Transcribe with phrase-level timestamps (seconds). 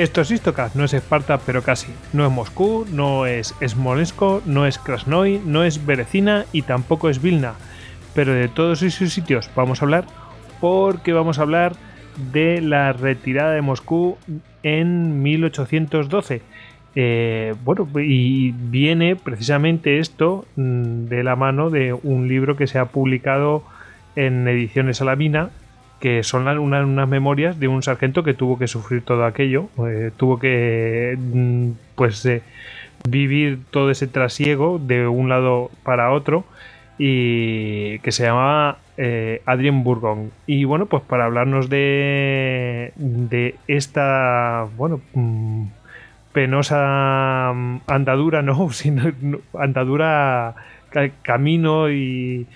[0.00, 1.92] Esto es Istocast, no es Esparta, pero casi.
[2.14, 7.20] No es Moscú, no es Smolensk, no es Krasnoy, no es Berecina y tampoco es
[7.20, 7.52] Vilna.
[8.14, 10.06] Pero de todos esos sitios vamos a hablar
[10.58, 11.74] porque vamos a hablar
[12.32, 14.16] de la retirada de Moscú
[14.62, 16.40] en 1812.
[16.94, 22.78] Eh, bueno, y viene precisamente esto mm, de la mano de un libro que se
[22.78, 23.64] ha publicado
[24.16, 25.50] en Ediciones Alamina
[26.00, 30.38] que son unas memorias de un sargento que tuvo que sufrir todo aquello, eh, tuvo
[30.38, 32.42] que mm, pues eh,
[33.08, 36.44] vivir todo ese trasiego de un lado para otro
[36.98, 40.30] y que se llamaba eh, Adrien Burgon.
[40.46, 45.66] Y bueno, pues para hablarnos de, de esta, bueno, mm,
[46.32, 49.12] penosa mm, andadura, no, sino
[49.58, 50.54] andadura,
[51.22, 52.46] camino y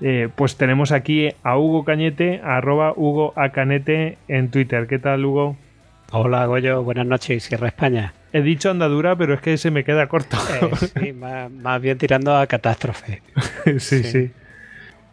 [0.00, 4.86] eh, pues tenemos aquí a Hugo Cañete, arroba Hugo Acanete en Twitter.
[4.86, 5.56] ¿Qué tal, Hugo?
[6.12, 6.82] Hola, Goyo.
[6.82, 8.14] Buenas noches, Sierra España.
[8.32, 10.36] He dicho andadura, pero es que se me queda corto.
[10.36, 13.22] Eh, sí, más, bien tirando a catástrofe.
[13.78, 14.30] sí, sí.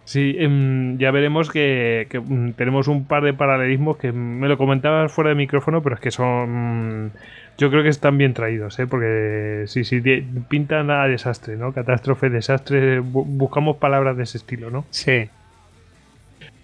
[0.05, 0.35] sí.
[0.39, 5.29] Em, ya veremos que, mm, tenemos un par de paralelismos que me lo comentabas fuera
[5.31, 7.11] de micrófono, pero es que son
[7.57, 8.88] yo creo que están bien traídos, ¿eh?
[8.88, 10.01] porque sí, sí,
[10.47, 11.73] pintan a desastre, ¿no?
[11.73, 14.85] Catástrofe, desastre, buscamos palabras de ese estilo, ¿no?
[14.91, 15.29] Sí.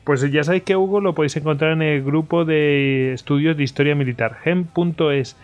[0.03, 3.95] Pues ya sabéis que Hugo lo podéis encontrar en el grupo de estudios de historia
[3.95, 5.37] militar, gem.es.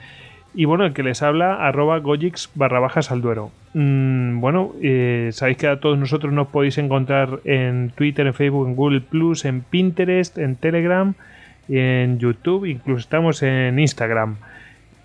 [0.53, 3.51] Y bueno, el que les habla, arroba gojix barra bajas al duero.
[3.73, 8.67] Mm, bueno, eh, sabéis que a todos nosotros nos podéis encontrar en Twitter, en Facebook,
[8.67, 11.13] en Google Plus, en Pinterest, en Telegram,
[11.69, 14.37] en YouTube, incluso estamos en Instagram.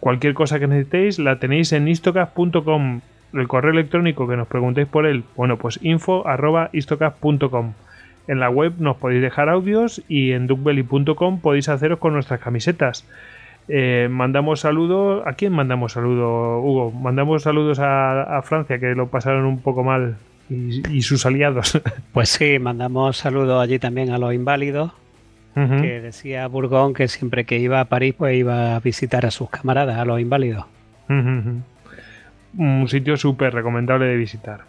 [0.05, 3.01] Cualquier cosa que necesitéis la tenéis en istocast.com.
[3.33, 6.27] El correo electrónico que nos preguntéis por él, bueno, pues info
[8.29, 13.07] En la web nos podéis dejar audios y en duckbelly.com podéis haceros con nuestras camisetas.
[13.69, 15.23] Eh, mandamos saludos.
[15.27, 16.91] ¿A quién mandamos saludos, Hugo?
[16.91, 20.19] Mandamos saludos a, Francia, que lo pasaron un poco mal,
[20.51, 21.81] y, y sus aliados.
[22.13, 24.93] Pues sí, mandamos saludos allí también a los inválidos
[25.55, 29.51] que decía Burgón que siempre que iba a París pues iba a visitar a sus
[29.51, 30.67] camaradas, a los inválidos.
[32.57, 34.63] Un sitio súper recomendable de visitar.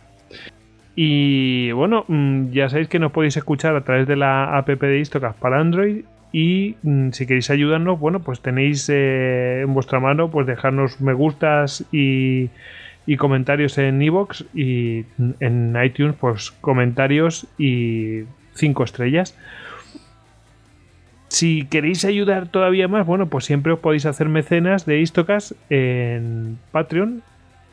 [0.95, 4.99] Y bueno, mm, ya sabéis que nos podéis escuchar a través de la app de
[4.99, 10.31] Istocast para Android y mm, si queréis ayudarnos, bueno, pues tenéis eh, en vuestra mano
[10.31, 12.49] pues dejarnos me gustas y,
[13.05, 15.05] y comentarios en iVoox y
[15.39, 19.37] en iTunes pues comentarios y cinco estrellas.
[21.35, 26.57] Si queréis ayudar todavía más, bueno, pues siempre os podéis hacer mecenas de Istocas en
[26.71, 27.23] Patreon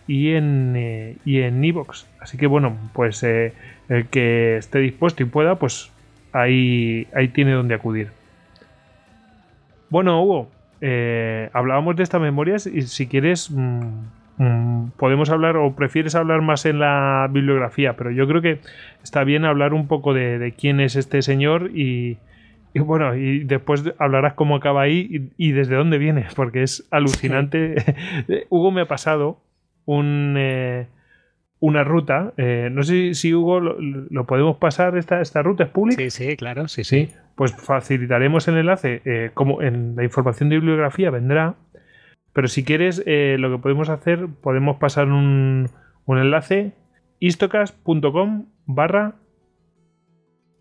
[0.08, 2.08] y en eh, y en Evox.
[2.18, 3.52] Así que bueno, pues eh,
[3.88, 5.92] el que esté dispuesto y pueda, pues
[6.32, 8.08] ahí, ahí tiene donde acudir.
[9.90, 13.82] Bueno, Hugo, eh, hablábamos de estas memorias y si quieres mm,
[14.38, 18.58] mm, podemos hablar o prefieres hablar más en la bibliografía, pero yo creo que
[19.04, 22.18] está bien hablar un poco de quién es este señor y,
[22.74, 27.76] y bueno, y después hablarás cómo acaba ahí y, desde dónde viene, porque es alucinante.
[28.50, 29.40] Hugo me ha pasado
[29.84, 30.86] un, eh,
[31.60, 32.32] una ruta.
[32.38, 36.02] Eh, no sé si, Hugo lo, podemos pasar, esta, esta ruta es pública.
[36.02, 37.10] Sí, sí, claro, sí, sí.
[37.34, 41.56] Pues facilitaremos el enlace, eh, como en la información de bibliografía vendrá.
[42.32, 45.68] Pero si quieres, lo que podemos hacer, podemos pasar un,
[46.06, 46.72] un enlace
[47.18, 49.16] istocas.com barra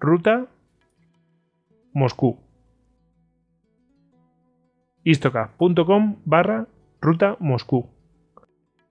[0.01, 0.47] ruta
[1.93, 2.39] Moscú.
[5.03, 6.67] Istoka.com barra
[7.01, 7.89] ruta Moscú.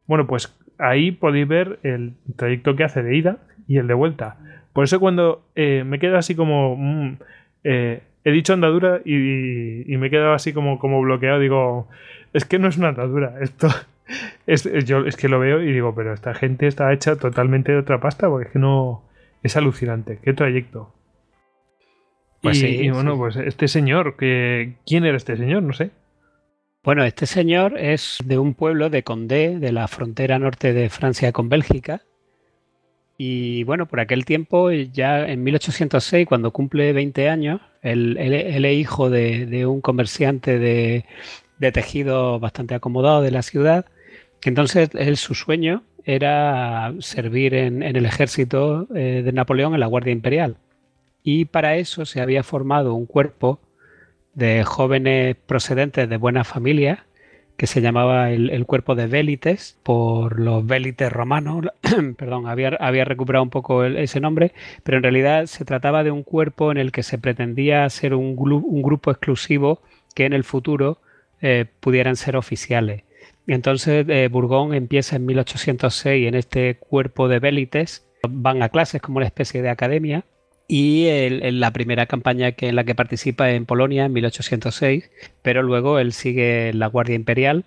[0.07, 3.39] Bueno, pues ahí podéis ver el trayecto que hace de ida
[3.69, 4.37] y el de vuelta.
[4.73, 6.77] Por eso cuando eh, me queda así como...
[6.77, 7.19] Mm,
[7.65, 11.39] eh, he dicho andadura y, me he quedado así como, como bloqueado.
[11.39, 11.89] Digo,
[12.33, 13.37] es que no es una andadura.
[13.41, 13.69] Esto,
[14.47, 17.79] Es, yo es que lo veo y digo, pero esta gente está hecha totalmente de
[17.79, 19.05] otra pasta, porque es que no.
[19.43, 20.19] Es alucinante.
[20.23, 20.93] Qué trayecto.
[22.41, 25.63] Pues y, sí, bueno, pues este señor, que, ¿quién era este señor?
[25.63, 25.91] No sé.
[26.83, 31.31] Bueno, este señor es de un pueblo de Condé, de la frontera norte de Francia
[31.33, 32.03] con Bélgica.
[33.19, 39.11] Y bueno, por aquel tiempo, ya en 1806, cuando cumple 20 años, él, es hijo
[39.11, 41.05] de, un comerciante de,
[41.73, 43.85] tejido bastante acomodado de la ciudad.
[44.43, 50.13] Entonces, él, su sueño era servir en, el ejército eh, de Napoleón en la Guardia
[50.13, 50.57] Imperial.
[51.23, 53.61] Y para eso se había formado un cuerpo
[54.35, 57.01] de jóvenes procedentes de buenas familias
[57.61, 61.67] que se llamaba el, cuerpo de Vélites por los Vélites romanos.
[62.17, 66.73] Perdón, había, recuperado un poco ese nombre, pero en realidad se trataba de un cuerpo
[66.73, 69.83] en el que se pretendía ser un, grupo exclusivo
[70.15, 71.03] que en el futuro
[71.43, 73.03] eh, pudieran ser oficiales.
[73.47, 78.07] Entonces eh, Burgón empieza en 1806 en este cuerpo de Vélites.
[78.27, 80.25] Van a clases como una especie de academia
[80.73, 81.09] y
[81.51, 85.11] la primera campaña en la que participa en Polonia en 1806,
[85.43, 87.65] pero luego él sigue la Guardia Imperial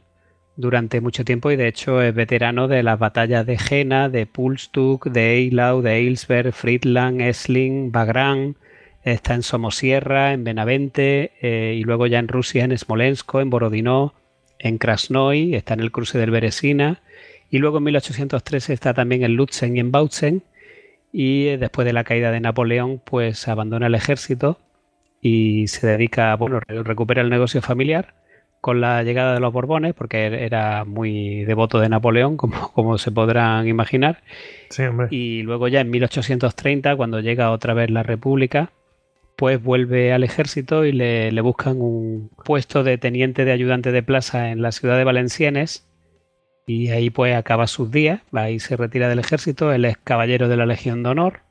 [0.55, 5.07] durante mucho tiempo y de hecho es veterano de las batallas de Jena, de Pulstuk,
[5.07, 8.55] de Eylau, de Eilsberg, Friedland, Essling, Bagrán,
[9.03, 14.13] está en Somosierra, en Benavente eh, y luego ya en Rusia, en Smolensk, en Borodino,
[14.59, 17.01] en Krasnoy, está en el cruce del Beresina
[17.49, 20.43] y luego en 1813 está también en Lutzen y en Bautzen
[21.13, 24.57] y eh, después de la caída de Napoleón pues abandona el ejército
[25.21, 28.15] y se dedica, bueno, recupera el negocio familiar
[28.59, 33.11] con la llegada de los Borbones, porque era muy devoto de Napoleón, como, como se
[33.11, 34.21] podrán imaginar.
[34.69, 34.83] Sí.
[35.11, 38.71] Y luego ya en 1830, cuando llega otra vez la República,
[39.37, 44.03] pues vuelve al ejército y le, le buscan un puesto de teniente de ayudante de
[44.03, 45.85] plaza en la ciudad de Valenciennes
[46.65, 50.57] y ahí pues acaba sus días, ahí se retira del ejército, él es caballero de
[50.57, 51.41] la Legión de Honor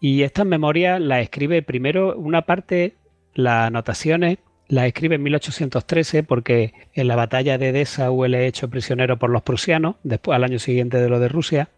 [0.00, 2.94] y estas memorias las escribe primero una parte,
[3.34, 4.38] las anotaciones
[4.70, 9.42] las escribe en 1813 porque en la batalla de Dessau él hecho prisionero por los
[9.42, 11.68] prusianos, después al año siguiente de lo de Rusia.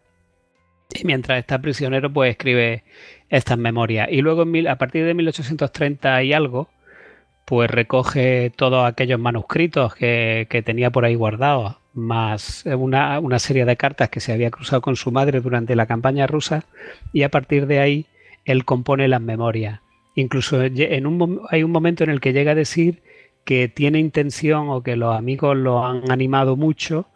[0.95, 2.85] Y mientras está prisionero, pues escribe
[3.31, 4.09] estas memorias.
[4.11, 6.69] Y luego a partir de 1830 y algo,
[7.47, 13.77] pues recoge todos aquellos manuscritos que tenía por ahí guardados, más una, una, serie de
[13.77, 16.65] cartas que se había cruzado con su madre durante la campaña rusa
[17.13, 18.07] y a partir de ahí
[18.45, 19.81] él compone las memorias.
[20.15, 23.03] Incluso en un, hay un momento en el que llega a decir
[23.45, 27.07] que tiene intención o que los amigos lo han animado mucho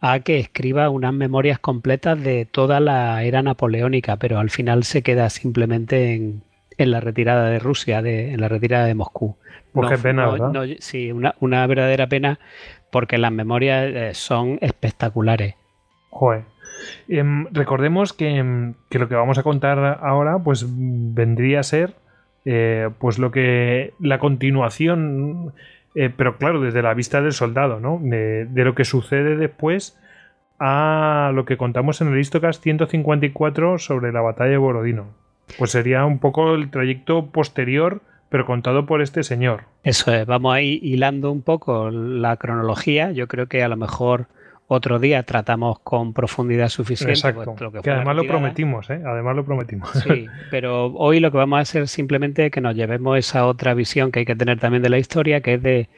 [0.00, 5.02] a que escriba unas memorias completas de toda la era napoleónica, pero al final se
[5.02, 6.42] queda simplemente en,
[6.78, 9.36] en la retirada de Rusia, de, en la retirada de Moscú.
[9.72, 10.66] Pues qué pena, ¿verdad?
[10.78, 12.38] sí, una, una verdadera pena
[12.90, 15.54] porque las memorias eh, son espectaculares.
[16.10, 16.44] Joder.
[17.08, 21.94] Em, recordemos em, que, lo que vamos a contar ahora, pues vendría a ser
[22.44, 25.52] eh, pues lo que la continuación,
[25.94, 27.98] eh, pero claro, desde la vista del soldado, ¿no?
[28.02, 29.98] De, lo que sucede después
[30.58, 35.08] a lo que contamos en el Histocast 154 sobre la batalla de Borodino.
[35.58, 39.64] Pues sería un poco el trayecto posterior pero contado por este señor.
[39.82, 43.10] Eso es, vamos a ir hilando un poco la cronología.
[43.12, 44.26] Yo creo que a lo mejor
[44.68, 47.12] otro día tratamos con profundidad suficiente.
[47.12, 47.54] Exacto.
[47.56, 49.00] Pues, que, además lo prometimos, ¿eh?
[49.04, 49.90] Además lo prometimos.
[49.92, 54.12] Sí, pero hoy lo que vamos a hacer simplemente que nos llevemos esa otra visión
[54.12, 55.88] que hay que tener también de la historia, que es de,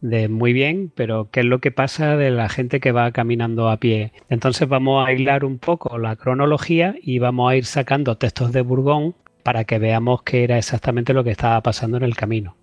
[0.00, 3.70] de muy bien, pero qué es lo que pasa de la gente que va caminando
[3.70, 4.12] a pie.
[4.28, 8.62] Entonces vamos a hilar un poco la cronología y vamos a ir sacando textos de
[8.62, 9.14] Burgón
[9.46, 12.56] para que veamos qué era exactamente lo que estaba pasando en el camino.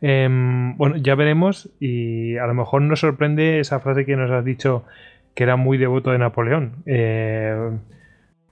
[0.00, 4.44] Em, bueno, ya veremos y a lo mejor nos sorprende esa frase que nos has
[4.44, 4.84] dicho
[5.34, 6.84] que era muy devoto de Napoleón.
[6.86, 7.72] Eh,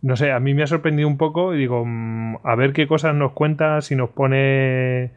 [0.03, 2.89] no sé, a mí me ha sorprendido un poco y digo, mm, a ver qué
[2.89, 5.13] cosas nos cuenta, si nos pone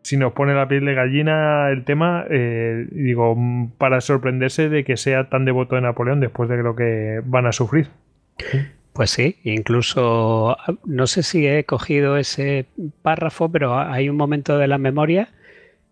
[0.00, 4.84] si nos pone la piel de gallina el tema, eh, digo, mm, para sorprenderse de
[4.84, 7.88] que sea tan devoto de Napoleón después de lo que van a sufrir.
[9.00, 12.66] Pues sí, incluso no sé si he cogido ese
[13.00, 15.30] párrafo, pero hay un momento de la memoria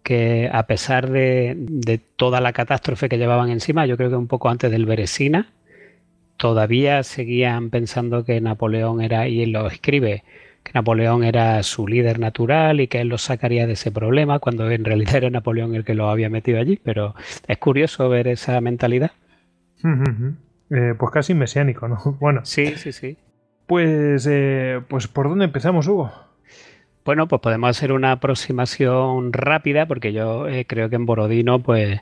[0.03, 4.51] que a pesar de, toda la catástrofe que llevaban encima, yo creo que un poco
[4.51, 5.49] antes del Beresina,
[6.37, 10.23] todavía seguían pensando que Napoleón era, y él lo escribe,
[10.63, 14.71] que Napoleón era su líder natural y que él los sacaría de ese problema, cuando
[14.71, 17.15] en realidad era Napoleón el que lo había metido allí, pero
[17.47, 19.13] es curioso ver esa mentalidad.
[20.71, 21.99] Eh, pues casi mesiánico, ¿no?
[22.21, 22.41] Bueno.
[22.45, 23.17] Sí, sí, sí.
[23.67, 26.11] Pues, eh, pues ¿por dónde empezamos, Hugo?
[27.05, 32.01] Bueno, pues podemos hacer una aproximación rápida, porque yo eh, creo que en Borodino, pues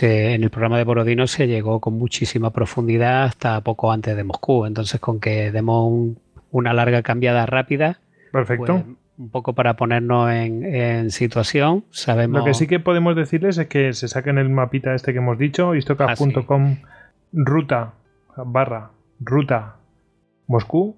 [0.00, 4.64] en el programa de Borodino se llegó con muchísima profundidad hasta poco antes de Moscú.
[4.64, 6.16] Entonces, con que demos
[6.50, 8.00] una larga cambiada rápida.
[8.30, 8.82] Perfecto.
[8.84, 11.84] Pues, un poco para ponernos en, situación.
[11.90, 12.40] Sabemos.
[12.40, 15.38] Lo que sí que podemos decirles es que se saquen el mapita este que hemos
[15.38, 16.88] dicho, istocast.com ah,
[17.32, 17.94] ruta
[18.36, 19.76] barra ruta
[20.46, 20.96] Moscú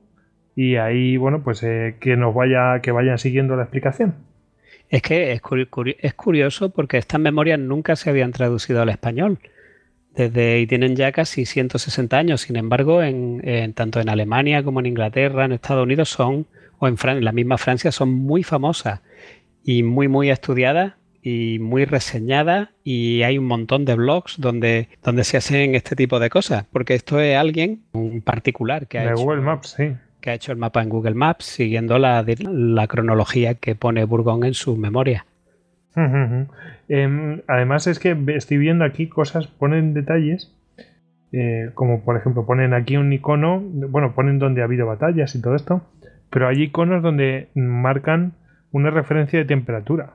[0.56, 4.14] y ahí bueno pues eh, que nos vaya que vayan siguiendo la explicación.
[4.90, 9.38] Es que es, curioso porque estas memorias nunca se habían traducido al español.
[10.14, 12.42] Desde y tienen ya casi 160 años.
[12.42, 16.46] Sin embargo, en, tanto en Alemania como en Inglaterra, en Estados Unidos son,
[16.78, 19.00] o en, la misma Francia, son muy famosas
[19.64, 22.68] y muy, muy estudiadas y muy reseñadas.
[22.84, 26.66] Y hay un montón de blogs donde, donde se hacen este tipo de cosas.
[26.70, 30.52] Porque esto es alguien, un particular que ha de Google Maps, sí que ha hecho
[30.52, 32.24] el mapa en Google Maps siguiendo la,
[32.88, 35.26] cronología que pone Burgón en su memoria.
[36.88, 40.56] Em, además es que estoy viendo aquí cosas, ponen detalles,
[41.30, 45.42] eh, como por ejemplo ponen aquí un icono, bueno, ponen donde ha habido batallas y
[45.42, 45.82] todo esto,
[46.30, 48.32] pero hay iconos donde marcan
[48.72, 50.14] una referencia de temperatura.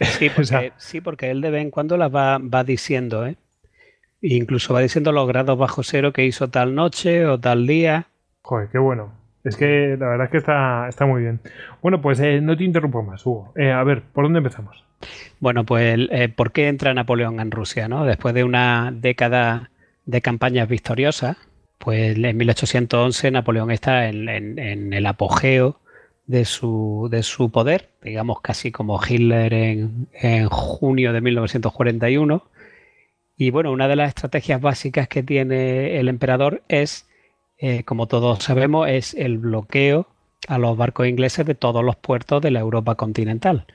[0.00, 3.36] Sí, porque, sí, porque él de vez en cuando las va, va diciendo, ¿eh?
[4.20, 8.06] Incluso va diciendo los grados bajo cero que hizo tal noche o tal día.
[8.42, 9.12] Joder, qué bueno.
[9.44, 11.40] Es que la verdad es que está, está muy bien.
[11.82, 13.52] Bueno, pues eh, no te interrumpo más, Hugo.
[13.56, 14.82] Eh, a ver, ¿por dónde empezamos?
[15.38, 17.86] Bueno, pues eh, ¿por qué entra Napoleón en Rusia?
[17.86, 18.06] ¿no?
[18.06, 19.70] Después de una década
[20.06, 21.36] de campañas victoriosas,
[21.78, 24.28] pues en 1811 Napoleón está en,
[24.94, 25.80] el apogeo
[26.26, 32.44] de su, de su, poder, digamos casi como Hitler en, en junio de 1941.
[33.36, 37.06] Y bueno, una de las estrategias básicas que tiene el emperador es
[37.58, 40.06] eh, como todos sabemos, es el bloqueo
[40.48, 43.66] a los barcos ingleses de todos los puertos de la Europa continental.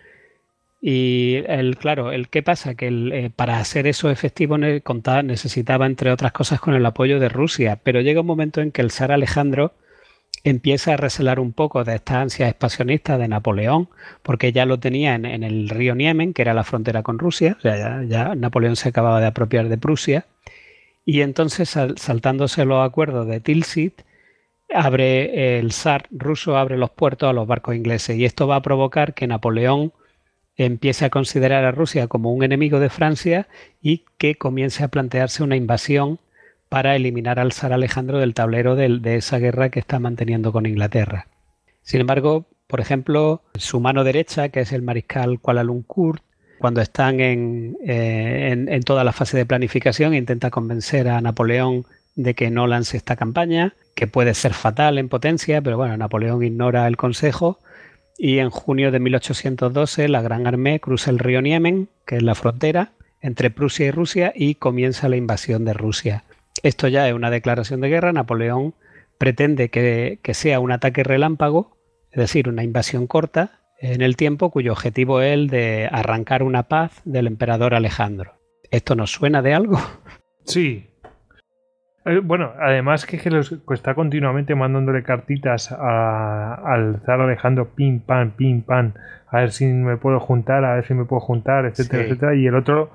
[0.82, 6.32] Y el, claro, el qué pasa que eh, para hacer eso efectivo necesitaba, entre otras
[6.32, 7.80] cosas, con el apoyo de Rusia.
[7.84, 9.74] Pero llega un momento en que el zar Alejandro
[10.44, 13.90] empieza a recelar un poco de esta ansia expansionista de Napoleón,
[14.24, 18.36] porque ya lo tenía en, el río Niemen, que era la frontera con Rusia, ya
[18.36, 20.26] Napoleón se acababa de apropiar de Prusia,
[21.06, 24.02] y entonces, saltándose los acuerdos de Tilsit,
[24.72, 28.62] abre el zar ruso abre los puertos a los barcos ingleses y esto va a
[28.62, 29.94] provocar que Napoleón
[30.56, 33.48] empiece a considerar a Rusia como un enemigo de Francia
[33.82, 36.20] y que comience a plantearse una invasión
[36.70, 41.28] para eliminar al zar Alejandro del tablero de, esa guerra que está manteniendo con Inglaterra.
[41.82, 46.22] Sin embargo, por ejemplo, su mano derecha, que es el mariscal Kuala Lumpur,
[46.60, 51.86] cuando están eh, en, toda la fase de planificación, intenta convencer a Napoleón
[52.16, 56.44] de que no lance esta campaña, que puede ser fatal en potencia, pero bueno, Napoleón
[56.44, 57.60] ignora el consejo
[58.18, 62.36] y en junio de 1812 la Gran Armée cruza el río Niemen, que es la
[62.36, 66.24] frontera entre Prusia y Rusia, y comienza la invasión de Rusia.
[66.64, 68.12] Esto ya es una declaración de guerra.
[68.12, 68.74] Napoleón
[69.18, 71.78] pretende que sea un ataque relámpago,
[72.12, 76.64] es decir, una invasión corta, en el tiempo cuyo objetivo es el de arrancar una
[76.64, 78.34] paz del emperador Alejandro.
[78.72, 79.80] ¿Esto nos suena de algo?
[80.46, 80.90] Sí.
[82.06, 83.22] Eh, bueno, además que,
[83.74, 88.94] está continuamente mandándole cartitas al zar Alejandro, pim, pam, pim, pam,
[89.28, 92.48] a ver si me puedo juntar, a ver si me puedo juntar, etcétera, etcétera, y
[92.48, 92.92] el otro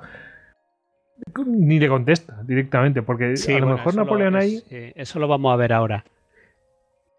[1.47, 4.63] ni le contesta directamente, porque a lo mejor Napoleón ahí...
[4.71, 6.05] eso lo vamos a ver ahora.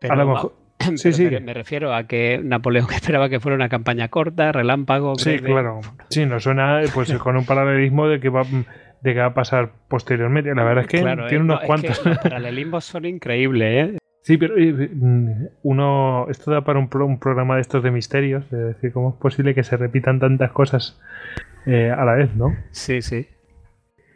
[0.07, 1.29] a lo mejor Sí, sí.
[1.41, 5.15] Me, refiero a que Napoleón esperaba que fuera una campaña corta, relámpago.
[5.15, 5.81] Sí, claro.
[6.09, 9.71] Sí, nos suena pues con un paralelismo de que va de que va a pasar
[9.87, 10.53] posteriormente.
[10.55, 12.03] La verdad es que tiene eh, unos cuantos.
[12.05, 13.97] los paralelismos son increíbles, ¿eh?
[14.21, 18.91] Sí, pero mm, uno esto da para un, programa de estos de misterios, es decir,
[18.91, 20.99] cómo es posible que se repitan tantas cosas
[21.67, 22.55] eh, a la vez, ¿no?
[22.71, 23.27] Sí, sí.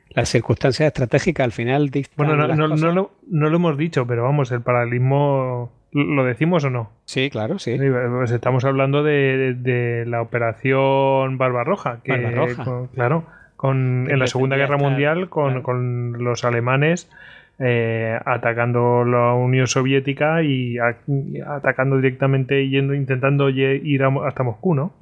[0.10, 4.24] Las circunstancias estratégicas al final Bueno, no, no, no, lo, no lo hemos dicho, pero
[4.24, 6.92] vamos, el paralelismo ¿Lo decimos o no?
[7.06, 7.78] Sí, claro, sí.
[7.78, 12.02] Pues estamos hablando de, la operación Barbarroja.
[12.04, 12.88] Que, Barbarroja.
[12.94, 13.26] claro,
[13.56, 17.10] con, en la Segunda Guerra Mundial con, los alemanes
[17.58, 24.94] eh, atacando la Unión Soviética y atacando directamente yendo, intentando ir hasta Moscú, ¿no?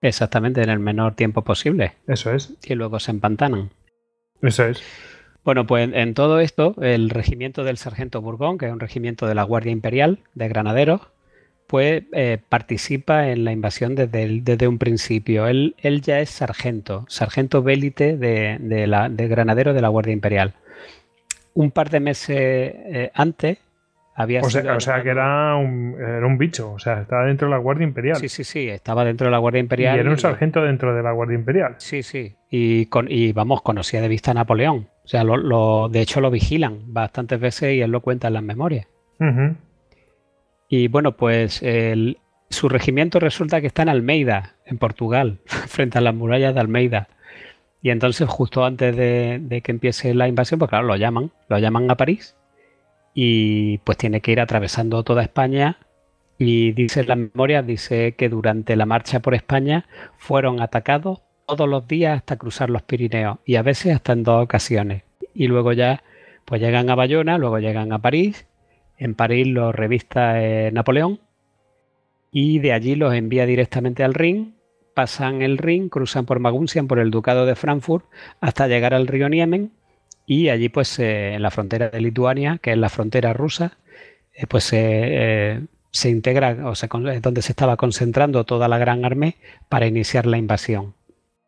[0.00, 1.92] Exactamente, en el menor tiempo posible.
[2.06, 2.56] Eso es.
[2.64, 3.68] Y luego se empantanan.
[4.42, 4.82] Eso es.
[5.44, 9.34] Bueno, pues en todo esto, el regimiento del Sargento Bourgón, que es un regimiento de
[9.34, 11.00] la Guardia Imperial de granaderos,
[11.66, 15.46] pues eh, participa en la invasión desde, un principio.
[15.46, 20.54] Él, él, ya es sargento, sargento bélite de, de, de granadero de la Guardia Imperial.
[21.54, 23.58] Un par de meses eh, antes,
[24.22, 27.24] había O sea, sido o sea que era un, era un bicho, o sea, estaba
[27.26, 28.16] dentro de la Guardia Imperial.
[28.16, 29.98] Sí, sí, sí, estaba dentro de la Guardia y Imperial.
[29.98, 31.74] era un y- sargento dentro de la Guardia Imperial.
[31.78, 32.34] Sí, sí.
[32.50, 34.88] Y, con, y vamos, conocía de vista a Napoleón.
[35.04, 38.34] O sea, lo, lo- de hecho lo vigilan bastantes veces y él lo cuenta en
[38.34, 38.86] las memorias.
[39.18, 39.56] Ujú.
[40.68, 46.00] Y bueno, pues el- su regimiento resulta que está en Almeida, en Portugal, frente a
[46.00, 47.08] las murallas de Almeida.
[47.82, 51.58] Y entonces, justo antes de, de que empiece la invasión, pues claro, lo llaman, lo
[51.58, 52.36] llaman a París
[53.14, 55.78] y pues tiene que ir atravesando toda España.
[56.38, 59.86] Y dice en las memorias, dice que durante la marcha por España
[60.16, 64.42] fueron atacados todos los días hasta cruzar los Pirineos y a veces hasta en dos
[64.42, 65.02] ocasiones.
[65.34, 66.02] Y luego ya,
[66.44, 68.46] pues llegan a Bayona, luego llegan a París.
[68.96, 71.20] En París los revista eh, Napoleón
[72.32, 74.54] y de allí los envía directamente al Rin.
[74.94, 78.06] Pasan el Rin, cruzan por Maguncian, por el Ducado de Frankfurt,
[78.40, 79.72] hasta llegar al río Niemen
[80.26, 83.76] y allí pues eh, en la frontera de Lituania, que es la frontera rusa,
[84.34, 85.60] eh, pues eh,
[85.90, 89.36] se integra, o sea, es donde se estaba concentrando toda la gran armée
[89.68, 90.94] para iniciar la invasión.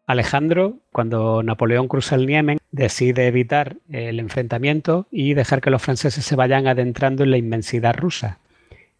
[0.06, 6.24] Alejandro, cuando Napoleón cruza el Niemen, decide evitar el enfrentamiento y dejar que los franceses
[6.24, 8.38] se vayan adentrando en la inmensidad rusa.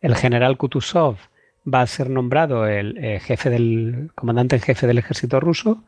[0.01, 1.17] El general Kutuzov
[1.67, 5.83] va a ser nombrado el jefe del comandante en jefe del ejército ruso.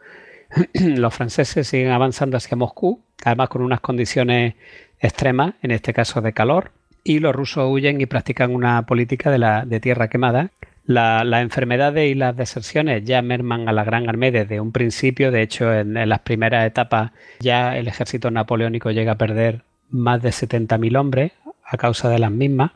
[0.74, 4.54] los franceses siguen avanzando hacia Moscú, además con unas condiciones
[5.00, 6.70] extremas, en este caso de calor,
[7.02, 10.50] y los rusos huyen y practican una política de, la, de tierra quemada.
[10.86, 15.30] La- las enfermedades y las deserciones ya merman a la Gran Armée desde un principio.
[15.30, 20.22] De hecho, en, en las primeras etapas ya el ejército napoleónico llega a perder más
[20.22, 21.32] de 70.000 hombres
[21.64, 22.72] a causa de las mismas.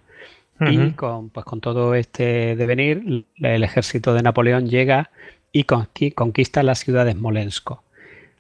[0.61, 5.11] Y con, pues, con todo este devenir, el ejército de Napoleón llega
[5.53, 7.71] y conqui- conquista la ciudad de Smolensk.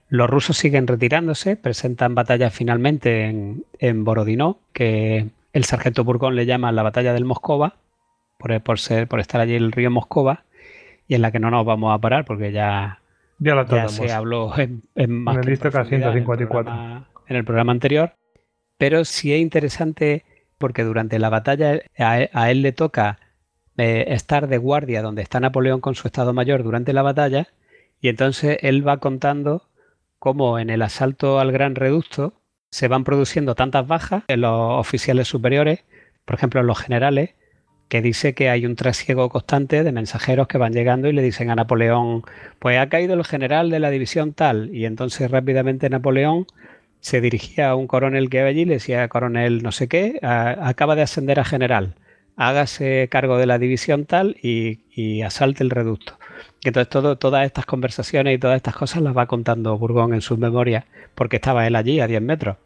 [0.08, 6.46] Los rusos siguen retirándose, presentan batallas finalmente en, en Borodino, que el sargento Burgón le
[6.46, 7.74] llama la batalla del Moscova,
[8.38, 10.44] por, por ser, por estar allí el río Moscova,
[11.06, 13.00] y en la que no nos vamos a parar porque ya,
[13.38, 16.48] Ya la ya se habló en, en más En el en el 154.
[16.48, 18.14] programa- En el programa anterior.
[18.78, 20.24] Pero sí es interesante
[20.56, 23.18] porque durante la batalla a él, a él le toca
[23.78, 27.48] eh, estar de guardia donde está Napoleón con su Estado Mayor durante la batalla
[28.00, 29.62] y entonces él va contando
[30.18, 32.34] cómo en el asalto al Gran Reducto
[32.70, 35.84] se van produciendo tantas bajas en los oficiales superiores,
[36.24, 37.30] por ejemplo en los generales,
[37.88, 41.50] que dice que hay un trasiego constante de mensajeros que van llegando y le dicen
[41.50, 42.22] a Napoleón,
[42.58, 46.46] pues ha caído el general de la división tal, y entonces rápidamente Napoleón
[47.00, 50.18] se dirigía a un coronel que había allí y le decía, coronel no sé qué,
[50.22, 51.94] acaba de ascender a general,
[52.38, 56.14] hágase cargo de la división tal y, y asalte el reducto.
[56.64, 60.38] Entonces todo, todas estas conversaciones y todas estas cosas las va contando Burgón en sus
[60.38, 62.56] memorias, porque estaba él allí a 10 metros.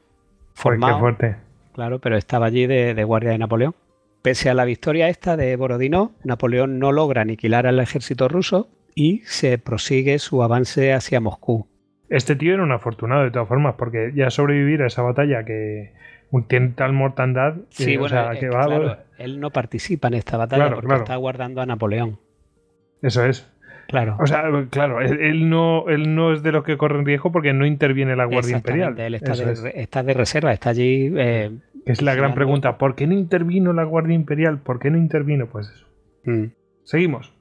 [0.55, 1.37] Formado, fuerte.
[1.75, 3.75] Claro, pero estaba allí de, de guardia de Napoleón.
[4.21, 9.23] Pese a la victoria esta de Borodino, Napoleón no logra aniquilar al ejército ruso y
[9.25, 11.67] se prosigue su avance hacia Moscú.
[12.11, 15.95] Este tío era un afortunado de todas formas, porque ya sobrevivir a esa batalla que
[16.49, 20.15] tiene tal mortandad, Sí, eh, o bueno, sea, que va- claro, él no participa en
[20.15, 21.03] esta batalla Claro, porque claro.
[21.03, 22.19] está guardando a Napoleón.
[23.03, 23.49] Eso es.
[23.89, 24.17] Claro.
[24.19, 27.67] O sea, claro, él, no, él no es de los que corren riesgo porque no
[27.67, 28.99] interviene la Guardia Imperial.
[28.99, 29.63] Él está de, es.
[29.63, 31.13] re- está de reserva, está allí.
[31.15, 31.51] eh,
[31.85, 32.79] Es la gran pregunta.
[32.79, 34.59] ¿Por qué no intervino la Guardia Imperial?
[34.61, 35.47] ¿Por qué no intervino?
[35.47, 35.87] Pues eso.
[36.25, 36.45] mm.
[36.85, 37.35] Seguimos.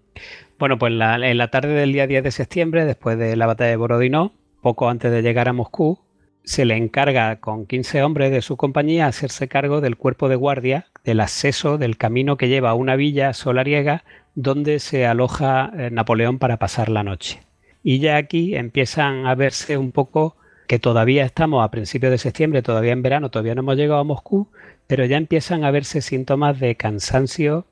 [0.59, 3.69] Bueno, pues la- en la tarde del día 10 de septiembre, después de la batalla
[3.69, 5.99] de Borodino, poco antes de llegar a Moscú,
[6.43, 10.87] se le encarga con 15 hombres de su compañía hacerse cargo del cuerpo de guardia
[11.03, 14.03] del acceso del camino que lleva a una villa solariega
[14.35, 17.41] donde se aloja eh, Napoleón para pasar la noche.
[17.83, 20.35] Y ya aquí empiezan a verse un poco
[20.67, 24.05] que todavía estamos a principios de septiembre, todavía en verano, todavía no hemos llegado a
[24.05, 24.49] Moscú,
[24.87, 27.65] pero ya empiezan a verse síntomas de cansancio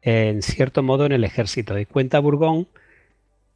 [0.00, 1.78] en cierto modo en el ejército.
[1.78, 2.66] Y cuenta Burgón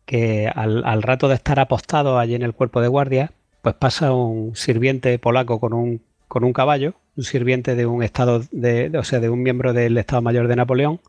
[0.04, 3.32] que al, al rato de estar apostado allí en el cuerpo de guardia,
[3.66, 8.42] pues pasa un sirviente polaco con un, con un caballo, un sirviente de un estado
[8.52, 11.00] de, o sea, de un miembro del Estado Mayor de Napoleón,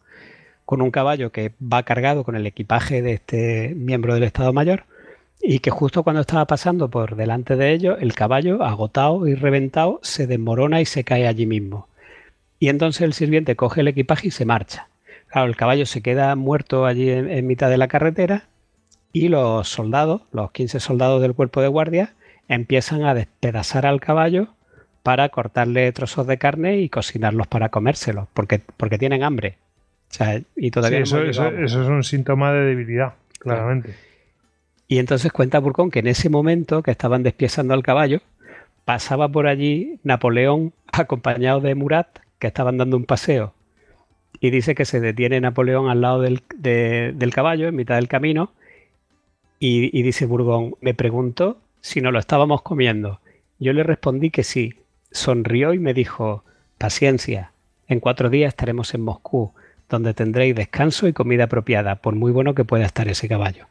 [0.65, 4.85] con un caballo que va cargado con el equipaje de este miembro del Estado Mayor,
[5.39, 9.99] y que justo cuando estaba pasando por delante de ellos, el caballo, agotado y reventado,
[10.01, 11.87] se desmorona y se cae allí mismo.
[12.57, 14.87] Y entonces el sirviente coge el equipaje y se marcha.
[15.27, 18.45] Claro, el caballo se queda muerto allí en, en mitad de la carretera
[19.13, 22.15] y los soldados, los 15 soldados del cuerpo de guardia,
[22.47, 24.47] empiezan a despedazar al caballo
[25.03, 29.57] para cortarle trozos de carne y cocinarlos para comérselos, porque, porque tienen hambre.
[30.11, 33.95] O sea, y todavía Sí, no eso, eso- es un síntoma de debilidad, claramente.
[34.87, 38.21] Y entonces cuenta Burcón que en ese momento que estaban despiezando al caballo,
[38.85, 42.07] pasaba por allí Napoleón acompañado de Murat,
[42.39, 43.53] que estaban dando un paseo
[44.39, 48.51] y dice que se detiene Napoleón al lado del, del caballo, en mitad del camino,
[49.59, 53.19] y, y, dice Burgón, me preguntó si no lo estábamos comiendo.
[53.59, 54.75] Yo le respondí que sí.
[55.11, 56.43] Sonrió y me dijo,
[56.77, 57.51] paciencia,
[57.87, 59.53] en cuatro días estaremos en Moscú,
[59.89, 63.67] donde tendréis descanso y comida apropiada, por muy bueno que pueda estar ese caballo.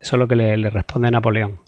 [0.00, 1.58] Eso es lo que le, le responde Napoleón.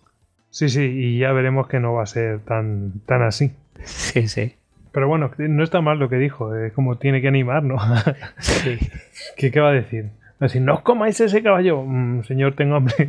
[0.51, 3.53] Sí, sí, y ya veremos que no va a ser tan, tan así.
[3.85, 4.55] Sí, sí.
[4.93, 7.79] Pero bueno, no está mal lo que dijo, es como tiene que animar, ¿no?
[8.39, 8.79] Sí.
[9.37, 10.05] ¿Qué, ¿Qué, va a decir?
[10.05, 12.95] Va a decir, no os comáis ese caballo, mm, señor, tengo hambre.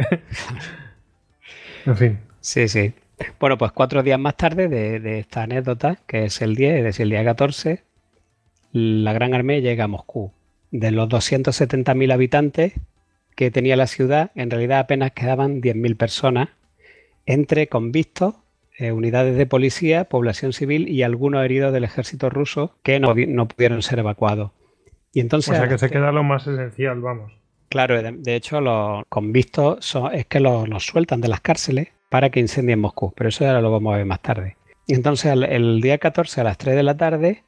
[1.86, 2.20] en fin.
[2.44, 2.94] Sí, sí.
[3.40, 6.84] Bueno, pues cuatro días más tarde de, de, esta anécdota, que es el 10, es
[6.84, 7.84] decir, el día 14,
[8.74, 10.34] la Gran Armée llega a Moscú.
[10.70, 12.74] De los 270.000 habitantes
[13.38, 16.50] que tenía la ciudad, en realidad apenas quedaban 10.000 personas,
[17.26, 18.36] entre convictos,
[18.78, 23.48] eh, unidades de policía, población civil y algunos heridos del ejército ruso que no, no
[23.48, 24.52] pudieron ser evacuados.
[25.14, 27.32] Y entonces, o sea que se queda lo más esencial, vamos.
[27.70, 31.88] Claro, de, de hecho los convictos son, es que los, los, sueltan de las cárceles
[32.14, 34.56] para que incendien Moscú, pero eso ya lo vamos a ver más tarde.
[34.86, 37.44] Y entonces el, día 14 a las 3 de la tarde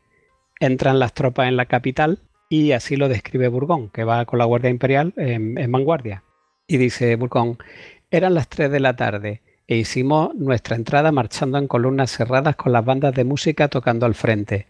[0.59, 2.17] entran las tropas en la capital
[2.49, 6.23] y así lo describe Burgón, que va con la Guardia Imperial en, en vanguardia.
[6.65, 7.59] Y dice Burgón,
[8.09, 12.71] eran las 3 de la tarde e hicimos nuestra entrada marchando en columnas cerradas con
[12.71, 14.65] las bandas de música tocando al frente.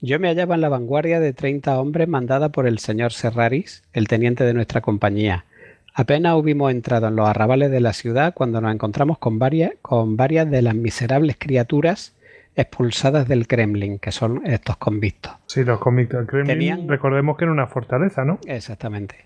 [0.00, 4.06] Yo me hallaba en la vanguardia de 30 hombres mandada por el señor Serraris, el
[4.06, 5.44] teniente de nuestra compañía.
[5.94, 10.16] Apenas hubimos entrado en los arrabales de la ciudad cuando nos encontramos con varias, con
[10.16, 12.14] varias de las miserables criaturas
[12.56, 15.32] expulsadas del Kremlin, que son estos convictos.
[15.46, 16.20] Sí, los convictos.
[16.20, 16.88] El Kremlin, Tenían...
[16.88, 18.38] recordemos que era una fortaleza, ¿no?
[18.46, 19.16] Exactamente.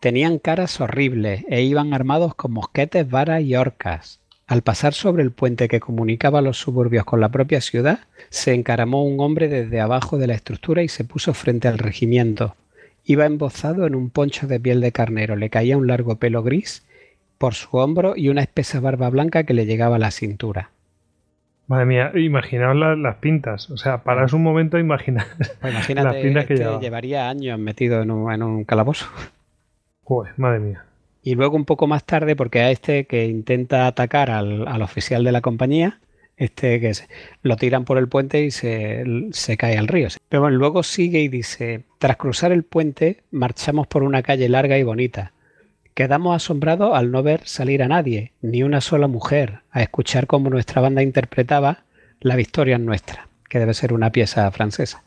[0.00, 4.20] Tenían caras horribles e iban armados con mosquetes, varas y horcas.
[4.46, 9.04] Al pasar sobre el puente que comunicaba los suburbios con la propia ciudad, se encaramó
[9.04, 12.56] un hombre desde abajo de la estructura y se puso frente al regimiento.
[13.04, 16.86] Iba embozado en un poncho de piel de carnero, le caía un largo pelo gris
[17.38, 20.70] por su hombro y una espesa barba blanca que le llegaba a la cintura.
[21.66, 23.70] Madre mía, imaginaos las, las pintas.
[23.70, 27.58] O sea, paraos un momento a imaginar pues imagínate, las pintas que este llevaría años
[27.58, 29.06] metido en un, en un calabozo.
[30.02, 30.84] Joder, madre mía.
[31.22, 35.22] Y luego un poco más tarde, porque a este que intenta atacar al, al oficial
[35.22, 36.00] de la compañía,
[36.40, 37.06] este que se,
[37.42, 40.08] lo tiran por el puente y se, se, cae al río.
[40.28, 44.78] Pero bueno, luego sigue y dice, tras cruzar el puente, marchamos por una calle larga
[44.78, 45.32] y bonita.
[45.94, 50.48] Quedamos asombrados al no ver salir a nadie, ni una sola mujer, a escuchar cómo
[50.48, 51.84] nuestra banda interpretaba
[52.20, 55.04] La victoria es nuestra, que debe ser una pieza francesa.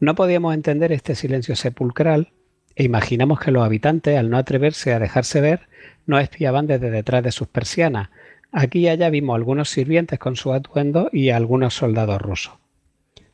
[0.00, 2.32] No podíamos entender este silencio sepulcral
[2.74, 5.68] e imaginamos que los habitantes, al no atreverse a dejarse ver,
[6.06, 8.08] nos espiaban desde detrás de sus persianas.
[8.52, 12.54] Aquí y allá vimos algunos sirvientes con su atuendo y algunos soldados rusos.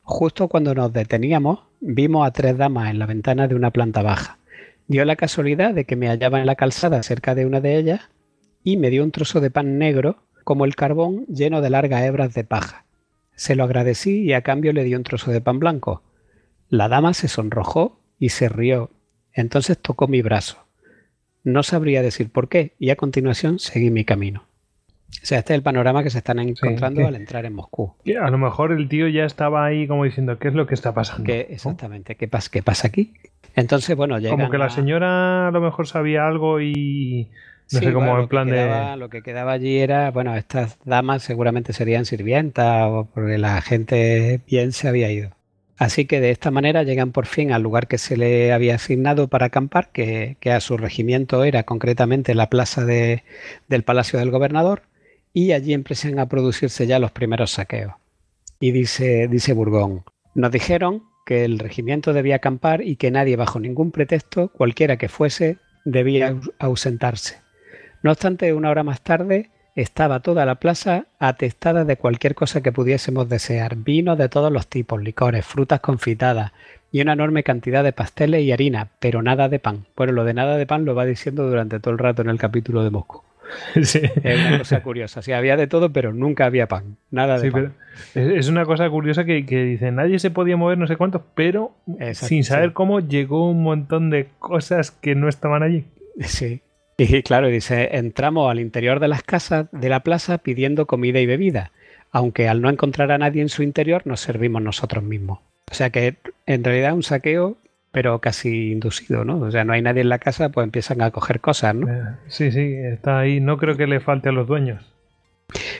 [0.02, 4.38] Justo cuando nos deteníamos, vimos a tres damas en la ventana de una planta baja.
[4.87, 8.00] Dio la casualidad de que me hallaba en la calzada cerca de una de ellas
[8.64, 12.33] y me dio un trozo de pan negro como el carbón lleno de largas hebras
[12.33, 12.87] de paja.
[13.35, 16.02] Se lo agradecí y a cambio le di un trozo de pan blanco.
[16.70, 18.90] La dama se sonrojó y se rió
[19.38, 20.66] entonces tocó mi brazo.
[21.44, 24.48] No sabría decir por qué y a continuación seguí mi camino.
[25.11, 27.94] O sea, este es el panorama que se están encontrando sí, al entrar en Moscú.
[28.21, 30.94] A lo mejor el tío ya estaba ahí como diciendo, ¿qué es lo que está
[30.94, 31.25] pasando?
[31.25, 33.14] ¿Qué, exactamente, ¿qué pasa, ¿qué pasa aquí?
[33.55, 34.31] Entonces, bueno, llega.
[34.31, 37.29] Como que la señora a lo mejor sabía algo y.
[37.73, 38.97] No sí, sé, como bueno, en plan quedaba, de.
[38.99, 44.40] Lo que quedaba allí era, bueno, estas damas seguramente serían sirvientas o porque la gente
[44.47, 45.31] bien se había ido.
[45.77, 49.29] Así que de esta manera llegan por fin al lugar que se le había asignado
[49.29, 53.23] para acampar, que, que a su regimiento era concretamente la plaza de,
[53.68, 54.83] del Palacio del Gobernador,
[55.33, 57.95] y allí empiezan a producirse ya los primeros saqueos.
[58.61, 63.61] Y dice, dice Burgón, nos dijeron que el regimiento debía acampar y que nadie bajo
[63.61, 67.41] ningún pretexto, cualquiera que fuese, debía ausentarse.
[68.03, 72.73] No obstante, una hora más tarde, estaba toda la plaza atestada de cualquier cosa que
[72.73, 76.53] pudiésemos desear, vino de todos los tipos, licores, frutas confitadas
[76.91, 79.87] y una enorme cantidad de pasteles y harina, pero nada de pan.
[79.97, 82.38] Bueno, lo de nada de pan lo va diciendo durante todo el rato en el
[82.38, 83.23] capítulo de Moscú.
[83.83, 84.01] Sí.
[84.23, 85.23] Es una cosa curiosa.
[85.23, 86.97] Sí, había de todo, pero nunca había pan.
[87.11, 87.75] Nada de sí, pan.
[88.15, 91.23] Pero es una cosa curiosa que, que, dice, nadie se podía mover, no sé cuántos,
[91.35, 92.75] pero Exacto, sin saber sí.
[92.75, 95.85] cómo llegó un montón de cosas que no estaban allí.
[96.21, 96.63] Sí,
[97.01, 101.27] y claro, dice, entramos al interior de las casas de la plaza pidiendo comida y
[101.27, 101.71] bebida,
[102.11, 105.39] aunque al no encontrar a nadie en su interior nos servimos nosotros mismos.
[105.71, 107.57] O sea que en realidad un saqueo,
[107.99, 109.41] pero casi inducido, ¿no?
[109.41, 111.93] O sea, no hay nadie en la casa, pues empiezan a coger cosas, ¿no?
[111.93, 113.41] Eh, sí, sí, está ahí.
[113.41, 114.85] No creo que le falte a los dueños.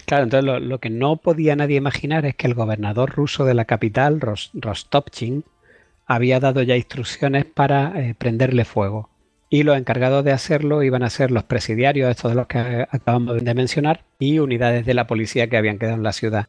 [0.05, 3.55] Claro, entonces lo, lo que no podía nadie imaginar es que el gobernador ruso de
[3.55, 5.45] la capital, Ros, Rostopchin,
[6.07, 9.11] había dado ya instrucciones para eh, prenderle fuego.
[9.49, 13.45] Y los encargados de hacerlo iban a ser los presidiarios, estos de los que acabamos
[13.45, 16.49] de mencionar, y unidades de la policía que habían quedado en la ciudad.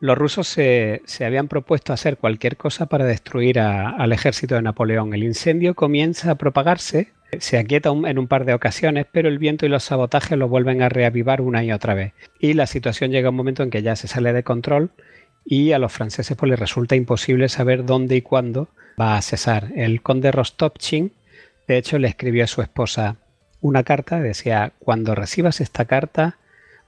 [0.00, 5.14] Los rusos se, habían propuesto hacer cualquier cosa para destruir al ejército de Napoleón.
[5.14, 9.66] El incendio comienza a propagarse, se aquieta en un par de ocasiones, pero el viento
[9.66, 12.12] y los sabotajes lo vuelven a reavivar una y otra vez.
[12.38, 14.90] Y la situación llega a un momento en que ya se sale de control
[15.44, 18.68] y a los franceses pues, les resulta imposible saber dónde y cuándo
[19.00, 19.70] va a cesar.
[19.76, 21.12] El conde Rostopchin,
[21.66, 23.16] de hecho, le escribió a su esposa
[23.60, 26.36] una carta, decía, cuando recibas esta carta,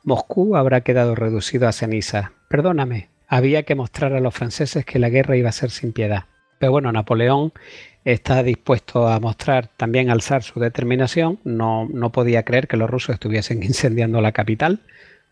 [0.04, 2.32] Moscú habrá quedado reducido a ceniza.
[2.48, 6.24] Perdóname, había que mostrar a los franceses que la guerra iba a ser sin piedad.
[6.58, 7.52] Pero bueno, Napoleón
[8.04, 11.38] está dispuesto a mostrar también alzar su determinación.
[11.44, 14.80] No, no podía creer que los rusos estuviesen incendiando la capital,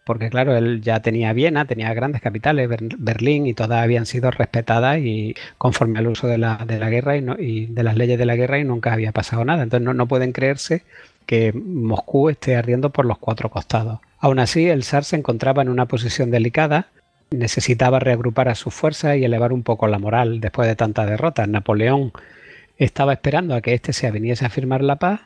[0.04, 4.98] porque claro, él ya tenía Viena, tenía grandes capitales, Berlín, y todas habían sido respetadas
[4.98, 8.64] y conforme al uso de la, guerra y, de las leyes de la guerra y
[8.64, 9.62] nunca había pasado nada.
[9.62, 10.82] Entonces no, no pueden creerse
[11.26, 14.00] que Moscú esté ardiendo por los cuatro costados.
[14.18, 16.88] Aún así, el zar se encontraba en una posición delicada,
[17.38, 21.46] necesitaba reagrupar a sus fuerzas y elevar un poco la moral después de tanta derrota.
[21.46, 22.12] Napoleón
[22.76, 25.20] estaba esperando a que éste se aviniese a firmar la paz,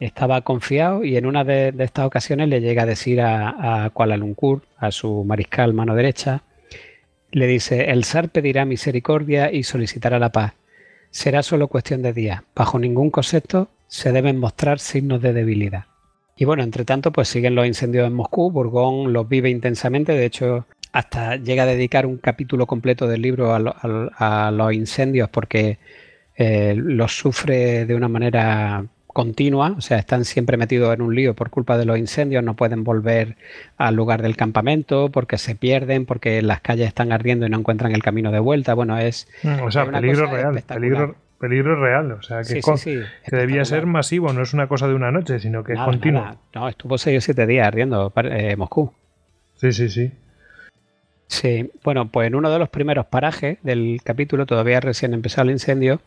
[0.00, 4.16] estaba confiado y en una de, estas ocasiones le llega a decir a, a, Kuala
[4.16, 6.42] Lumpur, a su mariscal mano derecha,
[7.30, 10.54] le dice, el zar pedirá misericordia y solicitará la paz.
[11.10, 12.42] Será solo cuestión de días.
[12.54, 15.84] Bajo ningún concepto se deben mostrar signos de debilidad.
[16.36, 18.50] Y bueno, entre tanto, pues siguen los incendios en Moscú.
[18.50, 20.12] Burgón los vive intensamente.
[20.12, 25.78] De hecho, hasta llega a dedicar un capítulo completo del libro a, los incendios porque
[26.36, 31.34] eh, los sufre de una manera continua, o sea, están siempre metidos en un lío
[31.34, 33.36] por culpa de los incendios, no pueden volver
[33.76, 37.92] al lugar del campamento porque se pierden, porque las calles están ardiendo y no encuentran
[37.92, 38.74] el camino de vuelta.
[38.74, 39.28] Bueno, es...
[39.42, 42.60] Mm, o sea, peligro real, peligro, peligro real, o sea, que,
[43.30, 46.38] debía ser masivo, no es una cosa de una noche, sino que es continuo.
[46.54, 48.92] No, estuvo seis o siete días ardiendo eh, Moscú.
[49.56, 50.12] Sí, sí, sí.
[51.32, 55.52] Sí, bueno, pues en uno de los primeros parajes del capítulo, todavía recién empezado el
[55.52, 56.02] incendio,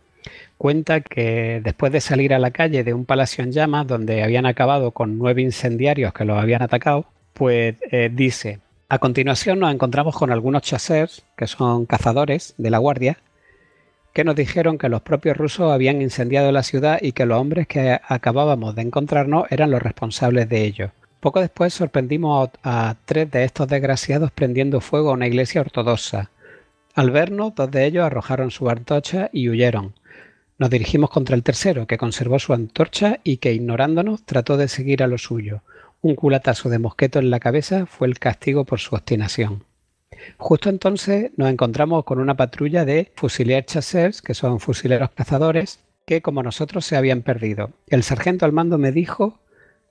[0.60, 4.46] cuenta que después de salir a la calle de un palacio en llamas donde habían
[4.46, 10.16] acabado con nueve incendiarios que los habían atacado, pues eh, dice, a continuación nos encontramos
[10.16, 13.18] con algunos chasseurs, que son cazadores de la guardia,
[14.14, 17.66] que nos dijeron que los propios rusos habían incendiado la ciudad y que los hombres
[17.66, 20.92] que acabábamos de encontrarnos eran los responsables de ello.
[21.26, 26.30] Poco después sorprendimos a, tres de estos desgraciados prendiendo fuego a una iglesia ortodoxa.
[26.94, 29.96] Al vernos, dos de ellos arrojaron su antorcha y huyeron.
[30.60, 35.02] Nos dirigimos contra el tercero, que conservó su antorcha y que, ignorándonos, trató de seguir
[35.02, 35.64] a lo suyo.
[36.02, 39.64] Un culatazo de mosqueto en la cabeza fue el castigo por su obstinación.
[40.38, 46.22] Justo entonces nos encontramos con una patrulla de fusileros chasseurs, que son fusileros cazadores, que
[46.22, 47.72] como nosotros se habían perdido.
[47.88, 49.40] El sargento al mando me dijo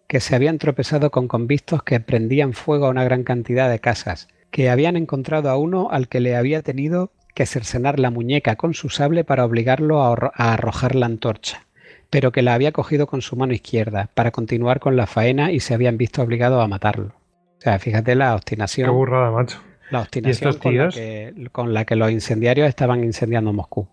[0.07, 4.29] que se habían tropezado con convictos que prendían fuego a una gran cantidad de casas,
[4.51, 8.75] que habían encontrado a uno al que le había tenido que cercenar la muñeca con
[8.75, 11.67] su sable para obligarlo a, arrojar la antorcha,
[12.11, 15.61] pero que la había cogido con su mano izquierda para continuar con la faena y
[15.61, 17.15] se habían visto obligados a matarlo.
[17.59, 18.89] O sea, fíjate la obstinación.
[18.89, 19.59] Qué burrada, macho.
[19.91, 23.89] La obstinación con la, que, con la que los incendiarios estaban incendiando Moscú.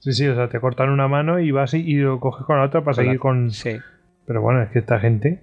[0.00, 2.64] Sí, sí, o sea, te cortan una mano y vas y lo coges con la
[2.64, 3.50] otra para seguir con.
[3.50, 3.78] Sí.
[4.28, 5.40] Pero bueno, es que esta gente.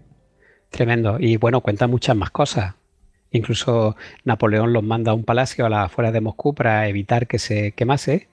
[0.70, 1.18] Tremendo.
[1.20, 2.76] Y bueno, cuenta muchas más cosas.
[3.32, 7.40] Incluso Napoleón los manda a un palacio a las afueras de Moscú para evitar que
[7.40, 8.30] se quemase.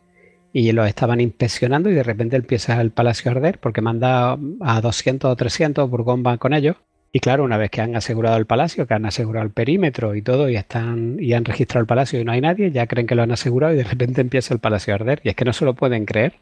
[0.53, 4.81] Y los estaban inspeccionando y de repente empieza el palacio a arder porque manda a
[4.83, 6.77] 200 o 300, Burgón va con ellos.
[7.11, 10.21] Y claro, una vez que han asegurado el palacio, que han asegurado el perímetro y
[10.21, 13.15] todo, y están y han registrado el palacio y no hay nadie, ya creen que
[13.15, 15.23] lo han asegurado y de repente empieza el palacio a arder.
[15.25, 16.35] Y es que no se lo pueden creer.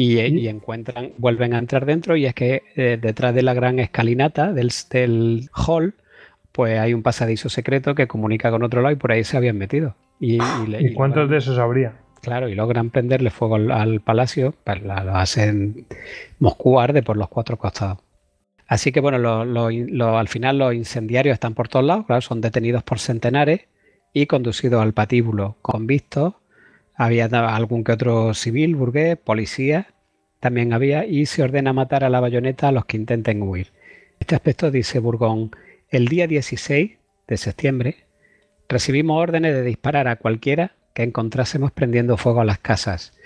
[0.00, 4.52] Y, encuentran, vuelven a entrar dentro y es que eh, detrás de la gran escalinata
[4.52, 4.70] del,
[5.52, 5.94] hall,
[6.52, 9.58] pues hay un pasadizo secreto que comunica con otro lado y por ahí se habían
[9.58, 9.96] metido.
[10.20, 10.38] ¿Y,
[10.94, 11.96] cuántos de esos habría?
[12.22, 15.86] Claro, y logran prenderle fuego al, palacio, pues lo hacen
[16.38, 17.98] Moscú arde por los cuatro costados.
[18.68, 19.16] Así que bueno,
[20.16, 23.62] al final los incendiarios están por todos lados, claro, son detenidos por centenares
[24.12, 26.34] y conducidos al patíbulo con vistos
[26.98, 29.86] había algún que otro civil, burgués, policía,
[30.40, 33.68] también había, y se ordena matar a la bayoneta a los que intenten huir.
[34.18, 35.52] Este aspecto dice Burgón,
[35.90, 37.96] el día 16 de septiembre
[38.68, 43.16] recibimos órdenes de disparar a cualquiera que encontrásemos prendiendo fuego a las casas.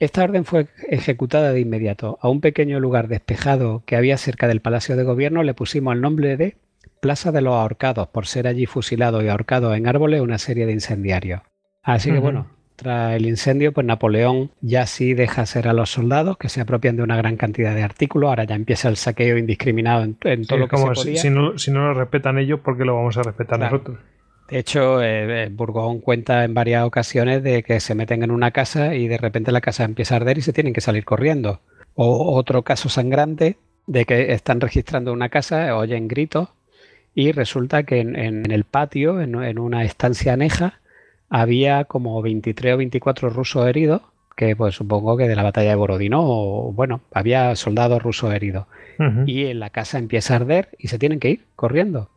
[0.00, 2.18] Esta orden fue ejecutada de inmediato.
[2.22, 6.00] A un pequeño lugar despejado que había cerca del Palacio de Gobierno le pusimos el
[6.00, 6.56] nombre de
[7.00, 10.72] Plaza de los Ahorcados, por ser allí fusilado y ahorcado en árboles una serie de
[10.72, 11.42] incendiarios.
[11.82, 12.46] Así que bueno,
[12.82, 16.96] tras el incendio, pues Napoleón ya sí deja ser a los soldados que se apropian
[16.96, 18.28] de una gran cantidad de artículos.
[18.28, 21.16] Ahora ya empieza el saqueo indiscriminado en, todo lo que se podía.
[21.20, 23.98] Si, no, si no lo respetan ellos, ¿por qué lo vamos a respetar nosotros?
[24.48, 28.94] De hecho, eh, Burgón cuenta en varias ocasiones de que se meten en una casa
[28.94, 31.60] y de repente la casa empieza a arder y se tienen que salir corriendo.
[31.94, 36.50] O otro caso sangrante de que están registrando una casa, oyen gritos
[37.14, 40.80] y resulta que en, el patio, en, una estancia aneja,
[41.32, 44.02] había como 23 o 24 rusos heridos,
[44.36, 48.66] que pues supongo que de la batalla de Borodino, o bueno, había soldados rusos heridos.
[49.26, 52.10] Y en la casa empieza a arder y se tienen que ir corriendo.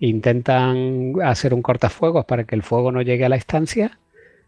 [0.00, 3.98] Intentan hacer un cortafuegos para que el fuego no llegue a la estancia,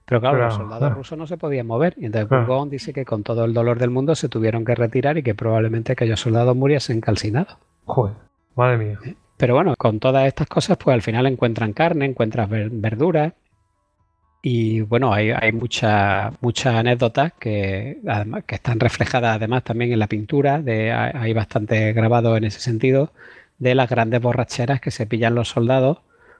[0.04, 1.94] pero claro, los soldados rusos no se podían mover.
[1.96, 5.16] Y entonces Burgón dice que con todo el dolor del mundo se tuvieron que retirar
[5.16, 7.57] y que probablemente aquellos soldados muriesen calcinados.
[7.85, 8.16] Joder,
[8.57, 8.98] madre mía.
[9.37, 12.50] Pero bueno, con todas estas cosas, pues al final encuentran carne, encuentran
[12.81, 13.33] verduras.
[14.40, 20.07] Y bueno, hay, hay muchas anécdotas que, además, que están reflejadas además también en la
[20.07, 20.61] pintura.
[20.62, 23.12] De, hay bastante grabado en ese sentido
[23.59, 25.98] de las grandes borracheras que se pillan los soldados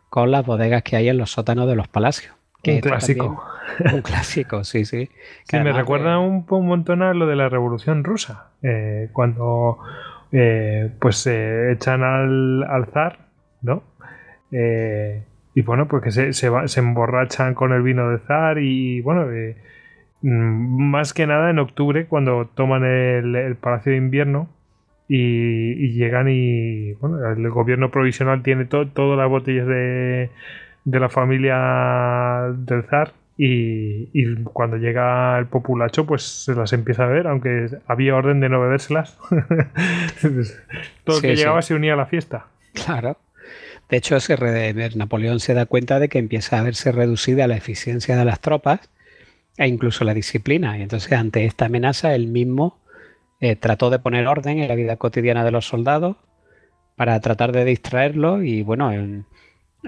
[0.09, 2.35] con las bodegas que hay en los sótanos de los palacios.
[2.65, 3.45] un clásico.
[3.93, 5.11] un clásico, sí, sí.
[5.45, 8.51] sí, me recuerda un, un, montón a lo de la Revolución Rusa.
[8.63, 9.79] Eh, cuando
[10.33, 13.19] eh, pues se echan al, zar,
[13.63, 13.83] ¿no?
[14.53, 15.23] Eh,
[15.59, 19.27] y bueno, pues que se, se, emborrachan con el vino de zar y bueno,
[20.23, 24.49] mm, más que nada en octubre cuando toman el Palacio de Invierno
[25.09, 30.31] y, llegan y bueno, el gobierno provisional tiene todas las botellas de,
[30.85, 37.09] de la familia del zar y, cuando llega el populacho pues se las empieza a
[37.09, 39.19] ver aunque había orden de no bebérselas.
[41.03, 42.47] Todo el que llegaba se unía a la fiesta.
[42.75, 43.17] Claro
[43.89, 48.17] de hecho se Napoleón se da cuenta de que empieza a verse reducida la eficiencia
[48.17, 48.91] de las tropas
[49.57, 52.79] e incluso la disciplina y entonces ante esta amenaza él mismo
[53.41, 56.17] eh, trató de poner orden en la vida cotidiana de los soldados
[56.97, 58.91] para tratar de distraerlos y bueno,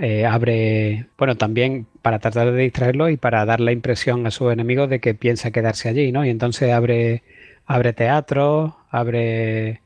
[0.01, 4.53] eh, abre, bueno, también para tratar de distraerlos y para dar la impresión a sus
[4.53, 6.25] enemigos de que piensa quedarse allí, ¿no?
[6.25, 7.25] Y entonces abre,
[7.67, 9.81] abre teatro, abre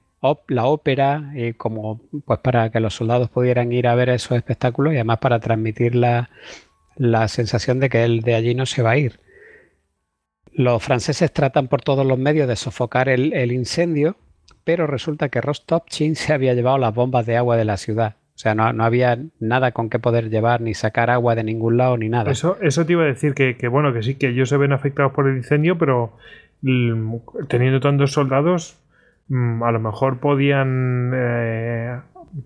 [0.49, 4.93] la ópera, y como pues para que los soldados pudieran ir a ver esos espectáculos
[4.93, 6.31] y además para transmitir la,
[6.97, 9.21] la sensación de que él de allí no se va a ir.
[10.53, 14.17] Los franceses tratan por todos los medios de sofocar el, incendio,
[14.63, 18.17] pero resulta que Rostopchin se había llevado las bombas de agua de la ciudad.
[18.37, 21.97] O sea, no, había nada con que poder llevar, ni sacar agua de ningún lado,
[21.97, 22.31] ni nada.
[22.31, 25.13] Eso, eso te iba a decir que, bueno, que sí, que ellos se ven afectados
[25.13, 26.17] por el incendio, pero
[26.63, 27.17] mm,
[27.49, 28.79] teniendo tantos soldados,
[29.31, 31.99] a lo mejor podían eh,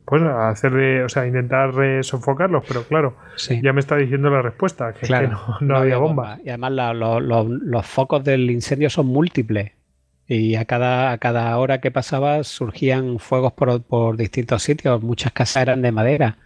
[0.04, 3.16] pues hacer de, o sea, intentar sofocarlos, pero claro,
[3.62, 5.08] ya me está diciendo la respuesta, que,
[5.60, 6.38] no, había bomba.
[6.44, 9.72] Y además los focos del incendio son múltiples.
[10.30, 15.02] Y a cada, a cada hora que pasaba surgían fuegos por, distintos sitios.
[15.02, 16.36] Muchas casas eran de madera.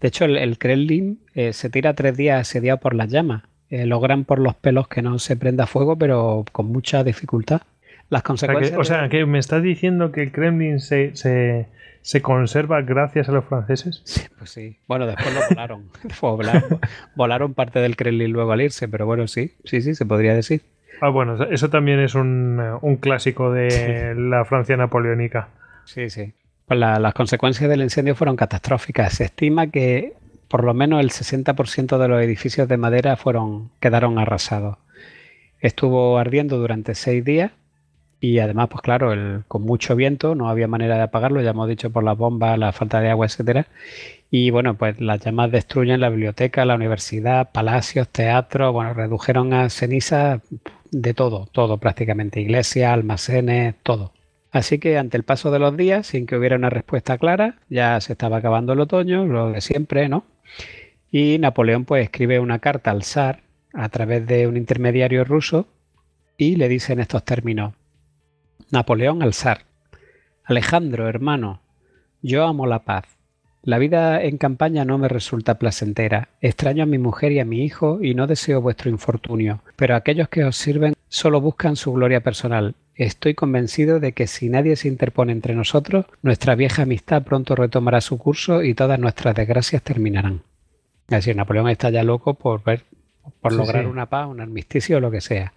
[0.00, 3.42] De hecho, el, Kremlin eh, se tira tres días asediado por las llamas.
[3.70, 7.62] Eh, logran por los pelos que no se prenda fuego, pero con mucha dificultad.
[8.10, 8.78] Las consecuencias.
[8.78, 11.12] O sea, que, me estás diciendo que el Kremlin se
[12.04, 14.02] se conserva gracias a los franceses.
[14.04, 14.76] Sí, pues sí.
[14.86, 15.88] Bueno, después lo volaron.
[16.20, 16.80] volaron,
[17.14, 20.60] volaron parte del Kremlin luego al irse, pero bueno, sí, sí, sí, se podría decir.
[21.00, 25.48] Ah, bueno, eso también es un, clásico de la Francia napoleónica.
[25.86, 26.34] Sí, sí.
[26.66, 29.14] Pues las consecuencias del incendio fueron catastróficas.
[29.14, 30.12] Se estima que
[30.48, 34.76] por lo menos el 60% de los edificios de madera fueron, quedaron arrasados.
[35.58, 37.52] Estuvo ardiendo durante seis días
[38.24, 41.90] y además, pues claro, con mucho viento, no había manera de apagarlo, ya hemos dicho
[41.90, 43.66] por las bombas, la falta de agua, etcétera.
[44.30, 49.68] Y bueno, pues las llamas destruyen la biblioteca, la universidad, palacios, teatros, bueno, redujeron a
[49.68, 50.40] ceniza
[50.90, 54.14] de todo, todo prácticamente, iglesias, almacenes, todo.
[54.50, 58.00] Así que ante el paso de los días, sin que hubiera una respuesta clara, ya
[58.00, 60.24] se estaba acabando el otoño, lo de siempre, ¿no?
[61.10, 63.42] Y Napoleón pues escribe una carta al zar
[63.74, 65.68] a través de un intermediario ruso
[66.38, 67.74] y le dice en estos términos,
[68.74, 69.66] Napoleón al zar.
[70.42, 71.60] Alejandro, hermano,
[72.22, 73.04] yo amo la paz.
[73.62, 76.30] La vida en campaña no me resulta placentera.
[76.40, 79.60] Extraño a mi mujer y a mi hijo y no deseo vuestro infortunio.
[79.76, 82.74] Pero aquellos que os sirven solo buscan su gloria personal.
[82.96, 88.00] Estoy convencido de que si nadie se interpone entre nosotros, nuestra vieja amistad pronto retomará
[88.00, 90.42] su curso y todas nuestras desgracias terminarán.
[91.08, 92.82] Es decir, Napoleón está ya loco por ver,
[93.40, 95.52] por lograr una paz, un armisticio o lo que sea.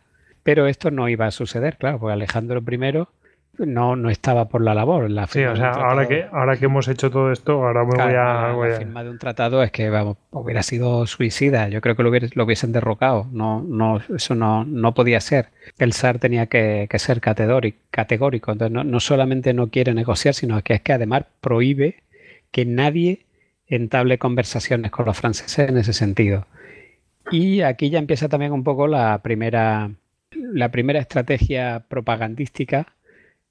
[0.47, 4.73] Pero esto no iba a suceder, claro, porque Alejandro I no, no estaba por la
[4.73, 5.11] labor.
[5.11, 8.15] La sí, o sea, ahora que, ahora que hemos hecho todo esto, ahora me voy
[8.15, 8.69] a...
[8.69, 11.67] La, firma de un tratado es que vamos, hubiera sido suicida.
[11.67, 13.27] Yo creo que lo, lo hubiesen derrocado.
[13.33, 15.49] No, no, eso no, no podía ser.
[15.79, 18.53] El SAR tenía que, ser categórico.
[18.53, 22.03] Entonces, no, no, solamente no quiere negociar, sino que es que además prohíbe
[22.51, 23.25] que nadie
[23.67, 26.45] entable conversaciones con los franceses en ese sentido.
[27.31, 29.91] Y aquí ya empieza también un poco la primera,
[30.31, 32.93] la primera estrategia propagandística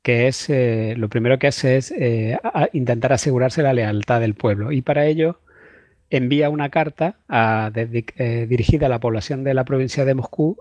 [0.03, 2.39] que es eh, lo primero que hace es eh,
[2.72, 5.41] intentar asegurarse la lealtad del pueblo y para ello
[6.11, 10.59] envía una carta eh, dirigida a la población de la provincia de Moscú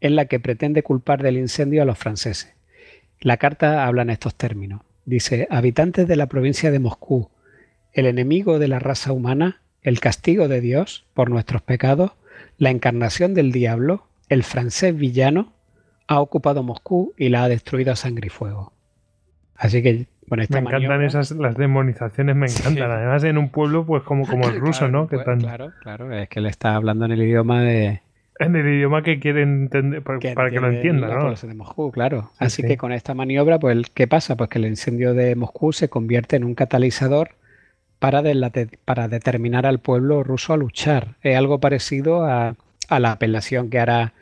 [0.00, 2.54] en la que pretende culpar del incendio a los franceses.
[3.20, 4.82] La carta habla en estos términos.
[5.04, 7.30] Dice, habitantes de la provincia de Moscú,
[7.92, 12.12] el enemigo de la raza humana, el castigo de Dios por nuestros pecados,
[12.58, 15.52] la encarnación del diablo, el francés villano,
[16.08, 18.72] ha ocupado Moscú y la ha destruido a sangre y fuego.
[19.54, 22.90] Así que, bueno, Me encantan esas, las demonizaciones me encantan.
[22.90, 25.08] Además, en un pueblo, pues como, como el ruso, ¿no?
[25.08, 28.02] Que pues, Claro, claro, es que él está hablando en el idioma de...
[28.40, 31.34] En el idioma que quiere entender, para que, lo entienda, ¿no?
[31.34, 32.30] de Moscú, claro.
[32.38, 34.36] Así que con esta maniobra, pues, ¿qué pasa?
[34.36, 37.30] Pues que el incendio de Moscú se convierte en un catalizador
[37.98, 38.22] para,
[38.84, 41.16] para determinar al pueblo ruso a luchar.
[41.22, 42.54] Es algo parecido a,
[42.90, 44.14] la apelación que hará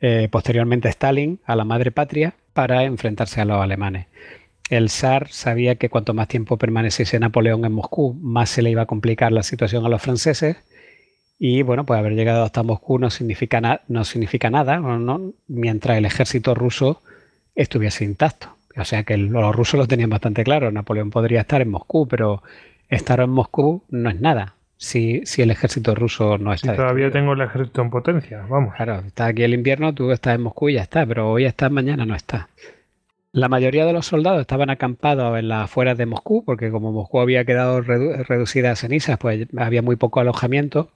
[0.00, 4.06] eh, posteriormente Stalin a la madre patria para enfrentarse a los alemanes.
[4.70, 8.82] El zar sabía que cuanto más tiempo permaneciese Napoleón en Moscú, más se le iba
[8.82, 10.56] a complicar la situación a los franceses.
[11.38, 14.80] Y bueno, pues haber llegado hasta Moscú no significa, no significa nada
[15.48, 17.02] mientras el ejército ruso
[17.54, 18.56] estuviese intacto.
[18.76, 20.70] O sea que los rusos lo tenían bastante claro.
[20.70, 22.42] Napoleón podría estar en Moscú, pero
[22.88, 26.70] estar en Moscú no es nada si, si el ejército ruso no está.
[26.70, 28.74] Si todavía tengo el ejército en potencia, vamos.
[28.74, 31.70] Claro, está aquí el invierno, tú estás en Moscú y ya está, pero hoy estás,
[31.70, 32.48] mañana no está.
[33.30, 37.20] La mayoría de los soldados estaban acampados en las afueras de Moscú, porque como Moscú
[37.20, 40.90] había quedado reducida a cenizas, pues había muy poco alojamiento.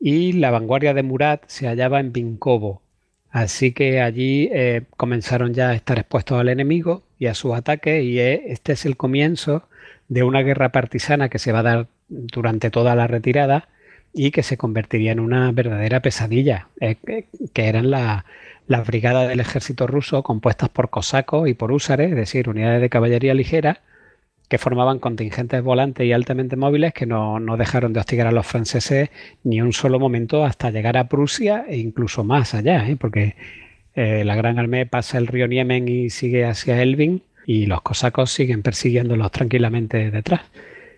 [0.00, 2.82] Y la vanguardia de Murat se hallaba en Vinkovo.
[3.30, 8.02] Así que allí eh, comenzaron ya a estar expuestos al enemigo y a sus ataques.
[8.02, 9.68] Y eh, este es el comienzo
[10.08, 13.68] de una guerra partisana que se va a dar durante toda la retirada
[14.12, 16.96] y que se convertiría en una verdadera pesadilla, eh,
[17.52, 18.24] que eran la,
[18.66, 22.88] las brigadas del ejército ruso compuestas por cosacos y por húsares, es decir, unidades de
[22.88, 23.80] caballería ligera,
[24.48, 29.10] que formaban contingentes volantes y altamente móviles que no, dejaron de hostigar a los franceses
[29.42, 32.96] ni un solo momento hasta llegar a Prusia e incluso más allá, ¿eh?
[32.96, 33.36] porque
[33.94, 38.30] eh, la Gran Armée pasa el río Niemen y sigue hacia Elbing y los cosacos
[38.30, 40.42] siguen persiguiéndolos tranquilamente detrás.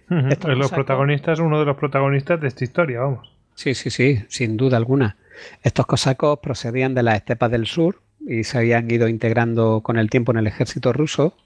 [0.09, 3.33] Los protagonistas, uno de los protagonistas de esta historia, vamos.
[3.55, 5.17] Sí, sí, sí, sin duda alguna.
[5.63, 10.11] Estos cosacos procedían de las estepas del sur y se habían ido integrando con el
[10.11, 11.37] tiempo en el ejército ruso.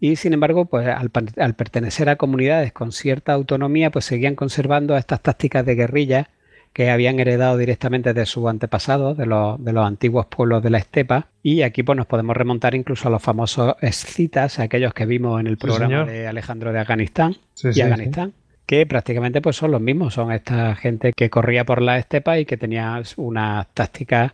[0.00, 1.10] Y sin embargo, pues al,
[1.54, 6.30] pertenecer a comunidades con cierta autonomía, pues seguían conservando estas tácticas de guerrilla
[6.74, 11.28] que habían heredado directamente de sus antepasados, de los, antiguos pueblos de la estepa.
[11.42, 15.46] Y aquí pues nos podemos remontar incluso a los famosos escitas, aquellos que vimos en
[15.46, 18.34] el programa de Alejandro de Afganistán y Afganistán
[18.66, 22.46] que prácticamente pues son los mismos, son esta gente que corría por la estepa y
[22.46, 24.32] que tenía una táctica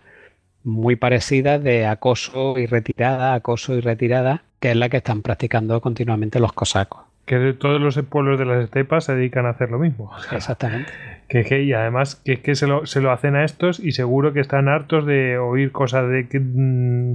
[0.62, 5.80] muy parecida de acoso y retirada, acoso y retirada, que es la que están practicando
[5.80, 7.09] continuamente los cosacos.
[7.26, 10.10] Que todos los pueblos de las estepas se dedican a hacer lo mismo.
[10.32, 10.90] Exactamente.
[11.28, 14.40] Que, y además que, que se, lo, se lo hacen a estos y seguro que
[14.40, 17.14] están hartos de oír cosas de, mm,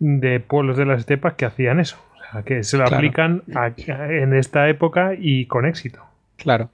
[0.00, 1.96] de pueblos de las estepas que hacían eso.
[2.14, 3.44] O sea, que se lo aplican
[3.86, 6.02] en esta época y con éxito.
[6.36, 6.70] Claro.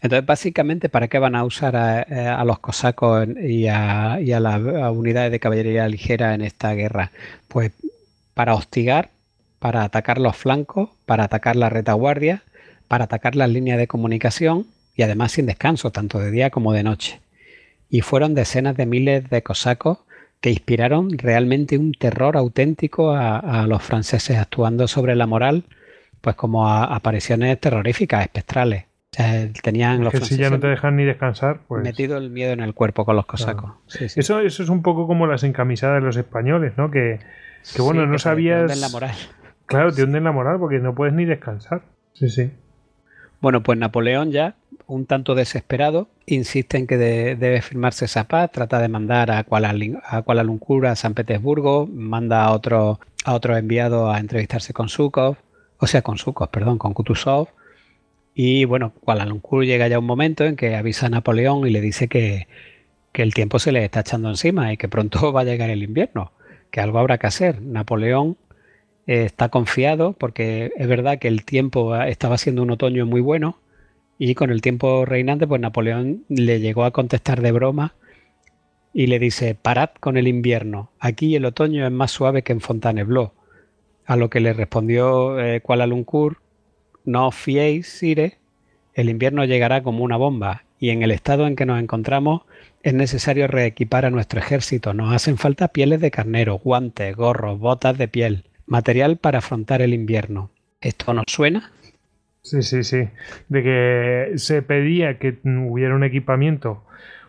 [0.00, 4.60] Entonces, básicamente, ¿para qué van a usar a, eh, los cosacos y a, las
[4.92, 7.10] unidades de caballería ligera en esta guerra?
[7.48, 7.72] Pues
[8.34, 9.10] para hostigar,
[9.58, 12.42] para atacar los flancos, para atacar la retaguardia,
[12.88, 16.82] para atacar las líneas de comunicación y además sin descanso, tanto de día como de
[16.82, 17.20] noche.
[17.88, 19.98] Y fueron decenas de miles de cosacos
[20.40, 25.64] que inspiraron realmente un terror auténtico a, los franceses actuando sobre la moral,
[26.20, 28.84] pues como apariciones terroríficas, espectrales
[29.62, 31.82] tenían los que si ya no te dejan ni descansar, pues...
[31.82, 33.72] Metido el miedo en el cuerpo con los cosacos.
[33.98, 36.90] Eso, eso es un poco como las encamisadas de los españoles, ¿no?
[36.90, 37.20] Que,
[37.78, 38.70] bueno, no sabías...
[38.70, 39.14] Te la moral.
[39.66, 41.82] Claro, te hunden la moral porque no puedes ni descansar.
[42.12, 42.50] Sí, sí.
[43.40, 44.54] Bueno, pues Napoleón ya,
[44.86, 49.70] un tanto desesperado, insiste en que debe firmarse esa paz, trata de mandar a Kuala,
[49.70, 55.36] a Lumpur, a San Petersburgo, manda a otro, a otro enviado a entrevistarse con Sukov,
[55.78, 57.48] o sea, con Sukov, perdón, con Kutuzov,
[58.38, 61.80] y bueno, Kuala Lumpur llega ya un momento en que avisa a Napoleón y le
[61.80, 62.46] dice que,
[63.14, 66.32] el tiempo se le está echando encima y que pronto va a llegar el invierno,
[66.70, 67.62] que algo habrá que hacer.
[67.62, 68.36] Napoleón
[69.06, 73.58] eh, está confiado porque es verdad que el tiempo estaba siendo un otoño muy bueno
[74.18, 77.94] y con el tiempo reinante, pues Napoleón le llegó a contestar de broma
[78.92, 82.60] y le dice, parad con el invierno, aquí el otoño es más suave que en
[82.60, 83.32] Fontainebleau.
[84.06, 86.38] A lo que le respondió eh, Kuala Lumpur,
[87.04, 88.38] no os fiéis, Sire,
[88.94, 92.42] el invierno llegará como una bomba y en el estado en que nos encontramos
[92.82, 94.94] es necesario reequipar a nuestro ejército.
[94.94, 99.94] Nos hacen falta pieles de carnero, guantes, gorros, botas de piel, material para afrontar el
[99.94, 100.50] invierno.
[100.80, 101.72] ¿Esto nos suena?
[102.42, 103.08] Sí, sí, sí.
[103.48, 106.84] De que se pedía que hubiera un equipamiento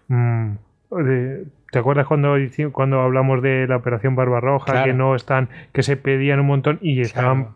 [0.08, 0.52] mm,
[0.92, 2.36] de, ¿Te acuerdas cuando,
[2.72, 4.86] cuando hablamos de la operación Barbarroja?
[4.86, 7.56] Que no están, que se pedían un montón y estaban.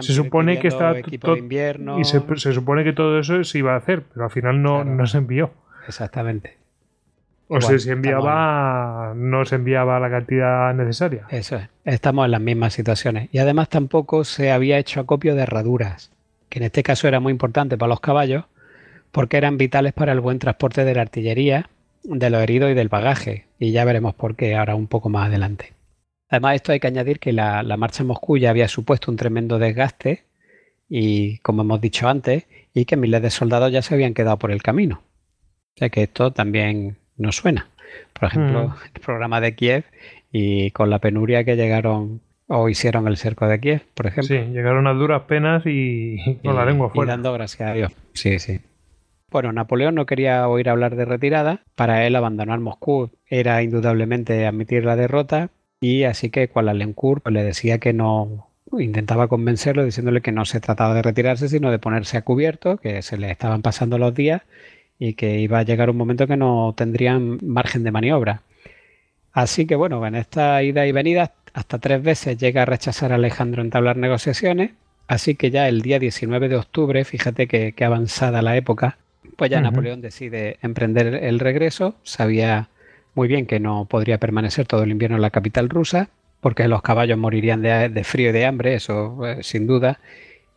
[0.00, 4.04] se supone que está todo, y se, supone que todo eso se iba a hacer,
[4.14, 5.50] pero al final no, no se envió.
[5.88, 6.56] Exactamente.
[7.52, 11.26] O sea, se enviaba, no se enviaba la cantidad necesaria.
[11.30, 11.68] Eso es.
[11.84, 13.28] Estamos en las mismas situaciones.
[13.32, 16.12] Y además tampoco se había hecho acopio de herraduras,
[16.48, 18.44] que en este caso era muy importante para los caballos,
[19.10, 21.68] porque eran vitales para el buen transporte de la artillería
[22.04, 25.26] de los heridos y del bagaje, y ya veremos por qué ahora un poco más
[25.26, 25.72] adelante.
[26.28, 29.58] Además, esto hay que añadir que la, marcha en Moscú ya había supuesto un tremendo
[29.58, 30.22] desgaste,
[30.88, 34.52] y como hemos dicho antes, y que miles de soldados ya se habían quedado por
[34.52, 35.02] el camino.
[35.74, 37.68] O sea que esto también nos suena.
[38.12, 38.74] Por ejemplo, mm.
[38.94, 39.84] el programa de Kiev
[40.32, 44.36] y con la penuria que llegaron o hicieron el cerco de Kiev, por ejemplo.
[44.36, 47.12] Sí, llegaron a duras penas y con la lengua fuera.
[47.12, 47.92] Y dando gracias a Dios.
[48.14, 48.60] Sí, sí.
[49.30, 51.60] Bueno, Napoleón no quería oír hablar de retirada.
[51.76, 55.50] Para él abandonar Moscú era indudablemente admitir la derrota
[55.80, 60.60] y así que Kuala pues, le decía que no, intentaba convencerlo diciéndole que no se
[60.60, 64.42] trataba de retirarse, sino de ponerse a cubierto, que se le estaban pasando los días
[65.00, 68.42] y que iba a llegar un momento que no tendrían margen de maniobra.
[69.32, 73.16] Así que bueno, en esta ida y venida hasta tres veces llega a rechazar a
[73.16, 74.72] Alejandro entablar negociaciones,
[75.08, 78.98] así que ya el día 19 de octubre, fíjate que, que avanzada la época,
[79.36, 81.94] pues ya Napoleón decide emprender el regreso.
[82.02, 82.68] Sabía
[83.14, 86.82] muy bien que no podría permanecer todo el invierno en la capital rusa, porque los
[86.82, 89.98] caballos morirían de, frío y de hambre, eso eh, sin duda,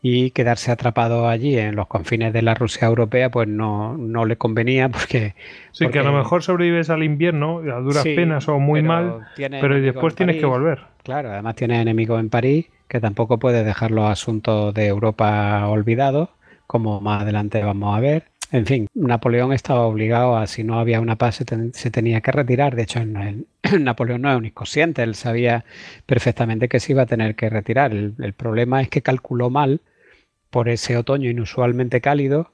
[0.05, 4.35] y quedarse atrapado allí en los confines de la Rusia europea, pues no, no le
[4.35, 5.33] convenía porque...
[5.71, 9.79] Sí, que a lo mejor sobrevives al invierno a duras penas o muy mal, pero
[9.79, 10.81] después tienes que volver.
[11.03, 16.29] Claro, además tiene enemigos en París, que tampoco puede dejar los asuntos de Europa olvidados,
[16.67, 18.25] como más adelante vamos a ver.
[18.51, 21.43] En fin, Napoleón estaba obligado a, si no había una paz,
[21.73, 22.75] se, tenía que retirar.
[22.75, 22.99] De hecho,
[23.79, 25.65] Napoleón no es un inconsciente, él sabía
[26.05, 27.93] perfectamente que se iba a tener que retirar.
[27.93, 29.81] El, problema es que calculó mal
[30.53, 32.51] por ese otoño inusualmente cálido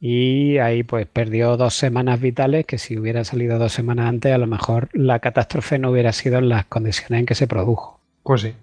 [0.00, 4.38] y ahí pues perdió dos semanas vitales que si hubiera salido dos semanas antes a
[4.38, 7.98] lo mejor la catástrofe no hubiera sido en las condiciones en que se produjo.
[8.22, 8.54] Pues sí.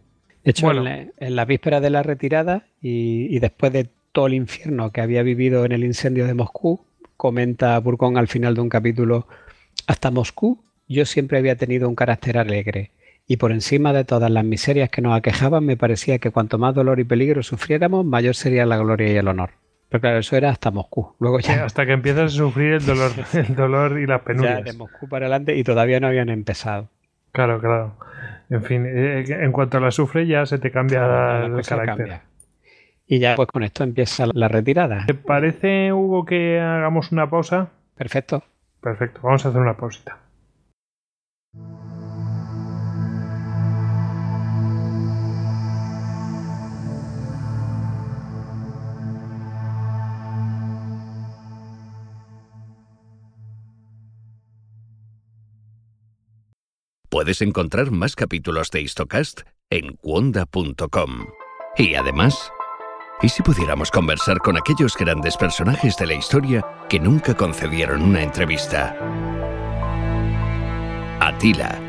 [0.46, 4.92] De hecho, en, la víspera de la retirada y, y después de todo el infierno
[4.94, 6.80] que había vivido en el incendio de Moscú,
[7.18, 9.28] comenta Burgón al final de un capítulo,
[9.88, 12.92] hasta Moscú yo siempre había tenido un carácter alegre,
[13.30, 16.74] y por encima de todas las miserias que nos aquejaban me parecía que cuanto más
[16.74, 19.52] dolor y peligro sufriéramos, mayor sería la gloria y el honor.
[19.88, 21.14] Pero claro, eso era hasta Moscú.
[21.20, 21.64] Luego ya...
[21.64, 24.58] hasta que empiezas a sufrir el dolor, el dolor y las penurias.
[24.58, 26.90] Ya de Moscú para adelante y todavía no habían empezado.
[27.32, 27.98] Claro, claro.
[28.50, 32.22] En fin, eh, en cuanto la sufre ya se te cambia el carácter.
[33.06, 35.06] Y ya pues con esto empieza la retirada.
[35.06, 37.70] ¿Te parece, Hugo, que hagamos una pausa?
[37.96, 38.44] Perfecto.
[38.82, 40.18] Perfecto, vamos a hacer una pausita.
[57.20, 61.28] Puedes encontrar más capítulos de Histocast en cuonda.com.
[61.76, 62.50] Y además,
[63.22, 68.24] ¿Y si pudiéramos conversar con aquellos grandes personajes de la historia que nunca concedieron una
[68.24, 68.96] entrevista?
[71.20, 71.89] Atila.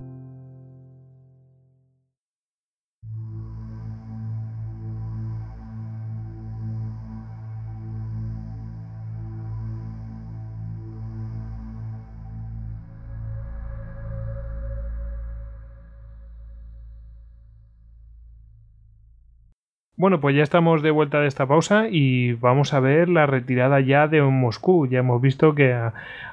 [20.01, 23.79] Bueno, pues ya estamos de vuelta de esta pausa y vamos a ver la retirada
[23.81, 24.87] ya de Moscú.
[24.87, 25.79] Ya hemos visto que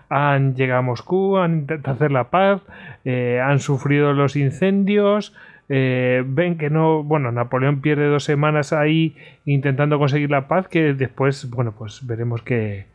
[0.08, 2.62] han llegado a Moscú, han intentado hacer la paz,
[3.04, 5.36] eh, han sufrido los incendios,
[5.68, 9.14] eh, ven que no, bueno, Napoleón pierde dos semanas ahí
[9.44, 12.86] intentando conseguir la paz, que después, bueno, pues veremos que,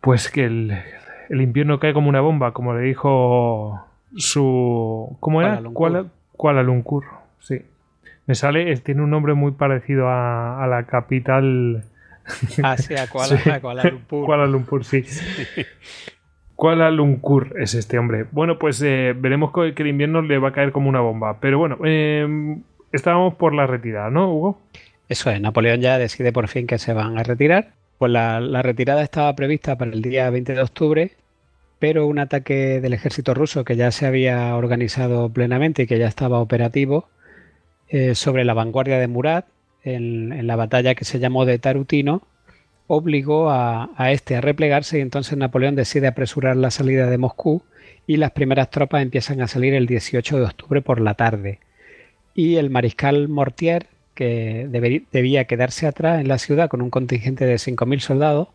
[0.00, 0.72] pues que el,
[1.28, 3.78] el invierno cae como una bomba, como le dijo
[4.16, 5.60] su, ¿cómo era?
[5.74, 7.04] Kuala, Kuala Lumpur,
[7.40, 7.60] sí.
[8.30, 11.82] Me sale, tiene un nombre muy parecido a, a la capital.
[12.62, 13.50] Ah, sí, a Kuala, Sí.
[13.50, 14.24] a Kuala Lumpur.
[14.24, 15.02] Kuala Lumpur, sí.
[16.54, 18.26] Kuala Lumpur es este hombre.
[18.30, 21.38] Bueno, pues eh, veremos que que el invierno le va a caer como una bomba.
[21.40, 22.56] Pero bueno, eh,
[22.92, 24.60] estábamos por la retirada, ¿no, Hugo?
[25.08, 27.72] Eso es, Napoleón ya decide por fin que se van a retirar.
[27.98, 31.10] Pues la, la retirada estaba prevista para el día 20 de octubre,
[31.80, 36.06] pero un ataque del ejército ruso que ya se había organizado plenamente y que ya
[36.06, 37.08] estaba operativo
[37.90, 39.46] eh, sobre la vanguardia de Murat
[39.82, 42.22] en, la batalla que se llamó de Tarutino
[42.86, 47.62] obligó a, este a replegarse y entonces Napoleón decide apresurar la salida de Moscú
[48.06, 51.60] y las primeras tropas empiezan a salir el 18 de octubre por la tarde.
[52.34, 54.66] Y el mariscal Mortier, que
[55.12, 58.48] debía quedarse atrás en la ciudad con un contingente de 5.000 soldados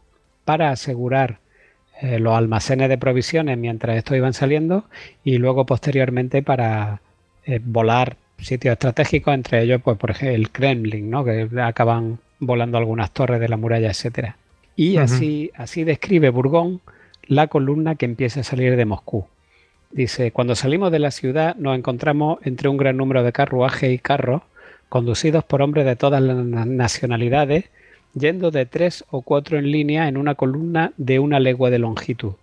[0.44, 1.40] para asegurar
[2.02, 4.86] eh, los almacenes de provisiones mientras estos iban saliendo
[5.24, 7.02] y luego posteriormente para
[7.46, 11.24] eh, volar sitios estratégicos, entre ellos, pues por ejemplo, el Kremlin, ¿no?
[11.24, 14.38] que acaban volando algunas torres de la muralla, etcétera.
[14.76, 16.82] Y así, así describe Burgón
[17.28, 19.26] la columna que empieza a salir de Moscú.
[19.92, 24.00] Dice, cuando salimos de la ciudad nos encontramos entre un gran número de carruajes y
[24.00, 24.42] carros
[24.90, 27.66] conducidos por hombres de todas las na- nacionalidades,
[28.14, 32.34] yendo de tres o cuatro en línea en una columna de una legua de longitud.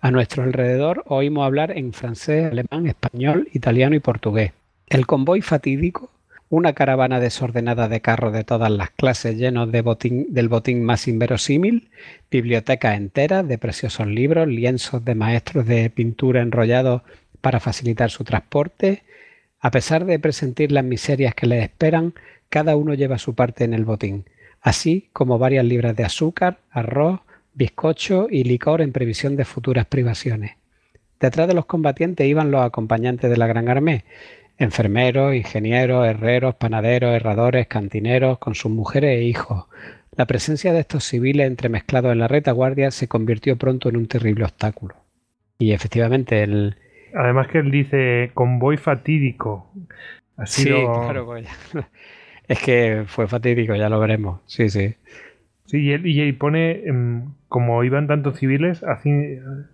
[0.00, 4.52] A nuestro alrededor oímos hablar en francés, alemán, español, italiano y portugués.
[4.92, 6.10] El convoy fatídico,
[6.50, 11.08] una caravana desordenada de carros de todas las clases llenos de botín, del botín más
[11.08, 11.88] inverosímil,
[12.30, 17.00] bibliotecas enteras de preciosos libros, lienzos de maestros de pintura enrollados
[17.40, 19.02] para facilitar su transporte.
[19.60, 22.12] A pesar de presentir las miserias que les esperan,
[22.50, 24.26] cada uno lleva su parte en el botín,
[24.60, 27.20] así como varias libras de azúcar, arroz,
[27.54, 30.56] bizcocho y licor en previsión de futuras privaciones.
[31.18, 34.04] Detrás de los combatientes iban los acompañantes de la Gran Armée,
[34.58, 39.66] enfermeros, ingenieros, herreros, panaderos, herradores, cantineros, con sus mujeres e hijos.
[40.16, 44.44] La presencia de estos civiles entremezclados en la retaguardia se convirtió pronto en un terrible
[44.44, 44.94] obstáculo.
[45.58, 46.76] Y efectivamente, el,
[47.14, 49.70] Además que él dice convoy fatídico.
[50.36, 51.88] Ha Sí, claro, pues ya-
[52.48, 54.40] es que fue fatídico, ya lo veremos.
[54.46, 54.94] Sí, sí.
[55.66, 59.10] Sí, y él, y él pone, em, como iban tantos civiles, así,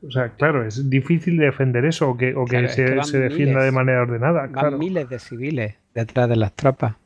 [0.05, 3.18] o sea, claro, es difícil defender eso o que, o Claro, se, que van se
[3.20, 3.64] defienda miles.
[3.66, 4.41] de manera ordenada.
[4.43, 4.79] Van Claro.
[4.79, 6.97] miles de civiles detrás de las tropas.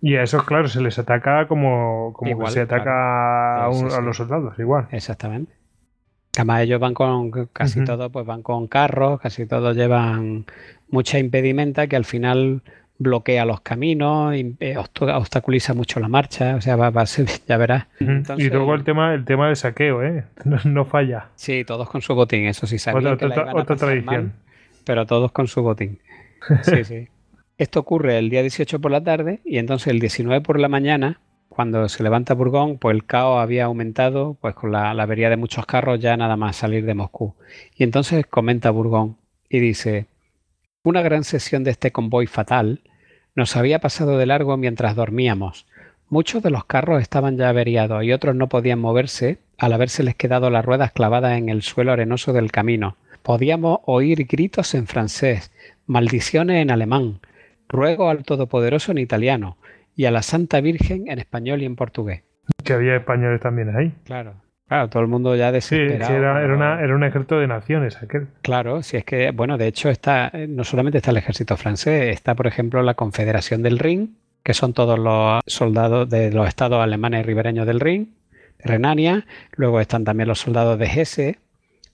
[0.00, 3.70] Y a esos, claro, se les ataca como, como Igual, que se ataca claro.
[3.70, 4.04] a, Sí, un- sí, a sí.
[4.06, 4.88] los soldados, igual.
[4.90, 5.52] Exactamente.
[6.36, 7.86] Además, ellos van con casi Ujú.
[7.86, 10.46] todos, pues van con carros, casi todos llevan
[10.90, 12.62] mucha impedimenta que al final
[12.98, 17.56] bloquea los caminos, eh, obstaculiza mucho la marcha, o sea, va, va a ser, ya
[17.56, 17.86] verás.
[18.00, 20.24] Entonces- y luego el tema, el tema del saqueo, ¿eh?
[20.44, 21.28] No, no falla.
[21.36, 23.74] Sí, todos con su botín, eso sí, sabían Otra, que la otra- iban a otra
[23.76, 24.24] pasar tradición.
[24.24, 24.32] mal,
[24.84, 25.98] pero todos con su botín.
[26.62, 27.08] Sí, sí.
[27.56, 31.20] Esto ocurre el día 18 por la tarde y entonces el 19 por la mañana,
[31.48, 35.36] cuando se levanta Burgón, pues el caos había aumentado, pues con la, la avería de
[35.36, 37.34] muchos carros ya nada más salir de Moscú.
[37.76, 39.16] Y entonces comenta Burgón
[39.48, 40.06] y dice,
[40.82, 42.80] una gran sesión de este convoy fatal
[43.34, 45.66] nos había pasado de largo mientras dormíamos.
[46.08, 50.50] Muchos de los carros estaban ya averiados y otros no podían moverse al habérseles quedado
[50.50, 52.96] las ruedas clavadas en el suelo arenoso del camino.
[53.22, 55.52] Podíamos oír gritos en francés,
[55.86, 57.20] maldiciones en alemán,
[57.68, 59.58] ruego al Todopoderoso en italiano
[59.94, 62.22] y a la Santa Virgen en español y en portugués.
[62.64, 63.92] Que había españoles también ahí.
[64.04, 64.34] Claro.
[64.68, 66.14] Claro, todo el mundo ya Sí, desesperado.
[66.14, 68.26] era, era, una- era un ejército de naciones aquel.
[68.42, 72.12] Claro, si es que, bueno, de hecho está, eh, no solamente está el ejército francés,
[72.14, 76.82] está por ejemplo la Confederación del Rin, que son todos los soldados de los estados
[76.82, 78.14] alemanes ribereños del Rin,
[78.58, 81.38] de Renania, luego están también los soldados de Hesse,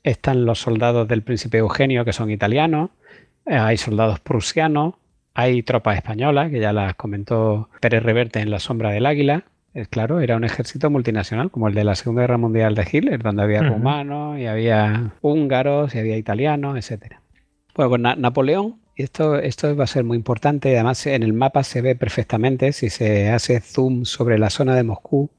[0.02, 2.90] están los soldados del príncipe Eugenio, que son italianos,
[3.46, 4.94] eh, hay soldados prusianos,
[5.34, 9.44] hay tropas españolas, que ya las comentó Pérez Reverte en La sombra del águila,
[9.90, 13.42] claro, era un ejército multinacional, como el de la Segunda Guerra Mundial de Hitler, donde
[13.42, 17.20] había rumanos y había húngaros y había italianos, etcétera.
[17.74, 21.22] Bueno, pues Na- Napoleón, y esto, esto va a ser muy importante, y además en
[21.24, 25.30] el mapa se ve perfectamente, si se hace zoom sobre la zona de Moscú,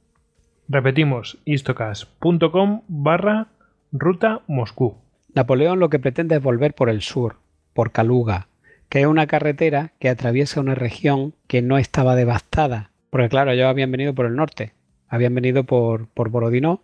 [0.67, 3.47] Repetimos, istocas.com barra
[3.91, 4.95] ruta Moscú.
[5.33, 7.35] Napoleón lo que pretende es volver por el sur,
[7.73, 8.47] por Kaluga,
[8.89, 13.67] que es una carretera que atraviesa una región que no estaba devastada Porque claro, ellos
[13.67, 14.73] habían venido por el norte,
[15.07, 16.81] habían venido por, por Borodino.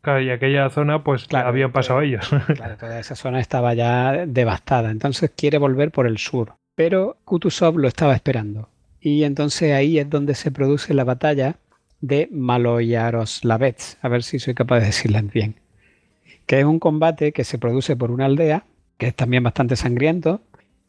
[0.00, 2.30] Claro, y aquella zona, pues Claro, habían pasado ellos.
[2.56, 6.54] Claro, toda esa zona estaba ya devastada, entonces quiere volver por el sur.
[6.74, 8.70] Pero Kutuzov lo estaba esperando.
[9.02, 11.56] Y entonces ahí es donde se produce la batalla
[12.00, 15.56] de Maloyaroslavets, a ver si soy capaz de decirlas bien.
[16.46, 18.64] Que es un combate que se produce por una aldea,
[18.96, 20.40] que es también bastante sangriento,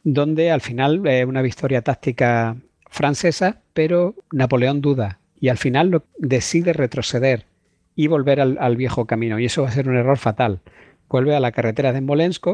[0.02, 2.56] donde al final es una victoria táctica
[2.90, 7.44] francesa, pero Napoleón duda y al final lo- decide retroceder
[7.94, 9.38] y volver al, al viejo camino.
[9.38, 10.60] Y eso va a ser un error fatal.
[11.08, 12.46] Vuelve a la carretera de Smolensk,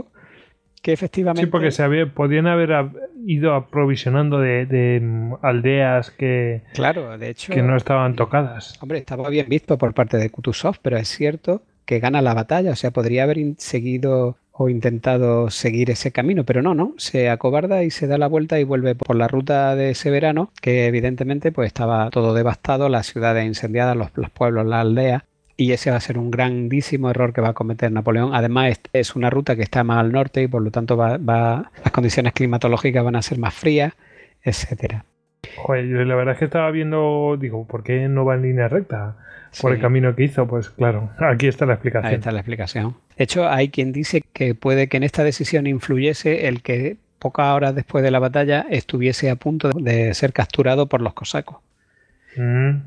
[0.83, 1.43] que efectivamente...
[1.43, 2.71] Sí, porque se había, podían haber
[3.25, 7.53] ido aprovisionando de, de, mm, aldeas que, Claro, de hecho...
[7.53, 8.79] que no estaban tocadas.
[8.83, 12.73] Hombre, estaba bien visto por parte de Kutuzov, pero es cierto que gana la batalla,
[12.73, 17.83] o sea, podría haber seguido o intentado seguir ese camino, pero no, no, se acobarda
[17.85, 21.53] y se da la vuelta y vuelve por la ruta de ese verano, que evidentemente
[21.53, 25.23] pues estaba todo devastado, las ciudades incendiadas, los, los pueblos, las aldeas,
[25.57, 28.35] y ese va a ser un grandísimo error que va a cometer Napoleón.
[28.35, 31.93] Además, es, una ruta que está más al norte y por lo tanto va, las
[31.93, 33.95] condiciones climatológicas van a ser más frías,
[34.43, 35.05] etcétera.
[35.57, 39.17] Joder, la verdad es que estaba viendo, digo, ¿por qué no va en línea recta
[39.61, 39.75] por Sí.
[39.77, 40.47] el camino que hizo?
[40.47, 42.09] Pues claro, aquí está la explicación.
[42.11, 42.97] Ahí está la explicación.
[43.17, 47.55] De hecho, hay quien dice que puede que en esta decisión influyese el que pocas
[47.55, 51.59] horas después de la batalla estuviese a punto de ser capturado por los cosacos.
[52.37, 52.79] Mm,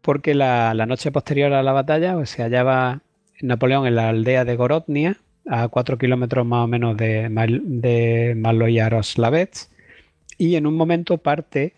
[0.00, 3.00] Porque la, la noche posterior a la batalla pues, se hallaba
[3.42, 9.70] Napoleón en la aldea de Gorodnia, a cuatro kilómetros más o menos de, de Maloyaroslavets,
[10.38, 11.74] y en un momento parte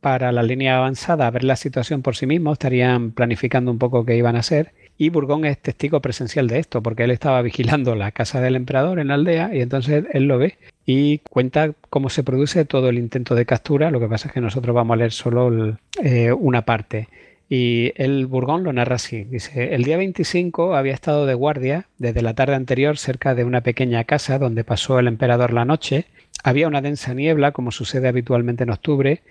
[0.00, 4.04] para la línea avanzada a ver la situación por sí mismo, estarían planificando un poco
[4.04, 7.94] qué iban a hacer, y Burgón es testigo presencial de esto, porque él estaba vigilando
[7.94, 12.08] la casa del emperador en la aldea, y entonces él lo ve y cuenta cómo
[12.08, 14.96] se produce todo el intento de captura, lo que pasa es que nosotros vamos a
[14.96, 17.08] leer solo eh, una parte.
[17.50, 19.24] Y el Burgón lo narra así.
[19.24, 23.62] Dice, el día 25 había estado de guardia desde la tarde anterior cerca de una
[23.62, 26.06] pequeña casa donde pasó el emperador la noche.
[26.42, 29.22] Había una densa niebla, como sucede habitualmente en octubre,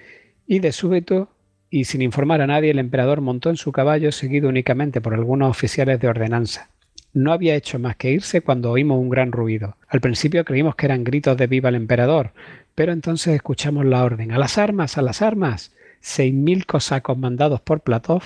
[0.48, 1.30] y de súbito,
[1.70, 5.50] y sin informar a nadie, el emperador montó en su caballo seguido únicamente por algunos
[5.50, 6.70] oficiales de ordenanza.
[7.14, 9.76] No había hecho más que irse cuando oímos un gran ruido.
[9.88, 12.32] Al principio creímos que eran gritos de viva el emperador,
[12.76, 14.32] pero entonces escuchamos la orden.
[14.32, 14.98] ¡A las armas!
[14.98, 15.74] ¡A las armas!
[16.00, 18.22] Seis mil cosacos mandados por Platov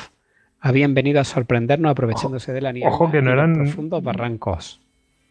[0.60, 4.81] habían venido a sorprendernos aprovechándose de la niebla ojo que no eran- profundos barrancos.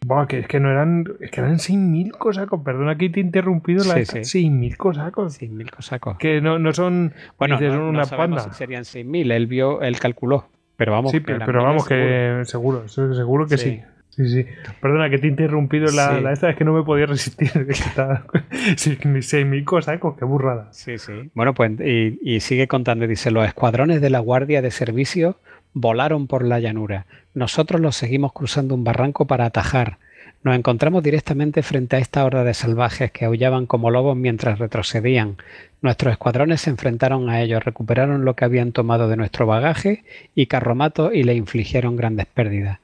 [0.03, 2.61] Buah, que es que no eran, es que eran 6.000 cosacos.
[2.65, 4.49] Perdona que te he interrumpido la Sí, sí.
[4.49, 5.33] 6.000 cosacos.
[5.35, 6.17] Seis mil cosacos.
[6.17, 8.39] Que no, no son, Bueno, dices, no, son no una panda.
[8.41, 9.31] si serían seis mil.
[9.31, 10.47] Él vio, él calculó.
[10.75, 13.69] Pero vamos, sí, que pero, pero vamos, que seguro, seguro que sí.
[13.69, 13.81] Sí.
[14.09, 14.45] Sí, sí.
[14.81, 17.49] Perdona que te he interrumpido la, la esta, es que no me podía resistir.
[17.65, 18.25] que estaba-
[18.75, 20.67] sí, ni 6.000 cosacos, qué burrada.
[20.73, 21.29] Sí, sí.
[21.35, 25.37] Bueno, pues y, y sigue contando, dice, los escuadrones de la Guardia de Servicio
[25.73, 27.05] volaron por la llanura.
[27.33, 29.97] Nosotros los seguimos cruzando un barranco para atajar.
[30.43, 35.37] Nos encontramos directamente frente a esta horda de salvajes que aullaban como lobos mientras retrocedían.
[35.81, 40.03] Nuestros escuadrones se enfrentaron a ellos, recuperaron lo que habían tomado de nuestro bagaje
[40.33, 42.79] y carromato y le infligieron grandes pérdidas.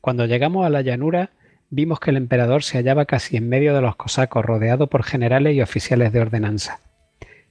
[0.00, 1.30] Cuando llegamos a la llanura,
[1.68, 5.54] vimos que el emperador se hallaba casi en medio de los cosacos, rodeado por generales
[5.54, 6.80] y oficiales de ordenanza.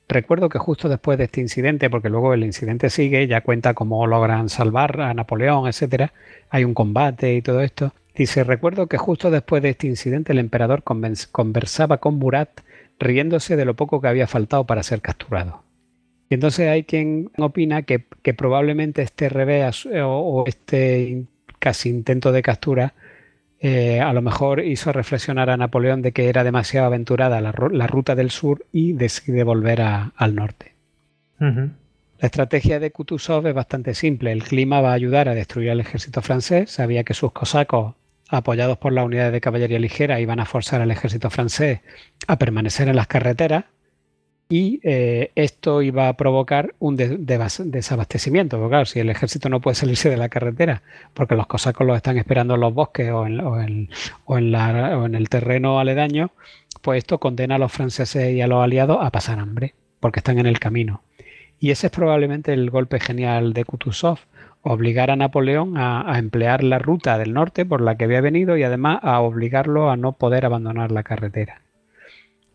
[0.10, 4.08] Recuerdo que justo después de este incidente, porque luego el incidente sigue, ya cuenta cómo
[4.08, 6.14] logran salvar a Napoleón, etcétera,
[6.50, 7.94] hay un combate y todo esto.
[8.16, 12.50] Dice, recuerdo que justo después de este incidente el emperador conversaba con Murat
[13.00, 15.62] riéndose de lo poco que había faltado para ser capturado.
[16.28, 18.00] Y entonces hay quien opina que,
[18.36, 21.26] probablemente este revés o, o este
[21.60, 22.96] casi intento de captura
[23.60, 27.88] eh, a lo mejor hizo reflexionar a Napoleón de que era demasiado aventurada la, la
[27.88, 30.74] ruta del sur y decide volver a- al norte.
[32.20, 34.32] La estrategia de Kutuzov es bastante simple.
[34.32, 36.70] El clima va a ayudar a destruir al ejército francés.
[36.72, 37.96] Sabía que sus cosacos,
[38.30, 41.80] apoyados por las unidades de caballería ligera, iban a forzar al ejército francés
[42.28, 43.66] a permanecer en las carreteras
[44.52, 48.58] y eh, esto iba a provocar un desabastecimiento.
[48.58, 50.82] Porque claro, si el ejército no puede salirse de la carretera
[51.14, 55.06] porque los cosacos los están esperando en los bosques o en, o en- la- o
[55.06, 56.32] en el terreno aledaño,
[56.82, 60.40] pues esto condena a los franceses y a los aliados a pasar hambre porque están
[60.40, 61.04] en el camino.
[61.60, 64.18] Y ese es probablemente el golpe genial de Kutuzov,
[64.64, 68.64] obligar a Napoleón a emplear la ruta del norte por la que había venido y
[68.64, 71.62] además a obligarlo a no poder abandonar la carretera.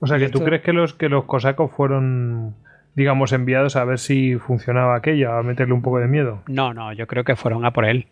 [0.01, 2.55] O sea, que tú esto- crees que los, que los cosacos fueron,
[2.95, 6.43] digamos, enviados a ver si funcionaba aquello, a meterle un poco de miedo.
[6.47, 8.07] No, no, yo creo que fueron a por él.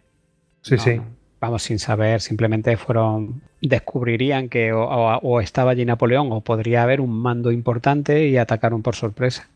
[0.62, 1.00] Sí, No, sí.
[1.40, 3.42] Vamos, sin saber, simplemente fueron.
[3.60, 8.36] Descubrirían que o, o- o estaba allí Napoleón o podría haber un mando importante y
[8.36, 9.48] atacaron por sorpresa.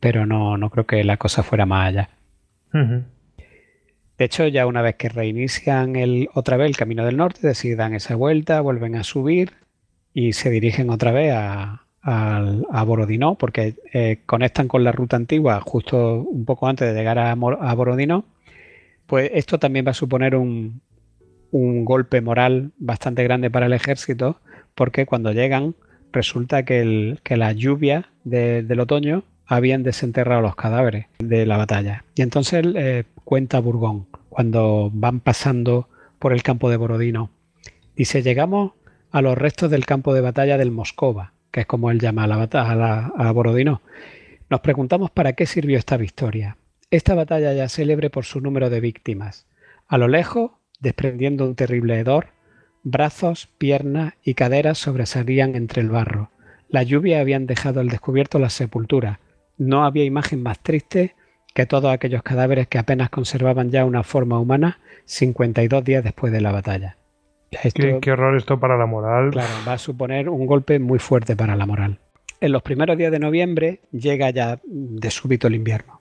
[0.00, 2.08] pero no, no creo que la cosa fuera más allá.
[2.72, 7.94] De hecho, ya una vez que reinician el, otra vez el Camino del Norte, decidan
[7.94, 9.52] esa vuelta, vuelven a subir
[10.18, 11.82] y se dirigen otra vez a,
[12.72, 17.18] a Borodino, porque eh, conectan con la ruta antigua justo un poco antes de llegar
[17.18, 18.24] a, a Borodino.
[19.06, 20.80] Pues esto también va a suponer un,
[21.50, 24.40] un golpe moral bastante grande para el ejército,
[24.74, 25.74] porque cuando llegan
[26.12, 27.36] resulta que, el- que
[28.62, 32.04] del otoño habían desenterrado los cadáveres de la batalla.
[32.14, 35.88] Y entonces eh, cuenta Burgón, cuando van pasando
[36.18, 37.28] por el campo de Borodino.
[37.96, 38.72] Dice, llegamos
[39.10, 42.26] a los restos del campo de batalla del Moscova, que es como él llama a,
[42.26, 43.82] la a, la- a Borodino.
[44.50, 46.56] Nos preguntamos para qué sirvió esta victoria.
[46.90, 49.46] Esta batalla ya célebre por su número de víctimas.
[49.88, 52.28] A lo lejos, desprendiendo un terrible hedor,
[52.84, 56.30] brazos, piernas y caderas sobresalían entre el barro.
[56.68, 59.18] La lluvia habían dejado al descubierto las sepulturas.
[59.58, 61.14] No había imagen más triste
[61.54, 66.40] que todos aquellos cadáveres que apenas conservaban ya una forma humana 52 días después de
[66.40, 66.98] la batalla.
[67.50, 69.30] Esto, Qué, qué horror esto para la moral.
[69.30, 71.98] claro, va a suponer un golpe muy fuerte para la moral.
[72.40, 76.00] En los primeros días de noviembre llega ya de súbito el invierno.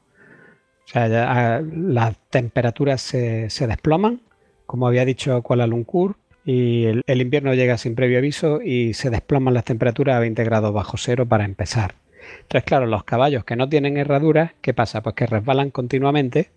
[0.85, 1.25] O sea, ya,
[1.57, 4.21] ah, las temperaturas se, se desploman,
[4.65, 9.09] como había dicho Kuala Lumpur, y el, el invierno llega sin previo aviso y se
[9.09, 11.95] desploman las temperaturas a 20 grados bajo cero para empezar.
[12.41, 15.01] Entonces, claro, los caballos que no tienen herraduras, ¿qué pasa?
[15.01, 16.49] Pues que resbalan continuamente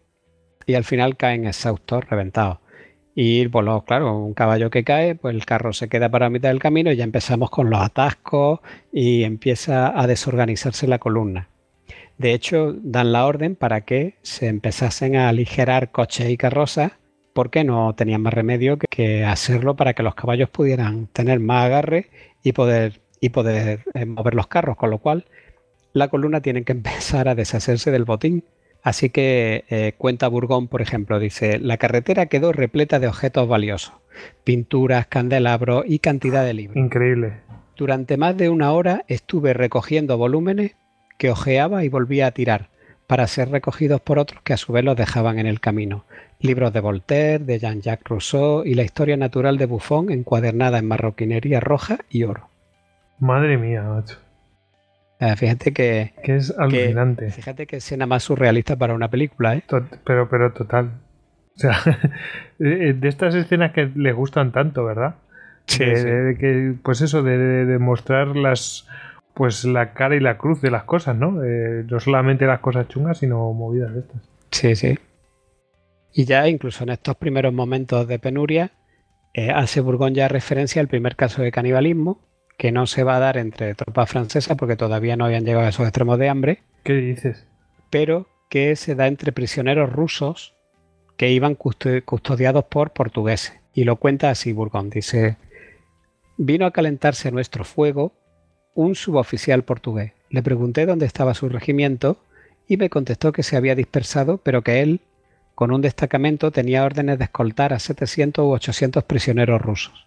[0.66, 2.58] y al final caen exhaustos, reventados.
[3.14, 6.60] Y pues claro, un caballo que cae, pues el carro se queda para mitad del
[6.60, 8.60] camino y ya empezamos con los atascos
[8.92, 11.48] y empieza a desorganizarse la columna.
[12.16, 16.92] De hecho, dan la orden para que se empezasen a aligerar coches y carrozas
[17.32, 21.66] porque no tenían más remedio que, que hacerlo para que los caballos pudieran tener más
[21.66, 22.10] agarre
[22.42, 25.26] y poder, y poder eh, mover los carros, con lo cual
[25.92, 28.44] la columna tiene que empezar a deshacerse del botín.
[28.82, 33.92] Así que eh, cuenta Burgón, por ejemplo, dice, la carretera quedó repleta de objetos valiosos,
[34.44, 36.76] pinturas, candelabros y cantidad de libros.
[36.76, 37.34] Increíble.
[37.76, 40.76] Durante más de una hora estuve recogiendo volúmenes
[41.16, 42.70] que hojeaba y volvía a tirar,
[43.06, 46.04] para ser recogidos por otros que a su vez los dejaban en el camino.
[46.40, 51.58] Libros de Voltaire, de Jean-Jacques Rousseau y la historia natural de Buffon encuadernada en marroquinería
[51.58, 52.48] roja y oro.
[53.18, 54.18] Madre mía, macho.
[55.20, 57.30] Eh, fíjate que, Que es que- alucinante.
[57.30, 59.62] fíjate que escena más surrealista para una película, ¿eh?
[60.04, 60.90] Pero, pero total.
[61.56, 61.76] O sea,
[62.58, 65.16] de de estas escenas que le gustan tanto, ¿verdad?
[65.66, 66.04] Sí, de, sí.
[66.08, 68.86] de que, pues eso, de, de- de mostrar las
[69.34, 71.44] pues la cara y la cruz de las cosas, ¿no?
[71.44, 74.22] Eh, no solamente las cosas chungas, sino movidas de estas.
[74.50, 74.98] Sí, sí.
[76.12, 78.72] Y ya incluso en estos primeros momentos de penuria,
[79.34, 82.20] eh, hace Burgón ya referencia al primer caso de canibalismo,
[82.58, 85.70] que no se va a dar entre tropas francesas porque todavía no habían llegado a
[85.70, 87.46] esos extremos de hambre, ¿Qué dices?
[87.88, 90.54] pero que se da entre prisioneros rusos
[91.16, 93.54] que iban custo- custodiados por portugueses.
[93.74, 95.36] Y lo cuenta así Burgón, dice,
[96.36, 98.12] vino a calentarse nuestro fuego
[98.74, 100.12] un suboficial portugués.
[100.30, 102.18] Le pregunté dónde estaba su regimiento
[102.66, 105.00] y me contestó que se había dispersado, pero que él,
[105.54, 110.06] con un destacamento, tenía órdenes de escoltar a 700 u 800 prisioneros rusos.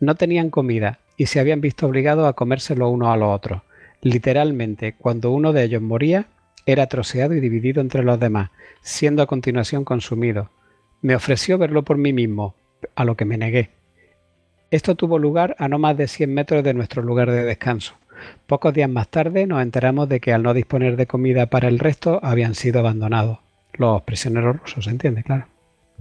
[0.00, 3.62] No tenían comida y se habían visto obligados a comérselo uno a los otros.
[4.00, 6.26] Literalmente, cuando uno de ellos moría,
[6.66, 8.50] era troceado y dividido entre los demás,
[8.80, 10.50] siendo a continuación consumido.
[11.00, 12.56] Me ofreció verlo por mí mismo,
[12.96, 13.70] a lo que me negué.
[14.72, 17.94] Esto tuvo lugar a no más de 100 metros de nuestro lugar de descanso.
[18.48, 21.78] Pocos días más tarde nos enteramos de que al no disponer de comida para el
[21.78, 23.38] resto habían sido abandonados.
[23.74, 25.22] Los prisioneros rusos, ¿se entiende?
[25.22, 25.51] Claro.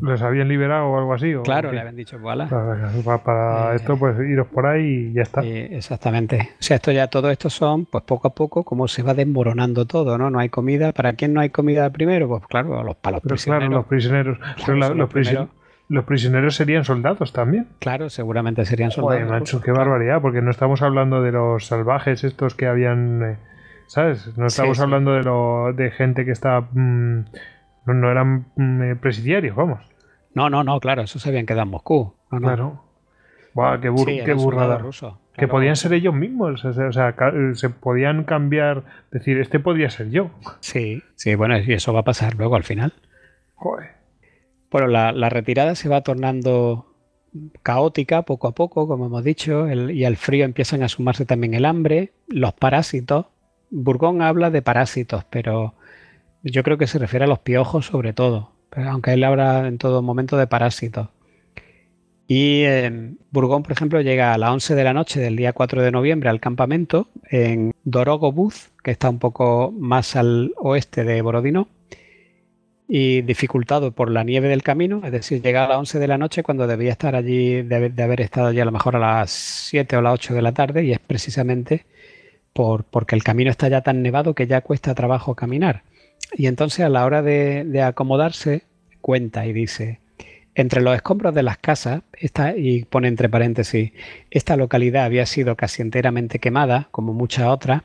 [0.02, 1.34] ¿Los habían liberado o algo así?
[1.36, 1.76] o Claro, qué?
[1.76, 2.48] le habían dicho, voilà.
[2.48, 5.42] Para, para- Eh, esto, pues iros por ahí y ya está.
[5.44, 6.50] Eh, exactamente.
[6.60, 9.86] O sea, esto ya, todo esto son, pues poco a poco, como se va desmoronando
[9.86, 10.30] todo, ¿no?
[10.32, 10.92] No hay comida.
[10.92, 12.28] ¿Para quién no hay comida primero?
[12.28, 13.68] Pues claro, los, para los Pero prisioneros.
[13.68, 14.38] claro, los prisioneros.
[14.66, 15.50] Pero la- son los, los prisi- primeros.
[15.88, 17.68] los prisioneros serían soldados también.
[17.80, 19.24] Claro, seguramente serían soldados.
[19.28, 23.38] Joder, macho, qué barbaridad, porque no estamos hablando de los salvajes estos que habían, eh,
[23.86, 24.36] ¿sabes?
[24.36, 24.84] No estamos sí.
[24.84, 27.26] hablando de, lo, de gente que está, mm,
[27.86, 29.80] no, no eran mm, eh, presidiarios, vamos.
[30.34, 32.14] No, no, no, claro, eso se habían quedado en Moscú.
[32.32, 32.48] No, no.
[32.48, 32.84] Claro.
[33.54, 34.78] Buah, qué, bur- Sí, qué burrada.
[34.78, 39.38] rusos, Que podían ser ellos mismos, o sea, o sea, ca- se podían cambiar, decir,
[39.40, 40.32] este podría ser yo.
[40.62, 42.94] Sí, sí, bueno, y eso va a pasar luego al final.
[43.56, 43.90] Joder.
[44.72, 46.86] Bueno, la, la retirada se va tornando
[47.64, 51.54] caótica poco a poco, como hemos dicho, el- y al frío empiezan a sumarse también
[51.54, 53.26] el hambre, los parásitos.
[53.70, 55.74] Burgón habla de parásitos, pero
[56.44, 59.78] yo creo que se refiere a los piojos sobre todo, pero aunque él habla en
[59.78, 61.10] todo momento de parásitos.
[62.28, 65.82] Y eh, Burgón, por ejemplo, llega a las 11 de la noche del día 4
[65.82, 71.22] de noviembre al campamento en Dorogo Buz, que está un poco más al oeste de
[71.22, 71.68] Borodino,
[72.88, 76.18] y dificultado por la nieve del camino, es decir, llega a las 11 de la
[76.18, 79.32] noche cuando debía estar allí, de, de haber estado allí a lo mejor a las
[79.32, 81.86] 7 o las 8 de la tarde, y es precisamente
[82.54, 85.84] por, porque el camino está ya tan nevado que ya cuesta trabajo caminar.
[86.34, 88.64] Y entonces a la hora de, de acomodarse,
[89.02, 90.00] cuenta y dice,
[90.56, 93.92] entre los escombros de las casas, esta, y pone entre paréntesis,
[94.30, 97.84] esta localidad había sido casi enteramente quemada, como muchas otras,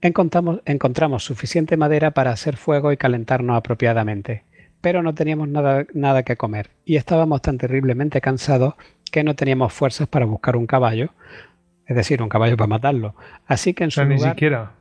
[0.00, 4.44] encontramos, encontramos suficiente madera para hacer fuego y calentarnos apropiadamente,
[4.80, 8.74] pero no teníamos nada, nada que comer y estábamos tan terriblemente cansados
[9.10, 11.10] que no teníamos fuerzas para buscar un caballo,
[11.86, 13.14] es decir, un caballo para matarlo.
[13.46, 14.72] Así que en su O sea, ni lugar, siquiera.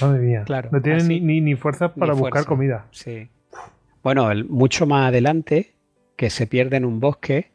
[0.00, 0.42] Madre mía.
[0.44, 2.86] Claro, no tienen ni, ni, ni fuerzas para ni buscar comida.
[2.92, 3.28] Sí.
[4.02, 5.74] Bueno, el- mucho más adelante,
[6.16, 7.50] que se pierde en un bosque,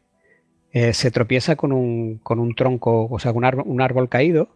[0.72, 4.48] eh, se tropieza con un, con un tronco, o sea, un árbol, un árbol caído,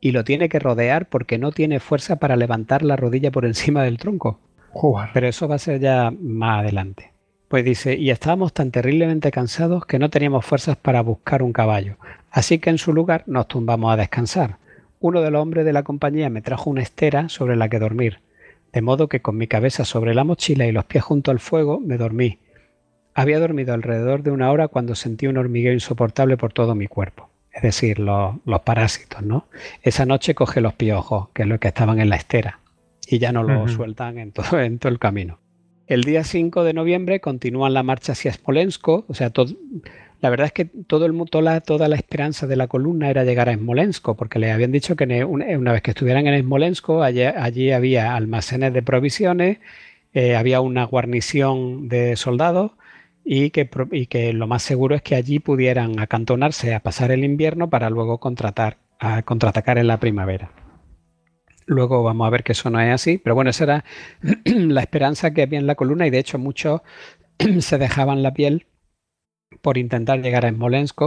[0.00, 3.82] y lo tiene que rodear porque no tiene fuerza para levantar la rodilla por encima
[3.84, 4.40] del tronco.
[4.70, 5.10] Joder.
[5.12, 7.12] Pero eso va a ser ya más adelante.
[7.48, 11.96] Pues dice, y estábamos tan terriblemente cansados que no teníamos fuerzas para buscar un caballo.
[12.30, 14.56] Así que en su lugar nos tumbamos a descansar.
[15.02, 18.20] Uno de los hombres de la compañía me trajo una estera sobre la que dormir,
[18.70, 21.80] de modo que con mi cabeza sobre la mochila y los pies junto al fuego
[21.80, 22.38] me dormí.
[23.14, 27.30] Había dormido alrededor de una hora cuando sentí un hormigueo insoportable por todo mi cuerpo,
[27.50, 29.46] es decir, los, los parásitos, ¿no?
[29.80, 32.60] Esa noche coge los piojos, que es lo que estaban en la estera,
[33.06, 35.38] y ya no lo sueltan en todo, en todo el camino.
[35.86, 39.54] El día 5 de noviembre continúan la marcha hacia Smolensk, o sea, todo,
[40.20, 43.24] la verdad es que todo el, toda, la, toda la esperanza de la columna era
[43.24, 46.90] llegar a Smolensk, porque les habían dicho que ne- una, vez que estuvieran en Smolensk,
[46.90, 49.58] allí, había almacenes de provisiones,
[50.12, 52.72] eh, había una guarnición de soldados
[53.24, 57.24] y que, y que lo más seguro es que allí pudieran acantonarse a pasar el
[57.24, 60.50] invierno para luego contratar, a contraatacar en la primavera.
[61.66, 63.84] Luego vamos a ver que eso no es así, pero bueno, esa era
[64.44, 66.82] la esperanza que había en la columna y de hecho muchos
[67.60, 68.66] se dejaban la piel
[69.62, 71.00] por intentar llegar a Smolensk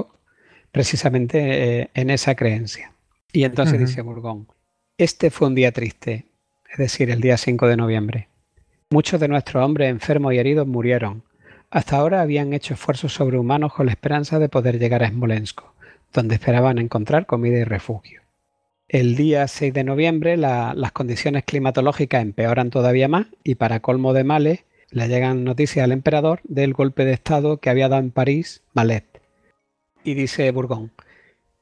[0.72, 2.91] precisamente eh, en esa creencia.
[3.32, 4.48] Y entonces dice Burgón,
[4.98, 6.26] este fue un día triste,
[6.72, 8.28] es decir, el día 5 de noviembre.
[8.89, 11.24] Muchos de nuestros hombres enfermos y heridos murieron.
[11.72, 15.62] Hasta ahora habían hecho esfuerzos sobrehumanos con la esperanza de poder llegar a Smolensk,
[16.14, 18.22] donde esperaban encontrar comida y refugio.
[18.88, 24.14] El día 6 de noviembre la- las condiciones climatológicas empeoran todavía más y para colmo
[24.14, 24.60] de males
[24.94, 29.06] le llegan noticias al emperador del golpe de estado que había dado en París Malet.
[30.04, 30.91] Y dice Burgón,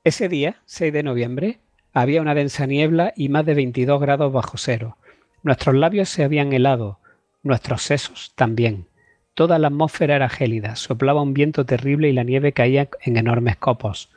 [0.03, 1.59] ese día, 6 de noviembre,
[1.93, 4.97] había una densa niebla y más de 22 grados bajo cero.
[5.43, 6.99] Nuestros labios se habían helado,
[7.41, 8.87] nuestros sesos también.
[9.33, 13.55] Toda la atmósfera era gélida, soplaba un viento terrible y la nieve caía en enormes
[13.55, 14.09] copos.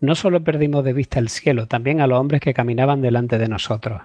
[0.00, 3.48] No solo perdimos de vista el cielo, también a los hombres que caminaban delante de
[3.48, 4.00] nosotros.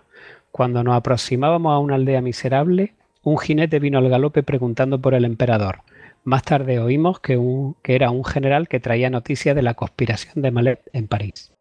[0.52, 2.94] Cuando nos aproximábamos a una aldea miserable,
[3.30, 5.82] un jinete vino al galope preguntando por el emperador.
[6.24, 7.38] Más tarde oímos que,
[7.84, 11.52] era un general que traía noticias de la conspiración de Malet en París.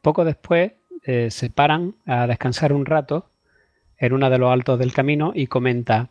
[0.00, 0.72] Poco después
[1.04, 3.30] eh, se paran a descansar un rato
[3.98, 6.10] en uno de los altos del camino y comenta,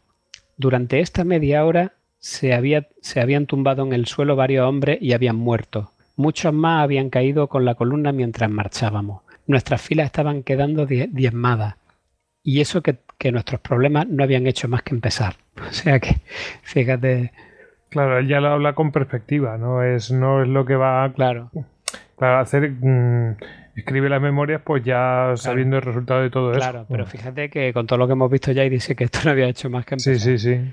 [0.55, 5.11] durante esta media hora se, había- se habían tumbado en el suelo varios hombres y
[5.11, 5.91] habían muerto.
[6.15, 9.23] Muchos más habían caído con la columna mientras marchábamos.
[9.45, 11.75] Nuestras filas estaban quedando die- diezmadas.
[12.43, 15.35] Y eso que, que nuestros problemas no habían hecho más que empezar.
[15.69, 16.21] O sea que,
[16.63, 17.31] fíjate,
[17.89, 21.13] Claro, él ya lo habla con perspectiva, no es, no es lo que va a
[21.13, 21.51] claro,
[22.17, 22.71] claro, hacer.
[22.71, 23.35] mm,
[23.75, 26.87] escribe las memorias, pues ya sabiendo el resultado de todo claro, eso.
[26.89, 29.31] pero fíjate que con todo lo que hemos visto ya y dice que esto no
[29.31, 30.15] había hecho más que empezar.
[30.15, 30.71] Sí, sí, sí.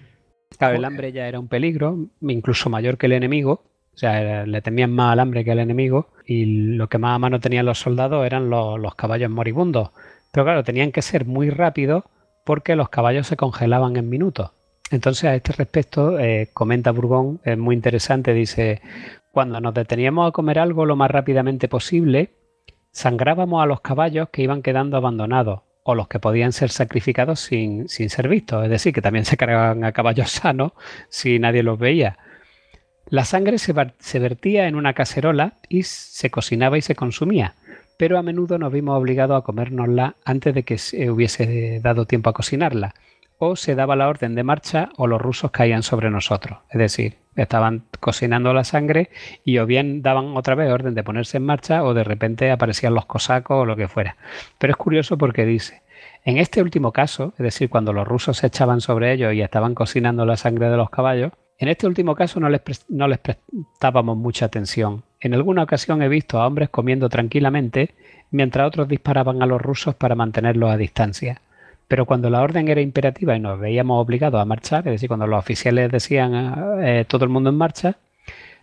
[0.59, 3.65] Claro, el hambre ya era un peligro, incluso mayor que el enemigo.
[3.95, 6.11] O sea, era- le temían más al hambre que al enemigo.
[6.25, 9.91] Y lo que más a mano tenían los soldados eran los, los caballos moribundos.
[10.33, 12.05] Pero claro, tenían que ser muy rápidos
[12.45, 14.53] porque los caballos se congelaban en minutos.
[14.91, 18.81] Entonces, a este respecto, eh, comenta Burgón, es muy interesante, dice,
[19.33, 22.31] cuando nos deteníamos a comer algo lo más rápidamente posible,
[22.91, 27.89] sangrábamos a los caballos que iban quedando abandonados o los que podían ser sacrificados sin,
[27.89, 30.73] sin ser vistos, es decir, que también se cargaban a caballos sanos
[31.09, 32.19] si nadie los veía.
[33.11, 33.73] La sangre se,
[34.19, 37.55] vertía en una cacerola y se cocinaba y se consumía,
[37.99, 42.31] pero a menudo nos vimos obligados a comérnosla antes de que se hubiese dado tiempo
[42.31, 42.95] a cocinarla,
[43.39, 47.17] o se daba la orden de marcha o los rusos caían sobre nosotros, es decir,
[47.37, 49.11] estaban cocinando la sangre
[49.45, 52.95] y o bien daban otra vez orden de ponerse en marcha o de repente aparecían
[52.95, 54.17] los cosacos o lo que fuera.
[54.59, 55.83] Pero es curioso porque dice,
[56.25, 59.75] en este último caso, es decir, cuando los rusos se echaban sobre ellos y estaban
[59.75, 64.17] cocinando la sangre de los caballos, En este último caso no les, no les prestábamos
[64.17, 65.03] mucha atención.
[65.21, 67.95] En alguna ocasión he visto a hombres comiendo tranquilamente
[68.31, 71.41] mientras otros disparaban a los rusos para mantenerlos a distancia.
[71.89, 75.27] Pero cuando la orden era imperativa y nos veíamos obligados a marchar, es decir, cuando
[75.27, 77.97] los oficiales decían eh, todo el mundo en marcha,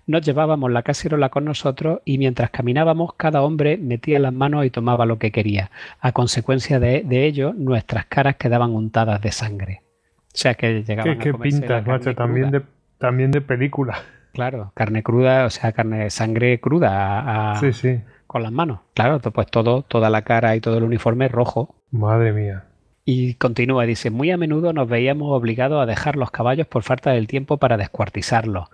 [0.07, 4.69] nos llevábamos la cacerola con nosotros y mientras caminábamos cada hombre metía las manos y
[4.69, 5.71] tomaba lo que quería.
[5.99, 9.81] A consecuencia de, ello, nuestras caras quedaban untadas de sangre.
[10.27, 12.13] O sea que llegaban ¿Qué, a qué pintas, macho?
[12.13, 12.61] También de,
[12.97, 13.99] también de película.
[14.33, 18.01] Claro, carne cruda, o sea, carne, sangre cruda sí, sí.
[18.27, 18.79] con las manos.
[18.93, 21.75] Claro, pues todo, toda la cara y todo el uniforme rojo.
[21.91, 22.65] Madre mía.
[23.05, 27.11] Y continúa, dice, muy a menudo nos veíamos obligados a dejar los caballos por falta
[27.11, 28.67] del tiempo para descuartizarlos.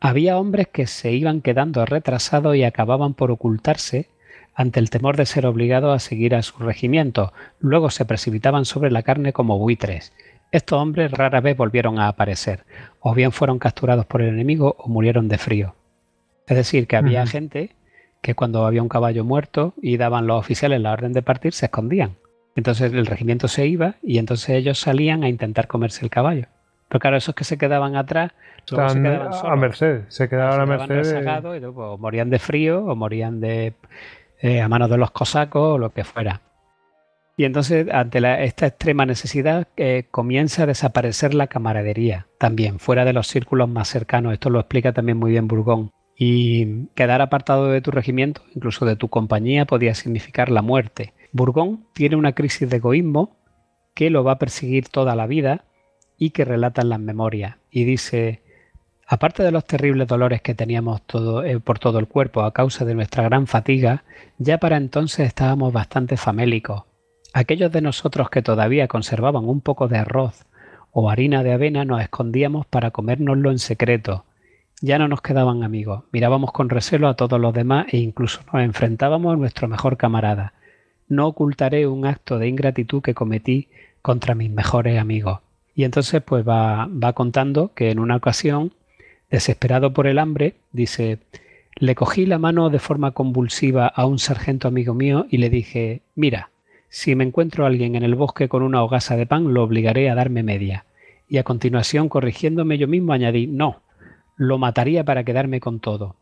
[0.00, 4.08] Había hombres que se iban quedando retrasados y acababan por ocultarse
[4.54, 7.32] ante el temor de ser obligados a seguir a su regimiento.
[7.58, 10.12] Luego se precipitaban sobre la carne como buitres.
[10.56, 12.64] Estos hombres rara vez volvieron a aparecer,
[13.00, 15.74] o bien fueron capturados por el enemigo o murieron de frío.
[16.46, 17.76] Es decir, que había gente
[18.22, 21.66] que cuando había un caballo muerto y daban los oficiales la orden de partir, se
[21.66, 22.16] escondían.
[22.54, 26.46] Entonces el regimiento se iba y entonces ellos salían a intentar comerse el caballo.
[26.88, 28.32] Pero claro, esos que se quedaban atrás,
[28.64, 31.20] se quedaban a merced, se quedaban a merced.
[31.20, 33.74] y, pues, o morían de frío o morían de
[34.40, 36.40] eh, a manos de los cosacos o lo que fuera.
[37.38, 43.12] Y entonces, ante esta extrema necesidad, eh, comienza a desaparecer la camaradería también, fuera de
[43.12, 44.32] los círculos más cercanos.
[44.32, 45.92] Esto lo explica también muy bien Burgón.
[46.18, 51.12] Y quedar apartado de tu regimiento, incluso de tu compañía, podía significar la muerte.
[51.32, 53.36] Burgón tiene una crisis de egoísmo
[53.92, 55.66] que lo va a perseguir toda la vida
[56.16, 57.56] y que relata en las memorias.
[57.70, 58.40] Y dice,
[59.06, 62.86] aparte de los terribles dolores que teníamos todo, eh, por todo el cuerpo a causa
[62.86, 64.04] de nuestra gran fatiga,
[64.38, 66.84] ya para entonces estábamos bastante famélicos
[67.32, 70.46] Aquellos de nosotros que todavía conservaban un poco de arroz
[70.98, 74.24] o harina de avena nos escondíamos para comérnoslo en secreto.
[74.80, 78.62] Ya no nos quedaban amigos, mirábamos con recelo a todos los demás e incluso nos
[78.62, 80.54] enfrentábamos a nuestro mejor camarada.
[81.08, 83.68] No ocultaré un acto de ingratitud que cometí
[84.00, 85.40] contra mis mejores amigos.
[85.74, 88.72] Y entonces pues va, va contando que en una ocasión,
[89.30, 91.18] desesperado por el hambre, dice,
[91.74, 96.00] le cogí la mano de forma convulsiva a un sargento amigo mío y le dije,
[96.14, 96.48] mira,
[96.88, 100.10] si me encuentro a alguien en el bosque con una hogaza de pan, lo obligaré
[100.10, 100.84] a darme media.
[101.28, 103.82] Y a continuación, corrigiéndome yo mismo, añadí, no,
[104.36, 106.16] lo mataría para quedarme con todo.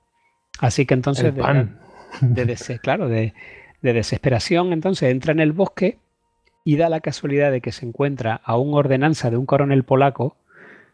[0.60, 3.34] Así que entonces, de, claro, de,
[3.82, 5.98] de desesperación, entonces entra en el bosque
[6.64, 10.36] y da la casualidad de que se encuentra a un ordenanza de un coronel polaco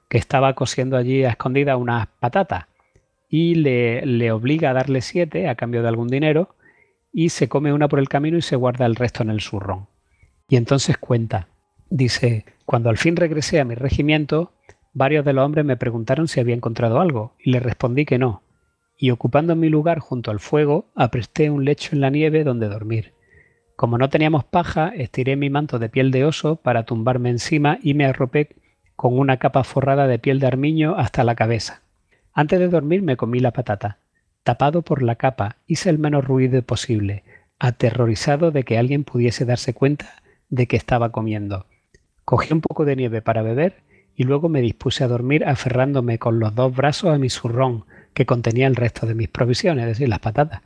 [0.09, 2.67] que estaba cosiendo allí a escondida unas patatas
[3.29, 6.57] y le, le obliga a darle siete a cambio de algún dinero
[7.13, 9.87] y se come una por el camino y se guarda el resto en el zurrón.
[10.49, 11.49] Y entonces cuenta,
[11.89, 14.53] dice, cuando al fin regresé a mi regimiento,
[14.93, 18.43] varios de los hombres me preguntaron si había encontrado algo, y le respondí que no,
[19.01, 23.15] y ocupando mi lugar junto al fuego, apresté un lecho en la nieve donde dormir.
[23.75, 27.95] Como no teníamos paja, estiré mi manto de piel de oso para tumbarme encima y
[27.95, 28.57] me arropé
[28.97, 31.81] con una capa forrada de piel de armiño hasta la cabeza.
[32.35, 33.97] Antes de dormir me comí la patata.
[34.43, 37.25] Tapado por la capa, hice el menos ruido posible,
[37.59, 41.67] aterrorizado de que alguien pudiese darse cuenta de que estaba comiendo.
[42.25, 43.83] Cogí un poco de nieve para beber
[44.17, 47.85] y luego me dispuse a dormir aferrándome con los dos brazos a mi zurrón,
[48.15, 50.63] que contenía el resto de mis provisiones, es decir, las patatas.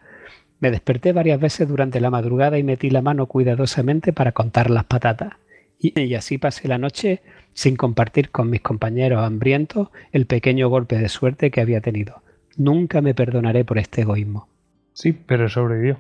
[0.61, 4.85] Me desperté varias veces durante la madrugada y metí la mano cuidadosamente para contar las
[4.85, 5.35] patatas.
[5.79, 7.23] Y, y, así pasé la noche
[7.53, 12.24] sin compartir con mis compañeros hambrientos el pequeño golpe de suerte que había tenido.
[12.57, 14.49] Nunca me perdonaré por este egoísmo.
[14.93, 15.99] Sí, pero sobrevivió.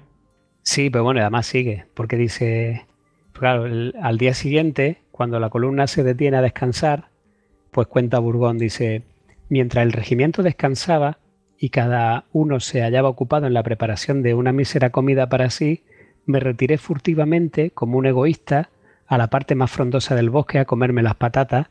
[0.62, 2.86] Sí, pero bueno, además sigue, porque dice,
[3.32, 3.66] claro,
[4.00, 7.08] al día siguiente, cuando la columna se detiene a descansar,
[7.70, 9.02] pues cuenta Burgón, dice,
[9.48, 11.18] mientras el regimiento descansaba
[11.58, 15.82] y cada uno se hallaba ocupado en la preparación de una mísera comida para sí,
[16.24, 18.70] me retiré furtivamente, como un egoísta,
[19.06, 21.66] a la parte más frondosa del bosque a comerme las patatas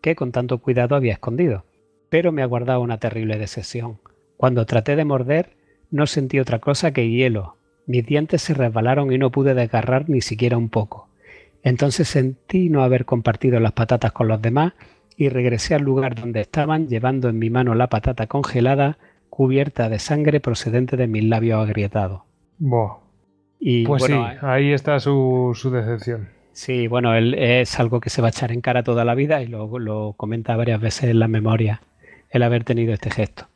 [0.00, 1.64] que con tanto cuidado había escondido.
[2.08, 3.98] Pero me aguardaba una terrible decepción.
[4.42, 5.50] Cuando traté de morder,
[5.92, 7.58] no sentí otra cosa que hielo.
[7.86, 11.08] Mis dientes se resbalaron y no pude desgarrar ni siquiera un poco.
[11.62, 14.72] Entonces sentí no haber compartido las patatas con los demás
[15.16, 18.98] y regresé al lugar donde estaban llevando en mi mano la patata congelada
[19.30, 22.22] cubierta de sangre procedente de mis labios agrietados.
[23.60, 26.30] Y, pues sí, eh, ahí está su, su, decepción.
[26.50, 29.40] Sí, bueno, él es algo que se va a echar en cara toda la vida
[29.40, 31.80] y lo, lo comenta varias veces en la memoria,
[32.28, 33.51] el haber tenido este gesto.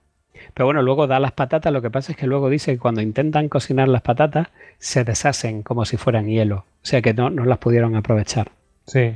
[0.56, 3.02] Pero bueno, luego da las patatas, lo que pasa es que luego dice que cuando
[3.02, 7.44] intentan cocinar las patatas se deshacen como si fueran hielo, o sea que no, no
[7.44, 8.52] las pudieron aprovechar.
[8.86, 9.12] Sí,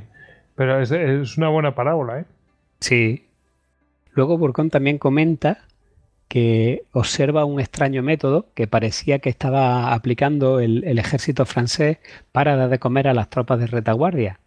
[0.55, 2.25] pero es, es una buena parábola, ¿eh?
[2.81, 3.25] Sí.
[4.13, 5.65] Luego Burgón también comenta
[6.29, 11.97] que observa un extraño método que parecía que estaba aplicando el, ejército francés
[12.33, 14.41] para dar de comer a las tropas de retaguardia.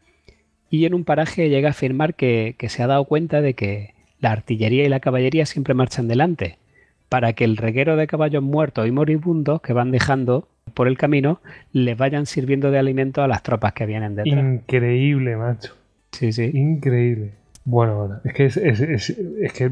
[0.70, 3.96] Y en un paraje llega a afirmar que, que se ha dado cuenta de que
[4.20, 6.60] la artillería y la caballería siempre marchan delante,
[7.14, 11.42] para que el reguero de caballos muertos y moribundos que van dejando por el camino
[11.72, 14.44] les vayan sirviendo de alimento a las tropas que vienen detrás.
[14.44, 15.76] Increíble, macho.
[16.12, 16.50] Sí, sí.
[16.56, 17.30] Increíble.
[17.66, 19.70] Bueno, es que es, que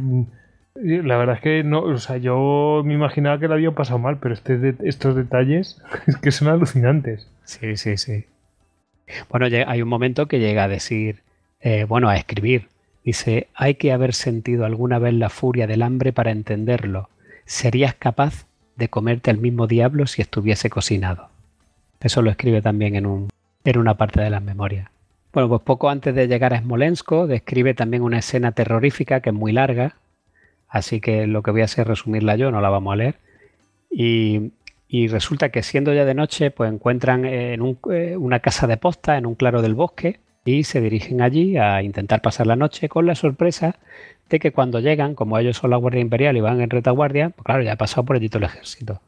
[0.75, 4.19] la verdad es que no, o sea, yo me imaginaba que lo había pasado mal,
[4.19, 7.27] pero este estos detalles es que son alucinantes.
[7.45, 8.25] Sí, sí, sí.
[9.31, 11.23] Bueno, hay un momento que llega a decir,
[11.59, 12.67] eh, bueno, a escribir.
[13.03, 17.09] Dice, hay que haber sentido alguna vez la furia del hambre para entenderlo.
[17.51, 18.45] Serías capaz
[18.77, 21.27] de comerte al mismo diablo si estuviese cocinado.
[21.99, 23.27] Eso lo escribe también en, un,
[23.75, 24.89] una parte de las memorias.
[25.33, 29.35] Bueno, pues poco antes de llegar a Smolensk, describe también una escena terrorífica que es
[29.35, 29.97] muy larga,
[30.69, 33.15] así que lo que voy a hacer es resumirla yo, no la vamos a leer.
[33.91, 34.53] Y,
[35.09, 39.25] resulta que siendo ya de noche, pues encuentran en eh, una casa de posta en
[39.25, 43.15] un claro del bosque y se dirigen allí a intentar pasar la noche con la
[43.15, 43.75] sorpresa
[44.39, 47.63] que cuando llegan, como ellos son la Guardia Imperial y van en retaguardia, pues claro,
[47.63, 49.01] ya ha pasado por el ejército.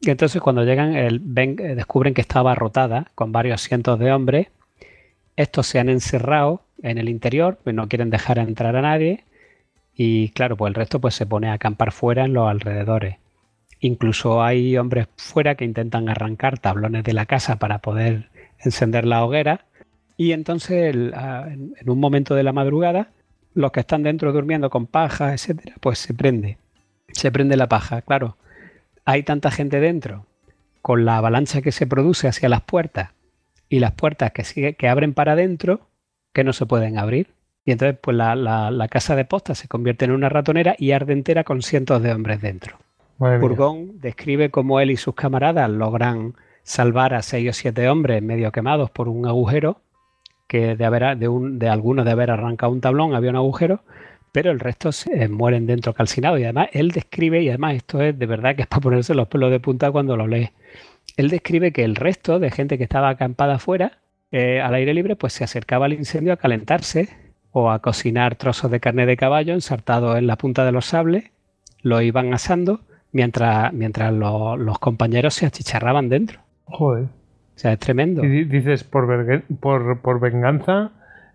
[0.00, 4.48] Y entonces cuando llegan, ven, eh, descubren que estaba rotada con varios cientos de hombres
[5.40, 9.24] estos se han encerrado en el interior, pues no quieren dejar entrar a nadie
[9.94, 13.16] y claro, pues el resto pues se pone a acampar fuera en los alrededores.
[13.80, 18.28] Incluso hay hombres fuera que intentan arrancar tablones de la casa para poder
[18.58, 19.64] encender la hoguera
[20.18, 23.08] y entonces en un momento de la madrugada
[23.54, 26.58] los que están dentro durmiendo con paja, etcétera, pues se prende.
[27.08, 28.36] Se prende la paja, claro.
[29.04, 30.26] Hay tanta gente dentro
[30.82, 33.10] con la avalancha que se produce hacia las puertas
[33.68, 35.88] y las puertas que, sigue, que abren para adentro
[36.32, 37.28] que no se pueden abrir.
[37.64, 41.44] Y entonces pues la, casa de posta se convierte en una ratonera y arde entera
[41.44, 42.78] con cientos de hombres dentro.
[43.18, 48.50] Burgón describe cómo él y sus camaradas logran salvar a seis o siete hombres medio
[48.50, 49.82] quemados por un agujero,
[50.50, 53.84] que de, haber, de, un, de algunos de haber arrancado un tablón había un agujero,
[54.32, 56.40] pero el resto se mueren dentro calcinados.
[56.40, 59.28] Y además él describe, y además esto es de verdad que es para ponerse los
[59.28, 60.50] pelos de punta cuando lo lee
[61.16, 63.98] él describe que el resto de gente que estaba acampada afuera,
[64.32, 67.08] eh, al aire libre, pues se acercaba al incendio a calentarse
[67.52, 71.24] o a cocinar trozos de carne de caballo ensartados en la punta de los sables,
[71.82, 72.80] lo iban asando
[73.12, 76.40] mientras, mientras los compañeros se achicharraban dentro.
[76.64, 77.08] Joder.
[77.60, 78.24] O sea, es tremendo.
[78.24, 80.92] Y dices, por, por, por venganza,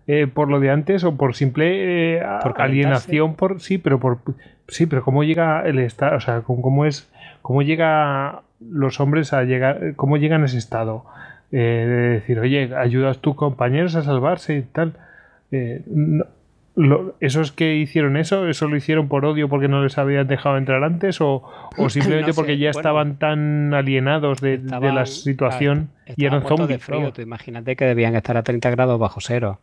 [0.08, 2.22] eh, por lo de antes o por simple eh,
[2.56, 4.18] alienación, por sí, pero por
[4.66, 7.08] sí, pero cómo llega el estado, o sea, cómo es,
[7.42, 11.04] cómo llega los hombres a llegar, cómo llegan a ese estado.
[11.52, 14.94] Eh, de decir, oye, ayudas a tus compañeros a salvarse y tal.
[16.76, 20.58] Eh, ¿Esos que hicieron eso, eso lo hicieron por odio porque no les habían dejado
[20.58, 21.42] entrar antes o,
[21.88, 26.68] simplemente porque ya estaban tan alienados de, la situación y eran zombies?
[26.68, 27.12] De frío.
[27.18, 29.58] imagínate que debían estar a 30 grados bajo cero.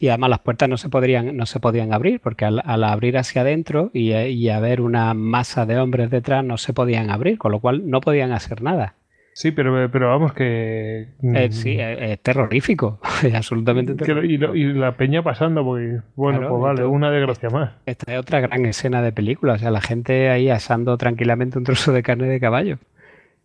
[0.00, 3.42] Y además las puertas no se, podrían, no se podían abrir porque al, abrir hacia
[3.42, 7.60] adentro y, y, haber una masa de hombres detrás no se podían abrir, con lo
[7.60, 8.94] cual no podían hacer nada.
[9.34, 11.08] Sí, pero, pero vamos que...
[11.22, 14.54] Eh, sí, es, terrorífico, es absolutamente terrorífico.
[14.54, 17.72] Y, la peña pasando, porque bueno, pues vale, una desgracia más.
[17.86, 21.64] Esta es otra gran escena de película, o sea, la gente ahí asando tranquilamente un
[21.64, 22.78] trozo de carne de caballo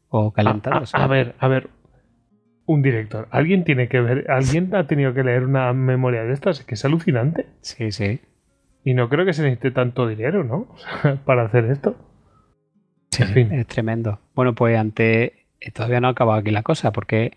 [0.09, 0.95] o calentándose.
[0.97, 1.69] a ver, a ver,
[2.65, 3.27] un director.
[3.31, 6.85] Alguien tiene que ver, alguien ha tenido que leer una memoria de estas, que es
[6.85, 7.47] alucinante.
[7.61, 8.19] Sí, sí.
[8.83, 10.67] Y no creo que se necesite tanto dinero, ¿no?
[11.25, 11.95] para hacer esto.
[13.09, 14.19] Sí, es tremendo.
[14.35, 15.46] Bueno, pues ante.
[15.59, 17.33] Eh, todavía no ha acabado aquí la cosa, porque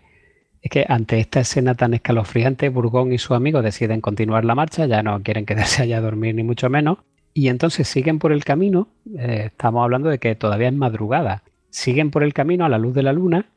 [0.61, 4.85] es que ante esta escena tan escalofriante, Burgón y su amigo deciden continuar la marcha,
[4.85, 6.99] ya no quieren quedarse allá a dormir ni mucho menos,
[7.33, 12.11] y entonces siguen por el camino, eh, estamos hablando de que todavía es madrugada, siguen
[12.11, 13.47] por el camino a la luz de la luna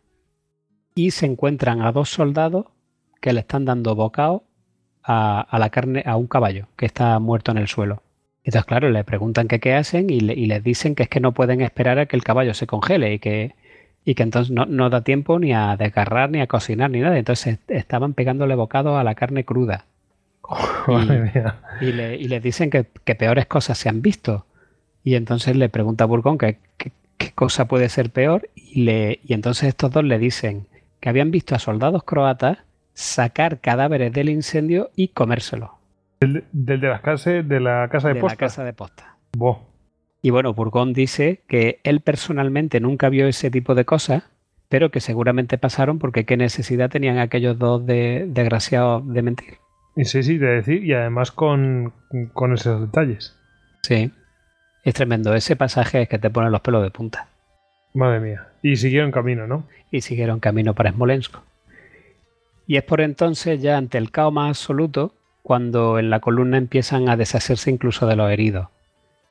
[0.94, 2.66] y se encuentran a dos soldados
[3.20, 4.44] que le están dando bocado
[5.02, 8.02] a, la carne a un caballo que está muerto en el suelo.
[8.44, 11.98] Entonces, claro, le preguntan qué hacen y, les dicen que es que no pueden esperar
[11.98, 13.54] a que el caballo se congele y que,
[14.04, 17.18] y que entonces no, da tiempo ni a desgarrar, ni a cocinar, ni nada.
[17.18, 19.86] Entonces estaban pegándole bocado a la carne cruda.
[21.80, 24.44] y, le, les dicen que, peores cosas se han visto.
[25.02, 26.58] Y entonces le pregunta a Burgón qué
[27.34, 28.50] cosa puede ser peor.
[28.54, 30.66] Y, le, y entonces estos dos le dicen
[31.00, 32.58] que habían visto a soldados croatas
[32.92, 35.78] sacar cadáveres del incendio y comérselo.
[36.20, 38.34] Del, de, la casa, de la casa de, de posta.
[38.34, 39.16] La casa de posta.
[40.24, 44.22] Y bueno, Burgón dice que él personalmente nunca vio ese tipo de cosas,
[44.70, 49.58] pero que seguramente pasaron porque qué necesidad tenían aquellos dos de, desgraciados de mentir.
[49.94, 51.92] Y sí, sí, de decir, y además con,
[52.32, 53.36] con esos detalles.
[53.82, 54.12] Sí.
[54.82, 55.34] Es tremendo.
[55.34, 57.28] Ese pasaje es que te pone los pelos de punta.
[57.92, 58.48] Madre mía.
[58.62, 59.66] Y siguieron camino, ¿no?
[59.90, 61.36] Y siguieron camino para Smolensk.
[62.66, 67.10] Y es por entonces, ya ante el caos más absoluto, cuando en la columna empiezan
[67.10, 68.68] a deshacerse incluso de los heridos.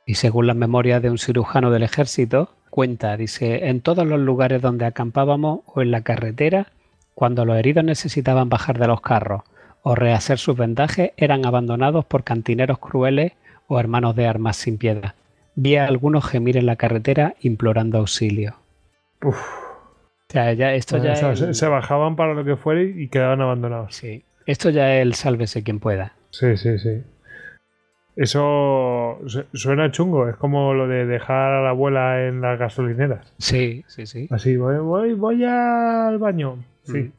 [0.05, 4.61] Y según las memorias de un cirujano del ejército, cuenta, dice, en todos los lugares
[4.61, 6.67] donde acampábamos o en la carretera,
[7.15, 9.43] cuando los heridos necesitaban bajar de los carros
[9.81, 13.34] o rehacer sus vendajes, eran abandonados por cantineros crueles
[13.67, 15.13] o hermanos de armas sin piedad.
[15.55, 18.55] Vi a algunos gemir en la carretera implorando auxilio.
[19.23, 19.38] Uf.
[19.38, 22.55] O sea, ya, esto ya O sea, es se, el- se bajaban para lo que
[22.55, 23.93] fuera y quedaban abandonados.
[23.95, 24.23] Sí.
[24.47, 26.13] Esto ya es el sálvese quien pueda.
[26.31, 27.03] Sí, sí, sí.
[28.15, 30.30] Eso su- suena chungo.
[30.30, 33.34] Es como lo de dejar a la abuela en las gasolineras.
[33.40, 34.27] Sí, sí, sí.
[34.31, 36.57] Así, voy, voy, voy al baño.
[36.84, 36.98] Sí.
[36.99, 37.11] Mm.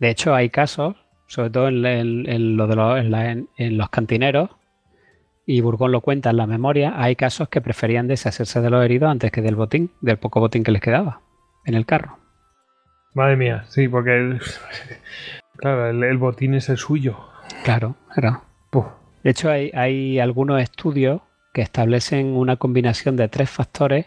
[0.00, 0.96] De hecho, hay casos,
[1.26, 4.50] sobre todo en, en- en lo de los, en, la- en- en los cantineros,
[5.44, 9.10] y Burgón lo cuenta en la memoria, hay casos que preferían deshacerse de los heridos
[9.10, 11.20] antes que del botín, del poco botín que les quedaba
[11.64, 12.18] en el carro.
[13.14, 14.40] Madre mía, sí, porque el-
[15.56, 17.18] claro, el, el botín es el suyo.
[17.64, 18.42] Claro, claro.
[19.22, 21.20] De hecho, hay, algunos estudios
[21.52, 24.06] que establecen una combinación de tres factores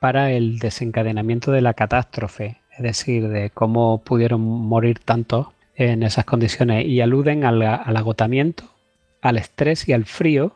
[0.00, 6.24] para el desencadenamiento de la catástrofe, es decir, de cómo pudieron morir tantos en esas
[6.24, 8.64] condiciones y aluden al, al agotamiento,
[9.20, 10.52] al estrés y al frío,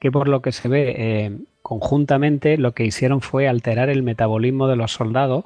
[0.00, 4.68] que por lo que se ve eh, conjuntamente lo que hicieron fue alterar el metabolismo
[4.68, 5.44] de los soldados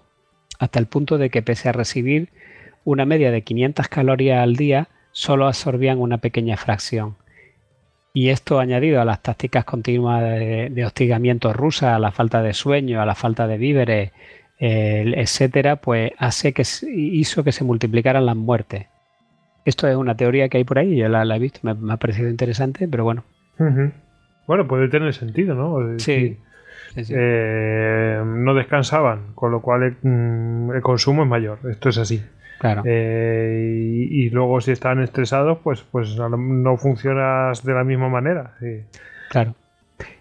[0.59, 2.28] hasta el punto de que pese a recibir
[2.85, 7.16] una media de 500 calorías al día, solo absorbían una pequeña fracción.
[8.14, 12.52] Y esto añadido a las tácticas continuas de, de hostigamiento rusa, a la falta de
[12.52, 14.12] sueño, a la falta de víveres,
[14.59, 16.62] eh, etcétera, pues hace que
[16.94, 18.86] hizo que se multiplicaran las muertes.
[19.64, 21.93] Esto es una teoría que hay por ahí, yo la, la he visto, me, me
[21.93, 23.24] ha parecido interesante, pero bueno.
[24.47, 25.98] Bueno, puede tener sentido, ¿no?
[25.98, 26.39] Sí.
[26.94, 27.14] sí, sí.
[27.16, 31.59] Eh, no descansaban, con lo cual el, mm, el consumo es mayor.
[31.70, 32.22] Esto es así.
[32.62, 32.82] Claro.
[32.86, 38.55] Eh, y, y luego si están estresados, pues, pues no- funcionas de la misma manera.
[38.60, 38.80] sí.
[39.28, 39.55] claro.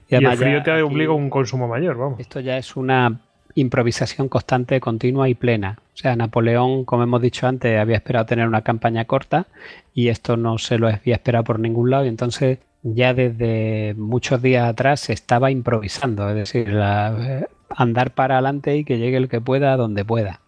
[0.09, 2.19] Y, el además ya frío te obliga a un consumo mayor, vamos.
[2.19, 3.21] Esto ya es una
[3.55, 5.77] improvisación constante, continua y plena.
[5.93, 9.45] O sea, Napoleón, como hemos dicho antes, había esperado tener una campaña corta
[9.93, 14.41] y esto no se lo había esperado por ningún lado y entonces ya desde muchos
[14.41, 19.15] días atrás se estaba improvisando, es decir, la- eh, andar para adelante y que llegue
[19.17, 20.41] el que pueda donde pueda.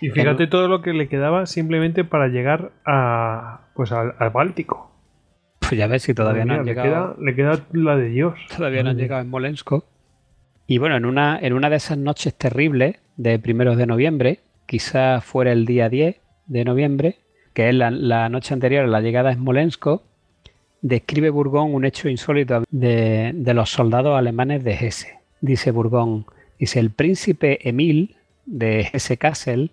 [0.00, 4.90] Y fíjate todo lo que le quedaba simplemente para llegar a pues al, al Báltico.
[5.60, 7.16] Pues ya ves si todavía no han llegado.
[7.18, 8.38] le, queda, le queda la de Dios.
[8.56, 9.72] Todavía no han llegado en Molensk.
[10.66, 15.20] Y bueno, en una, en una de esas noches terribles de primeros de noviembre, quizá
[15.20, 17.16] fuera el día 10 de noviembre,
[17.52, 19.86] que es la, la noche anterior a la llegada a Smolensk,
[20.82, 25.18] describe Burgón un hecho insólito de, de los soldados alemanes de Hesse.
[25.40, 26.26] Dice Burgón,
[26.58, 29.70] dice, el príncipe Emil de Hesse-Kassel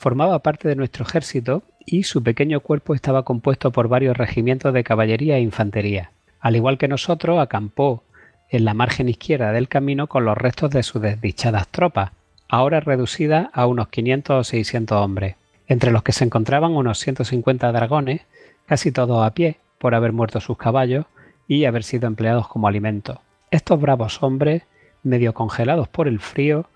[0.00, 4.82] formaba parte de nuestro ejército y su pequeño cuerpo estaba compuesto por varios regimientos de
[4.82, 6.10] caballería e infantería.
[6.40, 8.02] Al igual que nosotros, acampó
[8.48, 12.12] en la margen izquierda del camino con los restos de sus desdichadas tropas,
[12.48, 15.36] ahora reducidas a unos 500 o 600 hombres,
[15.66, 18.22] entre los que se encontraban unos 150 dragones,
[18.64, 21.04] casi todos a pie, por haber muerto sus caballos
[21.46, 23.20] y haber sido empleados como alimento.
[23.50, 24.62] Estos bravos hombres,
[25.02, 26.70] medio congelados por el frío,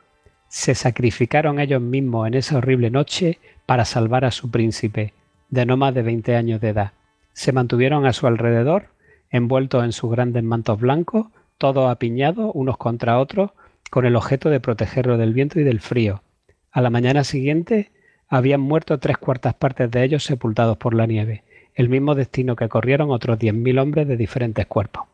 [0.55, 5.13] se sacrificaron ellos mismos en esa horrible noche para salvar a su príncipe,
[5.51, 6.93] de no más de 20 años de edad.
[7.33, 8.87] Se mantuvieron a su alrededor,
[9.31, 11.27] envueltos en sus grandes mantos blancos,
[11.59, 13.51] todos apiñados unos contra otros,
[13.91, 16.23] con el objeto de protegerlo del viento y del frío.
[16.71, 17.91] A la mañana siguiente
[18.29, 21.43] habían muerto tres cuartas partes de ellos sepultados por la nieve,
[21.75, 25.14] el mismo destino que corrieron otros 10.000 hombres de diferentes cuerpos.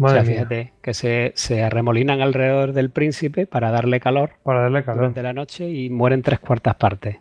[0.00, 4.30] Madre o sea, mía, fíjate que se, se arremolinan alrededor del príncipe para darle calor
[4.42, 4.98] para darle calor.
[5.00, 7.18] durante la noche y mueren tres cuartas partes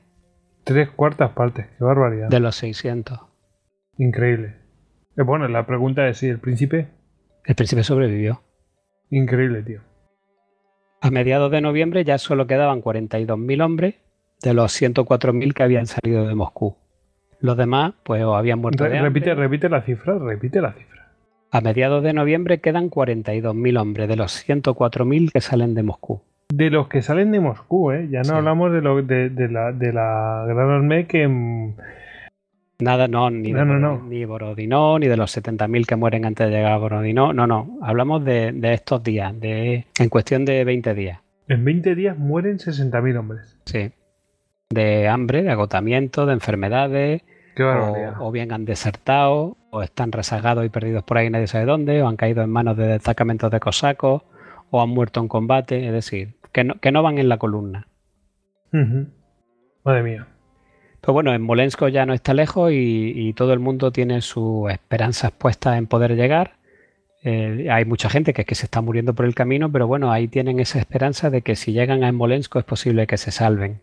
[0.63, 2.29] Tres cuartas partes, qué barbaridad.
[2.29, 3.19] de los 600.
[3.97, 4.55] Increíble.
[5.17, 6.87] Eh, bueno, la pregunta es si el príncipe.
[7.45, 8.43] El príncipe sobrevivió.
[9.09, 9.81] Increíble, tío.
[11.01, 13.95] A mediados de noviembre ya solo quedaban 42.000 hombres
[14.43, 16.77] de los 104.000 que habían salido de Moscú.
[17.39, 20.98] Los demás, pues, o habían muerto Re- de repite, repite la cifra, repite la cifra.
[21.51, 26.21] A mediados de noviembre quedan 42.000 hombres de los 104.000 que salen de Moscú.
[26.53, 28.07] De los que salen de Moscú, ¿eh?
[28.11, 28.31] Ya no Sí.
[28.31, 31.27] hablamos de, lo, de, de la, de la Gran Armée que.
[31.27, 31.73] mm,
[32.81, 34.03] Nada, no, ni de No, Boro- no.
[34.07, 37.33] ni Borodino, ni de los 70.000 que mueren antes de llegar a Borodino.
[37.33, 37.77] No, no.
[37.81, 41.19] Hablamos de, de estos días, de, en cuestión de 20 días.
[41.49, 43.57] En 20 días mueren 60.000 hombres.
[43.65, 43.91] Sí.
[44.69, 47.21] De hambre, de agotamiento, de enfermedades.
[47.59, 51.65] Qué o, o bien han desertado, o están rezagados y perdidos por ahí nadie sabe
[51.65, 54.21] dónde, o han caído en manos de destacamentos de cosacos,
[54.69, 57.89] o han muerto en combate, es decir, que no, que no van en la columna.
[58.71, 60.27] Madre mía.
[61.01, 64.71] Pero bueno, en Molensko ya no está lejos y, y todo el mundo tiene sus
[64.71, 66.53] esperanzas puestas en poder llegar.
[67.23, 70.13] Eh, hay mucha gente que, es que se está muriendo por el camino, pero bueno,
[70.13, 73.81] ahí tienen esa esperanza de que si llegan a Smolensk es posible que se salven.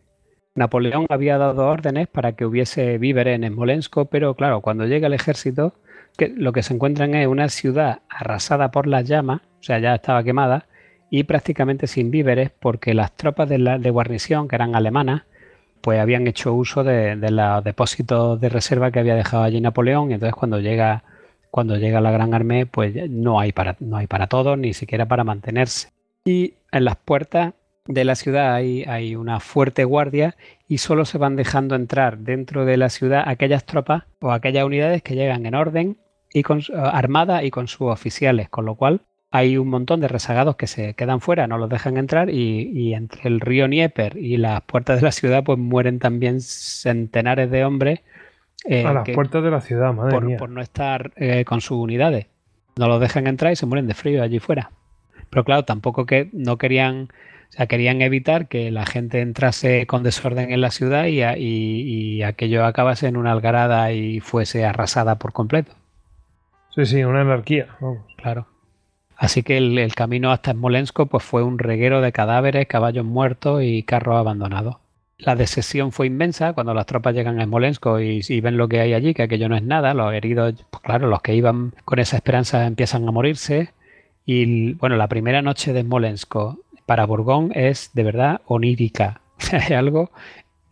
[0.57, 5.13] Napoleón había dado órdenes para que hubiese víveres en Smolensk, pero claro, cuando llega el
[5.13, 5.75] ejército,
[6.19, 10.25] lo que se encuentran es una ciudad arrasada por las llamas, o sea, ya estaba
[10.25, 10.67] quemada,
[11.11, 15.25] y prácticamente sin víveres, porque las tropas de, guarnición, que eran alemanas,
[15.83, 20.15] pues habían hecho uso de, los depósitos de reserva que había dejado allí Napoleón, y
[20.15, 21.05] entonces cuando llega,
[21.51, 25.07] cuando llega la Gran Armée, pues no hay para, no hay para todos, ni siquiera
[25.07, 25.91] para mantenerse.
[26.25, 27.53] Y en las puertas
[27.87, 30.37] de la ciudad hay, hay una fuerte guardia
[30.69, 35.03] y solo se van dejando entrar dentro de la ciudad aquellas tropas o aquellas unidades
[35.03, 35.97] que llegan en orden
[36.33, 39.01] y con su- armada y con sus oficiales, con lo cual
[39.31, 42.95] hay un montón de rezagados que se quedan fuera, no los dejan entrar y, y
[42.95, 47.65] entre el río Nieper y las puertas de la ciudad pues mueren también centenares de
[47.65, 48.01] hombres
[48.65, 50.37] eh, a las que- puertas de la ciudad, madre por, mía.
[50.39, 52.27] por no estar eh, con sus unidades.
[52.77, 54.71] No los dejan entrar y se mueren de frío allí fuera.
[55.31, 57.09] Pero claro, tampoco que no querían,
[57.49, 61.39] o sea, querían evitar que la gente entrase con desorden en la ciudad y, a-
[61.39, 61.81] y-
[62.17, 65.73] y aquello acabase en una algarada y fuese arrasada por completo.
[66.75, 67.69] Sí, sí, una anarquía.
[67.81, 68.01] vamos.
[68.17, 68.47] Claro.
[69.17, 73.63] Así que el, el camino hasta Smolensk pues, fue un reguero de cadáveres, caballos muertos
[73.63, 74.77] y carros abandonados.
[75.19, 78.81] La decepción fue inmensa cuando las tropas llegan a Smolensk y, y ven lo que
[78.81, 79.95] hay allí, que aquello no es nada.
[79.95, 83.73] Los heridos, pues claro, los que iban con esa esperanza empiezan a morirse.
[84.27, 86.35] Y bueno, la primera noche de Smolensk
[86.87, 89.21] para Bourgogne es de verdad onírica.
[89.53, 90.11] es algo,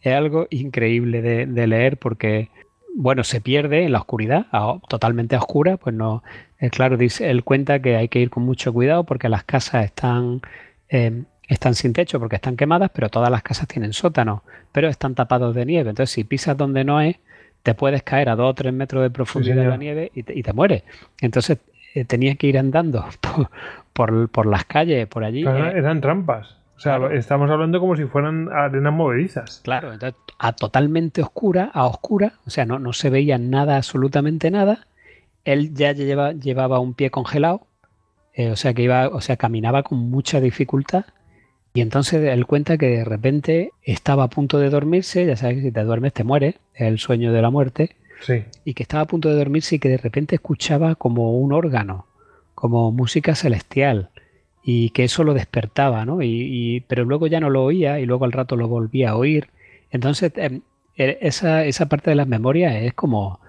[0.02, 2.50] es algo increíble de, de leer porque,
[2.96, 6.22] bueno, se pierde en la oscuridad, a- totalmente a oscura, pues no,
[6.58, 9.84] eh, claro, dice, él cuenta que hay que ir con mucho cuidado porque las casas
[9.84, 10.40] están,
[10.88, 14.42] eh, están sin techo porque están quemadas, pero todas las casas tienen sótano,
[14.72, 15.90] pero están tapados de nieve.
[15.90, 17.16] Entonces, si pisas donde no es,
[17.62, 20.38] te puedes caer a dos o tres metros de profundidad de la nieve y te,
[20.38, 20.82] y te mueres.
[21.20, 21.58] Entonces,
[21.94, 23.50] eh, tenías que ir andando por,
[23.94, 25.42] por, por las calles, por allí.
[25.42, 26.58] Claro, eh, eran trampas.
[26.76, 27.14] O sea, Claro.
[27.14, 29.60] estamos hablando como si fueran arenas movedizas.
[29.64, 34.50] Claro, entonces a totalmente oscura, a oscura, o sea, no, no se veía nada, absolutamente
[34.50, 34.86] nada.
[35.44, 37.66] Él ya lleva, llevaba un pie congelado,
[38.34, 41.04] eh, o sea que iba, o sea, caminaba con mucha dificultad.
[41.74, 45.62] Y entonces él cuenta que de repente estaba a punto de dormirse, ya sabes que
[45.62, 48.44] si te duermes te mueres, es el sueño de la muerte, Sí.
[48.64, 52.06] y que estaba a punto de dormirse y que de repente escuchaba como un órgano,
[52.54, 54.10] como música celestial,
[54.62, 56.22] y que eso lo despertaba, ¿no?
[56.22, 59.48] Y, pero luego ya no lo oía y luego al rato lo volvía a oír.
[59.90, 60.62] Entonces, em,
[60.96, 63.40] e- esa, esa parte de las memorias es como,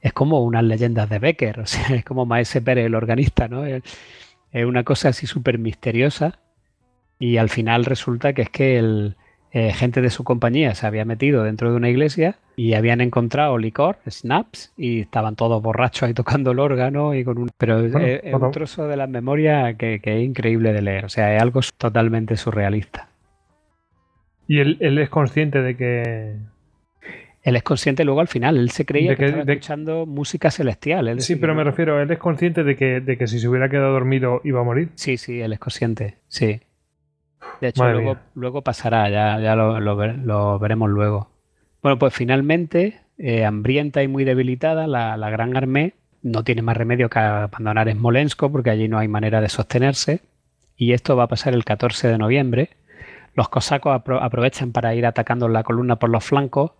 [0.00, 3.64] es como unas leyendas de Becker, o sea, es como Maese Pérez, el organista, ¿no?
[3.66, 3.82] Es,
[4.52, 6.40] es una cosa así súper misteriosa
[7.18, 9.16] y al final resulta que es que el,
[9.52, 13.58] eh, gente de su compañía se había metido dentro de una iglesia y habían encontrado
[13.58, 17.50] licor, snaps, y estaban todos borrachos ahí tocando el órgano y con un...
[17.58, 18.46] Pero es- Bueno, es, es bueno.
[18.46, 21.60] un trozo de la memoria que, que es increíble de leer, o sea, es algo
[21.78, 23.08] totalmente surrealista.
[24.48, 26.36] Y él, él es consciente de que.
[27.44, 30.06] Él es consciente luego al final, él se creía De que, que- estaba de- escuchando
[30.06, 31.08] música celestial.
[31.08, 33.68] es Sí, pero me refiero, él es consciente de que, de que si se hubiera
[33.68, 34.90] quedado dormido iba a morir.
[34.94, 36.60] Sí, sí, él es consciente, sí.
[37.62, 41.30] De hecho, luego, luego pasará, ya, ya lo, lo ver- lo veremos luego.
[41.82, 46.76] Bueno, pues finalmente, eh, hambrienta y muy debilitada, la, la Gran Armée no tiene más
[46.76, 50.20] remedio que abandonar Smolensk porque allí no hay manera de sostenerse.
[50.76, 52.70] Y esto va a pasar el 14 de noviembre.
[53.34, 56.72] Los cosacos apro- aprovechan para ir atacando la columna por los flancos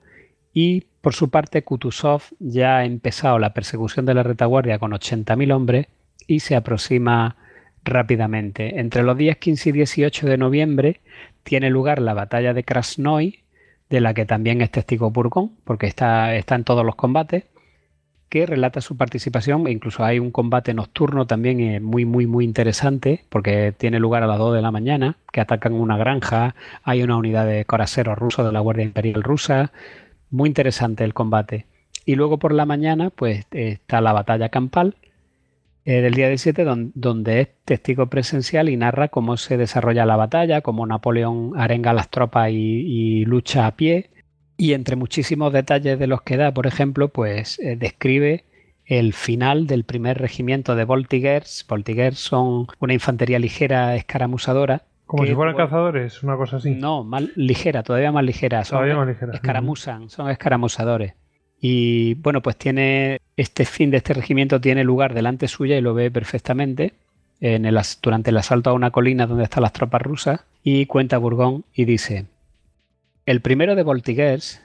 [0.53, 5.53] y por su parte Kutuzov ya ha empezado la persecución de la retaguardia con 80.000
[5.53, 5.87] hombres
[6.27, 7.37] y se aproxima
[7.85, 8.81] rápidamente.
[8.81, 11.01] Entre los días 15 y 18 de noviembre
[11.43, 13.41] tiene lugar la batalla de Krasnoy,
[13.91, 17.45] de la que también es testigo Burgón, porque está, está en todos los combates,
[18.29, 19.69] que relata su participación.
[19.69, 24.27] Incluso hay un combate nocturno también eh, muy, muy, muy interesante, porque tiene lugar a
[24.27, 28.47] las 2 de la mañana, que atacan una granja, hay una unidad de coraceros rusos
[28.47, 29.73] de la Guardia Imperial rusa.
[30.31, 31.67] Muy interesante el combate.
[32.07, 34.97] Y luego por la mañana, pues eh, está la batalla campal,
[35.85, 40.17] eh, del día 17, don- donde es testigo presencial y narra cómo se desarrolla la
[40.17, 44.11] batalla, cómo Napoleón arenga a las tropas y, y lucha a pie.
[44.57, 48.45] Y entre muchísimos detalles de los que da, por ejemplo, pues eh, describe
[48.85, 51.65] el final del primer regimiento de Voltigers.
[51.69, 54.83] Voltigers son una infantería ligera escaramuzadora.
[55.07, 56.71] Como si fueran cazadores, una cosa así.
[56.71, 58.65] No, más ligera, todavía más ligera.
[58.65, 59.33] Son Todavía más ligera.
[59.35, 61.15] escaramuzan, son escaramuzadores.
[61.65, 65.95] Y bueno, pues tiene este fin de este regimiento tiene lugar delante suya y lo
[65.95, 66.93] ve perfectamente
[68.03, 71.85] durante el asalto a una colina donde están las tropas rusas y cuenta Burgón y
[71.85, 72.27] dice,
[73.27, 74.61] el primero de Voltiguers,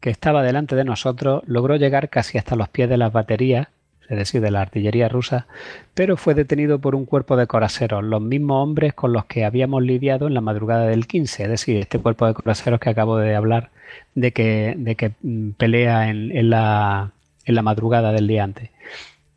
[0.00, 3.68] que estaba delante de nosotros, logró llegar casi hasta los pies de las baterías,
[4.10, 5.46] es decir, de la artillería rusa,
[5.94, 9.84] pero fue detenido por un cuerpo de coraceros, los mismos hombres con los que habíamos
[9.84, 13.36] lidiado en la madrugada del 15, es decir, este cuerpo de coraceros que acabo de
[13.36, 13.70] hablar
[14.16, 17.12] de que, de que mm, pelea en, la,
[17.44, 18.70] en la madrugada del día antes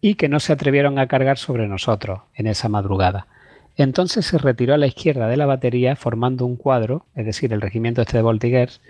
[0.01, 3.27] y que no se atrevieron a cargar sobre nosotros en esa madrugada.
[3.77, 7.61] Entonces se retiró a la izquierda de la batería formando un cuadro, es decir, el
[7.61, 8.81] regimiento este de Voltiguers,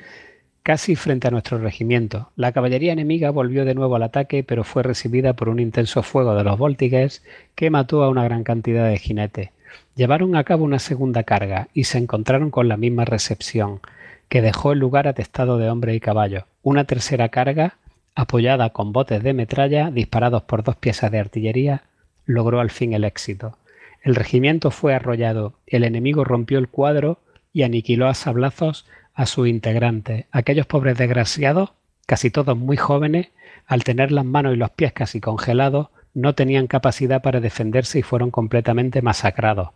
[0.63, 2.29] casi frente a nuestro regimiento.
[2.37, 6.35] La caballería enemiga volvió de nuevo al ataque, pero fue recibida por un intenso fuego
[6.35, 7.21] de los Voltiguers
[7.53, 9.49] que mató a una gran cantidad de jinetes.
[9.95, 13.81] Llevaron a cabo una segunda carga y se encontraron con la misma recepción,
[14.29, 16.45] que dejó el lugar atestado de hombres y caballos.
[16.63, 17.75] Una tercera carga
[18.15, 21.83] apoyada con botes de metralla disparados por dos piezas de artillería,
[22.25, 23.57] logró al fin el éxito.
[24.01, 27.19] El regimiento fue arrollado, el enemigo rompió el cuadro
[27.53, 30.25] y aniquiló a sablazos a sus integrantes.
[30.31, 31.71] Aquellos pobres desgraciados,
[32.05, 33.29] casi todos muy jóvenes,
[33.65, 38.03] al tener las manos y los pies casi congelados, no tenían capacidad para defenderse y
[38.03, 39.69] fueron completamente masacrados.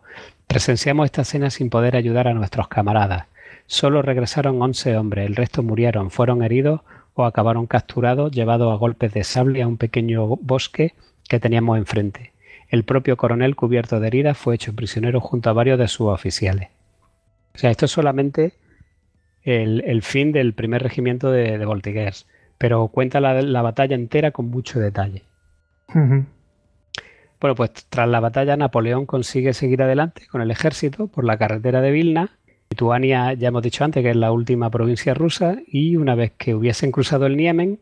[0.46, 3.26] Presenciamos esta escena sin poder ayudar a nuestros camaradas.
[3.66, 6.82] Solo regresaron once hombres, el resto murieron, fueron heridos
[7.16, 10.94] o acabaron capturados, llevados a golpes de sable a un pequeño bosque
[11.28, 12.34] que teníamos enfrente.
[12.70, 16.70] El propio coronel, cubierto de heridas, fue hecho prisionero junto a varios de sus oficiales.
[17.56, 18.54] O sea, esto es solamente
[19.48, 22.14] el, fin del primer regimiento de, de
[22.58, 25.24] pero cuenta la, batalla entera con mucho detalle.
[27.40, 31.82] Bueno, pues tras la batalla Napoleón consigue seguir adelante con el ejército por la carretera
[31.82, 32.32] de Vilna
[32.70, 36.54] Lituania, ya hemos dicho antes que es la última provincia rusa, y una vez que
[36.54, 37.80] hubiesen cruzado el Niemen,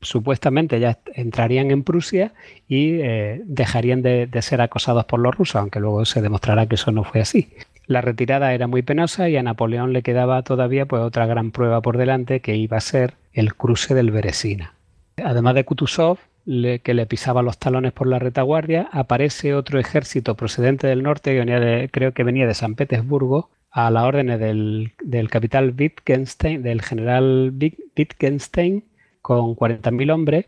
[0.00, 2.32] supuestamente ya entrarían en Prusia
[2.68, 6.90] y eh, dejarían de, ser acosados por los rusos, aunque luego se demostrará que eso
[6.90, 7.48] no fue así.
[7.86, 11.82] La retirada era muy penosa y a Napoleón le quedaba todavía pues, otra gran prueba
[11.82, 14.74] por delante que iba a ser el cruce del Beresina.
[15.22, 20.86] Además de Kutuzov, que le pisaba los talones por la retaguardia, aparece otro ejército procedente
[20.86, 25.74] del norte, que creo que venía de San Petersburgo, a las órdenes del, del capitán
[25.76, 27.52] Wittgenstein, del general
[27.96, 28.84] Wittgenstein,
[29.20, 30.46] con 40.000 hombres,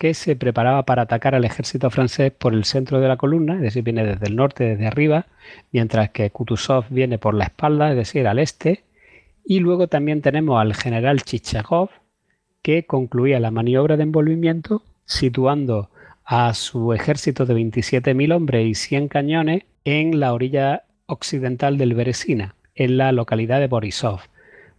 [0.00, 3.60] que se preparaba para atacar al ejército francés por el centro de la columna, es
[3.60, 5.26] decir, viene desde el norte, desde arriba,
[5.72, 8.82] mientras que Kutuzov viene por la espalda, es decir, al este.
[9.44, 11.90] Y luego también tenemos al general Chichagov,
[12.62, 15.90] que concluía la maniobra de envolvimiento situando
[16.24, 22.54] a su ejército de 27.000 hombres y 100 cañones en la orilla occidental del Beresina
[22.74, 24.20] en la localidad de Borisov.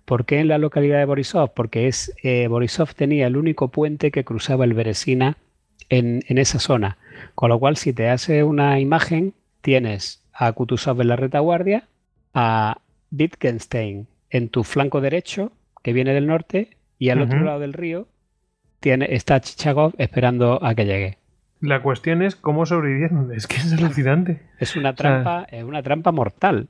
[0.05, 1.53] ¿Por qué en la localidad de Borisov?
[1.53, 5.37] Porque es, eh, Borisov tenía el único puente que cruzaba el Beresina
[5.89, 6.97] en, esa zona.
[7.35, 11.87] Con lo cual, si te hace una imagen, tienes a Kutuzov en la retaguardia,
[12.33, 12.79] a
[13.11, 15.51] Wittgenstein en tu flanco derecho,
[15.83, 18.07] que viene del norte, y al otro lado del río
[18.79, 21.17] tiene, está Chichagov esperando a que llegue.
[21.61, 23.31] La cuestión es cómo sobrevivieron.
[23.35, 24.41] Es que es alucinante.
[24.59, 26.67] Es una trampa, es una trampa mortal.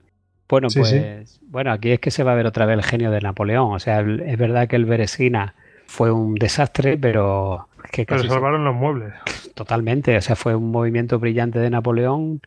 [0.52, 3.22] Bueno, pues bueno, aquí es que se va a ver otra vez el genio de
[3.22, 3.74] Napoleón.
[3.74, 5.56] O sea, es verdad que el Beresina
[5.88, 9.14] fue un desastre, pero que pero salvaron los muebles.
[9.56, 12.42] Totalmente, o sea, fue un movimiento brillante de Napoleón.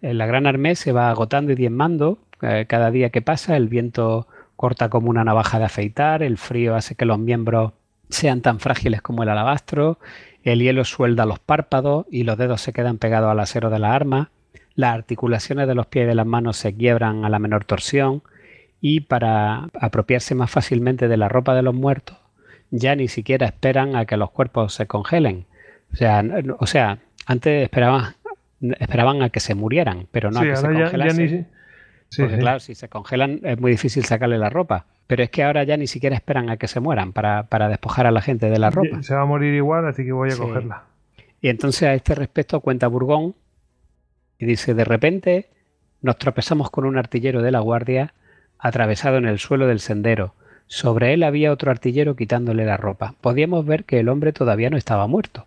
[0.00, 2.18] La Gran Armée se va agotando y diezmando.
[2.40, 6.76] Eh, cada día que pasa, el viento corta como una navaja de afeitar, el frío
[6.76, 7.72] hace que los miembros
[8.10, 9.98] sean tan frágiles como el alabastro,
[10.44, 13.92] el hielo suelda los párpados y los dedos se quedan pegados al acero de la
[13.92, 14.30] arma
[14.78, 18.22] las articulaciones de los pies y de las manos se quiebran a la menor torsión
[18.80, 22.16] y para apropiarse más fácilmente de la ropa de los muertos
[22.70, 25.46] ya ni siquiera esperan a que los cuerpos se congelen.
[25.92, 26.22] O sea,
[26.60, 28.14] o sea antes esperaban,
[28.60, 31.48] esperaban a que se murieran, pero no a que se congelasen.
[32.16, 34.86] Porque claro, si se congelan es muy difícil sacarle la ropa.
[35.08, 38.06] Pero es que ahora ya ni siquiera esperan a que se mueran para, para despojar
[38.06, 39.02] a la gente de la ropa.
[39.02, 40.84] Se va a morir igual, así que voy a cogerla.
[41.40, 43.34] Y entonces a este respecto cuenta Burgón
[44.38, 45.48] y dice, de repente
[46.00, 48.14] nos tropezamos con un artillero de la guardia
[48.58, 50.34] atravesado en el suelo del sendero.
[50.66, 53.14] Sobre él había otro artillero quitándole la ropa.
[53.20, 55.46] Podíamos ver que el hombre todavía no estaba muerto,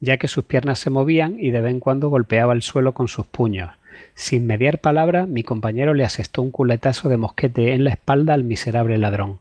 [0.00, 3.08] ya que sus piernas se movían y de vez en cuando golpeaba el suelo con
[3.08, 3.70] sus puños.
[4.14, 8.44] Sin mediar palabra, mi compañero le asestó un culetazo de mosquete en la espalda al
[8.44, 9.38] miserable ladrón.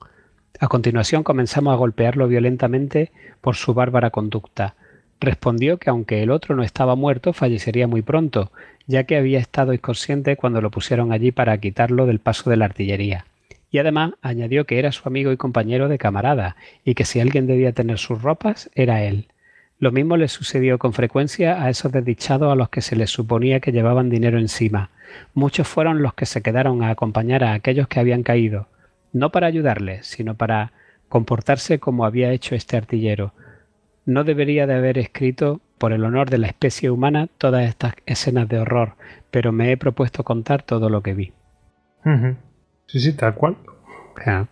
[0.59, 3.11] A continuación comenzamos a golpearlo violentamente
[3.41, 4.75] por su bárbara conducta.
[5.21, 8.51] Respondió que aunque el otro no estaba muerto, fallecería muy pronto,
[8.87, 12.65] ya que había estado inconsciente cuando lo pusieron allí para quitarlo del paso de la
[12.65, 13.25] artillería.
[13.71, 17.47] y además añadió que era su amigo y compañero de camarada y que si alguien
[17.47, 19.27] debía tener sus ropas era él.
[19.77, 23.59] Lo mismo le sucedió con frecuencia a esos desdichados a los que se les suponía
[23.59, 24.89] que llevaban dinero encima.
[25.33, 28.67] Muchos fueron los que se quedaron a acompañar a aquellos que habían caído,
[29.13, 30.73] no para ayudarles, sino para
[31.07, 33.33] comportarse como había hecho este artillero.
[34.09, 38.49] No debería de haber escrito, por el honor de la especie humana, todas estas escenas
[38.49, 38.95] de horror,
[39.29, 41.31] pero me he propuesto contar todo lo que vi.
[42.87, 43.55] Sí, sí, tal cual.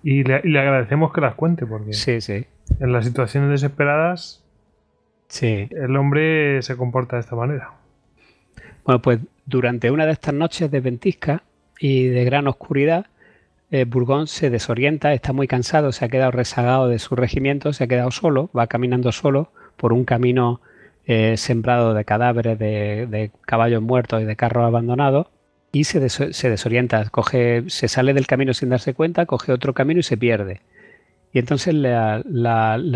[0.03, 2.45] Y, le, agradecemos que las cuente, porque sí, sí.
[2.79, 4.45] en las situaciones desesperadas
[5.27, 5.67] sí.
[5.71, 7.71] el hombre se comporta de esta manera.
[8.85, 11.41] Bueno, pues durante una de estas noches de ventisca
[11.79, 13.07] y de gran oscuridad,
[13.71, 17.83] eh, Burgón se desorienta, está muy cansado, se ha quedado rezagado de su regimiento, se
[17.83, 20.61] ha quedado solo, va caminando solo por un camino
[21.05, 25.27] eh, sembrado de cadáveres, de, caballos muertos y de carros abandonados
[25.71, 30.03] y se, desorienta, coge, se sale del camino sin darse cuenta, coge otro camino y
[30.03, 30.61] se pierde.
[31.33, 32.23] Y entonces la,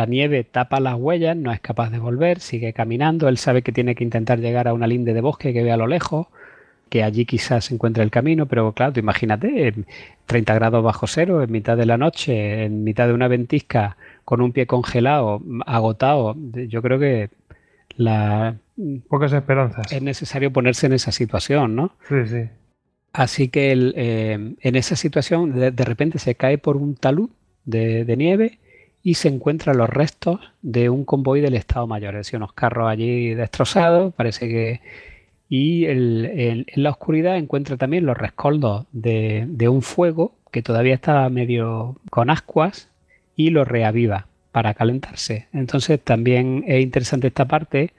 [0.07, 3.93] nieve tapa las huellas, no es capaz de volver, sigue caminando, él sabe que tiene
[3.93, 6.27] que intentar llegar a una linde de bosque que ve a lo lejos,
[6.91, 9.73] que allí quizás se encuentre el camino, pero claro, imagínate,
[10.26, 13.95] 30 grados bajo cero, en mitad de la noche, en mitad de una ventisca,
[14.26, 16.35] con un pie congelado, agotado,
[16.68, 17.30] yo creo que
[17.95, 18.57] la...
[19.07, 19.89] Pocas esperanzas.
[19.89, 21.95] Es necesario ponerse en esa situación, ¿no?
[22.09, 22.49] Sí, sí.
[23.13, 27.30] Así que eh, en esa situación de, repente se cae por un talud
[27.63, 28.59] de, nieve
[29.01, 32.89] y se encuentran los restos de un convoy del Estado Mayor, es decir, unos carros
[32.89, 34.81] allí destrozados, parece que...
[35.53, 41.98] Y en la oscuridad encuentra también los rescoldos de, un fuego que todavía estaba medio
[42.10, 42.88] con ascuas
[43.36, 45.49] y lo reaviva para calentarse.
[45.52, 47.91] Entonces también es interesante esta parte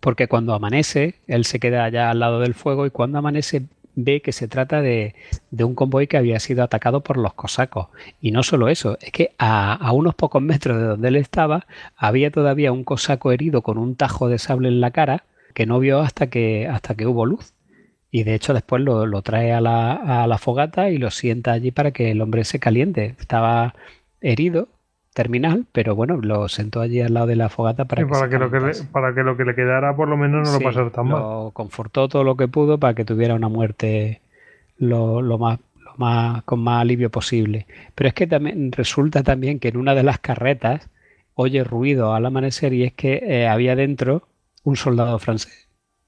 [0.00, 3.64] porque cuando amanece, él se queda allá al lado del fuego y cuando amanece
[3.96, 5.14] ve que se trata de,
[5.50, 7.88] un convoy que había sido atacado por los cosacos.
[8.22, 11.66] Y no solo eso, es que a, unos pocos metros de donde él estaba
[11.98, 15.24] había todavía un cosaco herido con un tajo de sable en la cara
[15.54, 17.54] que no vio hasta que, hasta que hubo luz.
[18.10, 21.72] Y de hecho después lo, trae a la, a la fogata y lo sienta allí
[21.72, 23.16] para que el hombre se caliente.
[23.18, 23.74] Estaba
[24.20, 24.68] herido,
[25.14, 28.60] terminal, pero bueno, lo sentó allí al lado de la fogata para, que, lo que
[28.60, 31.20] le, para que lo que le quedara por lo menos no lo pasara tan mal.
[31.20, 34.20] Lo confortó todo lo que pudo para que tuviera una muerte
[34.76, 37.66] lo, más, lo más con más alivio posible.
[37.94, 40.90] Pero es que también resulta también que en una de las carretas
[41.34, 44.26] oye ruido al amanecer y es que eh, había dentro
[44.64, 45.64] un soldado francés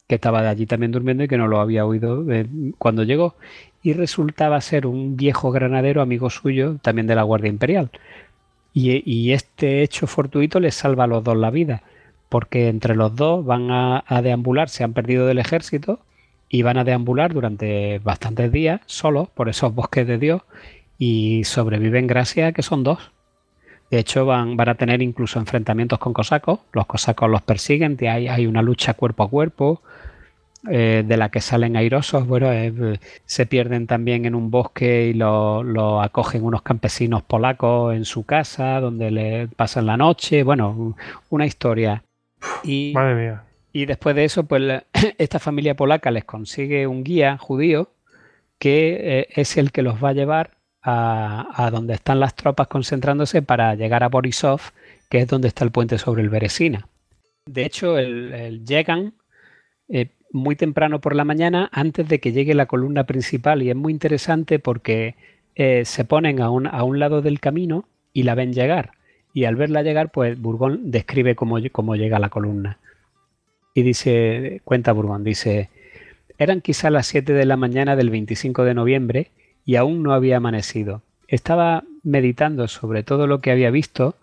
[0.06, 2.46] que estaba de allí también durmiendo y que no lo había oído eh,
[2.78, 3.36] cuando llegó.
[3.82, 7.90] Y resultaba ser un viejo granadero amigo suyo, también de la Guardia Imperial.
[8.72, 11.82] Y, este hecho fortuito les salva a los dos la vida,
[12.28, 16.00] porque entre los dos van a, deambular, se han perdido del ejército
[16.50, 20.42] y van a deambular durante bastantes días solos por esos bosques de Dios
[20.98, 23.12] y sobreviven gracias a que son dos.
[23.90, 26.60] De hecho, van, van a tener incluso enfrentamientos con cosacos.
[26.72, 29.82] Los cosacos los persiguen, hay, hay una lucha cuerpo a cuerpo.
[30.68, 35.12] Eh, de la que salen airosos, bueno, eh, se pierden también en un bosque y
[35.12, 40.96] lo, acogen unos campesinos polacos en su casa, donde le pasan la noche, bueno,
[41.30, 42.02] una historia.
[42.64, 43.42] Y, Madre mía.
[43.72, 44.82] Y después de eso, pues
[45.18, 47.90] esta familia polaca les consigue un guía judío
[48.58, 50.55] que eh, es el que los va a llevar
[50.88, 54.60] a, donde están las tropas concentrándose para llegar a Borisov,
[55.10, 56.86] que es donde está el puente sobre el Beresina.
[57.46, 59.14] De hecho, el, llegan
[60.32, 63.92] muy temprano por la mañana antes de que llegue la columna principal y es muy
[63.92, 65.14] interesante porque
[65.54, 68.92] eh, se ponen a un, a un, lado del camino y la ven llegar.
[69.32, 72.78] Y al verla llegar, pues Burgón describe cómo, cómo llega la columna.
[73.74, 75.68] Y dice, cuenta Burgón, dice,
[76.38, 79.30] eran quizá las 7 de la mañana del 25 de noviembre
[79.66, 81.02] y aún no había amanecido.
[81.28, 84.14] Estaba meditando sobre todo lo que había visto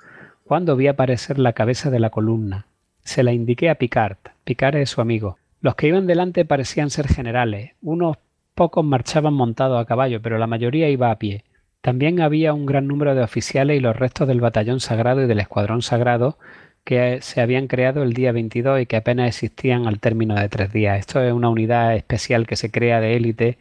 [0.45, 2.65] cuando vi aparecer la cabeza de la columna.
[3.03, 4.17] Se la indiqué a Picard.
[4.45, 5.37] Picard es su amigo.
[5.61, 7.71] Los que iban delante parecían ser generales.
[7.81, 8.17] Unos
[8.55, 11.43] pocos marchaban montados a caballo, pero la mayoría iba a pie.
[11.81, 15.41] También había un gran número de oficiales y los restos del batallón sagrado y del
[15.41, 16.37] escuadrón sagrado
[16.85, 20.71] que se habían creado el día 22 y que apenas existían al término de tres
[20.71, 20.99] días.
[20.99, 23.57] Esto es una unidad especial que se crea de élite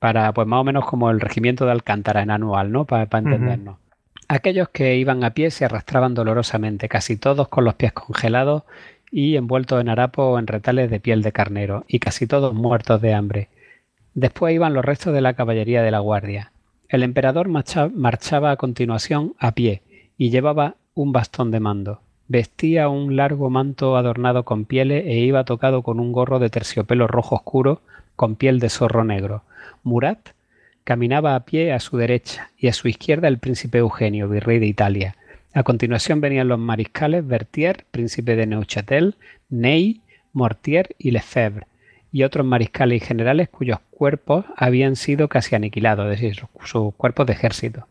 [0.00, 2.86] para, pues más o menos como el regimiento de Alcántara en anual, ¿no?
[2.86, 3.76] Para, entendernos.
[4.26, 8.62] Aquellos que iban a pie se arrastraban dolorosamente, casi todos con los pies congelados
[9.12, 13.00] y envueltos en harapo o en retales de piel de carnero, y casi todos muertos
[13.02, 13.48] de hambre.
[14.14, 16.52] Después iban los restos de la caballería de la guardia.
[16.88, 19.82] El emperador marchaba a continuación a pie
[20.16, 22.00] y llevaba un bastón de mando.
[22.26, 27.06] Vestía un largo manto adornado con pieles e iba tocado con un gorro de terciopelo
[27.06, 27.82] rojo oscuro
[28.16, 29.42] con piel de zorro negro.
[29.82, 30.30] Murat
[30.84, 34.66] Caminaba a pie a su derecha y a su izquierda el príncipe Eugenio, virrey de
[34.66, 35.14] Italia.
[35.52, 39.14] A continuación venían los mariscales Berthier, príncipe de Neuchâtel,
[39.50, 40.00] Ney,
[40.32, 41.66] Mortier y Lefebvre,
[42.12, 47.26] y otros mariscales y generales cuyos cuerpos habían sido casi aniquilados, es decir, sus cuerpos
[47.26, 47.86] de ejército.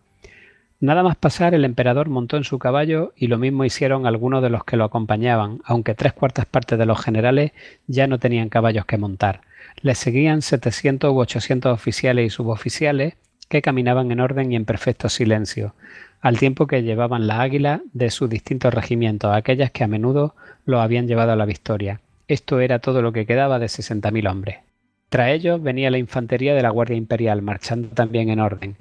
[0.81, 4.49] Nada más pasar, el emperador montó en su caballo y lo mismo hicieron algunos de
[4.49, 7.51] los que lo acompañaban, aunque tres cuartas partes de los generales
[7.87, 9.41] ya no tenían caballos que montar.
[9.81, 13.13] Les seguían 700 u 800 oficiales y suboficiales
[13.47, 15.73] que caminaban en orden y en perfecto silencio,
[16.21, 20.35] al tiempo que llevaban la águila de sus distintos regimientos, aquellas que a menudo
[20.65, 22.01] lo habían llevado a la victoria.
[22.27, 24.57] Esto era todo lo que quedaba de 60.000 hombres.
[25.07, 28.75] Tras ellos venía la infantería de la Guardia Imperial, marchando también en orden.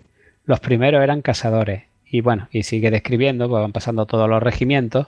[0.44, 5.06] Los primeros eran cazadores, y bueno, y sigue describiendo, pues van pasando todos los regimientos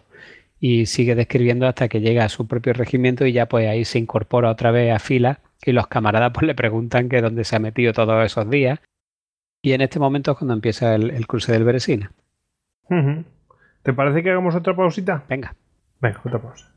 [0.61, 3.99] y sigue describiendo hasta que llega a su propio regimiento y ya pues ahí se
[3.99, 7.59] incorpora otra vez a fila y los camaradas pues le preguntan que dónde se ha
[7.59, 8.81] metido todos esos días
[9.63, 12.13] y en este momento es cuando empieza el, cruce del Beresina.
[13.83, 15.25] ¿Te parece que hagamos otra pausita?
[15.29, 15.55] Venga.
[16.01, 16.73] Venga, otra pausa.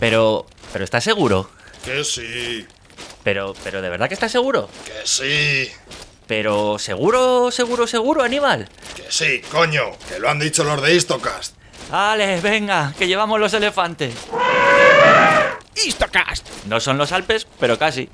[0.00, 1.50] Pero, pero ¿estás seguro?
[1.84, 2.66] Que sí.
[3.22, 4.68] Pero, pero ¿de verdad que estás seguro?
[4.84, 5.70] Que sí.
[6.26, 8.68] Pero, ¿seguro, seguro, seguro, Aníbal?
[8.96, 11.54] Que sí, coño, que lo han dicho los de Istocast.
[11.90, 14.14] Vale, venga, que llevamos los elefantes.
[15.84, 16.46] Istocast.
[16.66, 18.08] No son los Alpes, pero casi.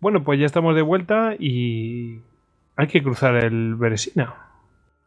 [0.00, 2.20] Bueno, pues ya estamos de vuelta y
[2.76, 4.34] hay que cruzar el Beresina.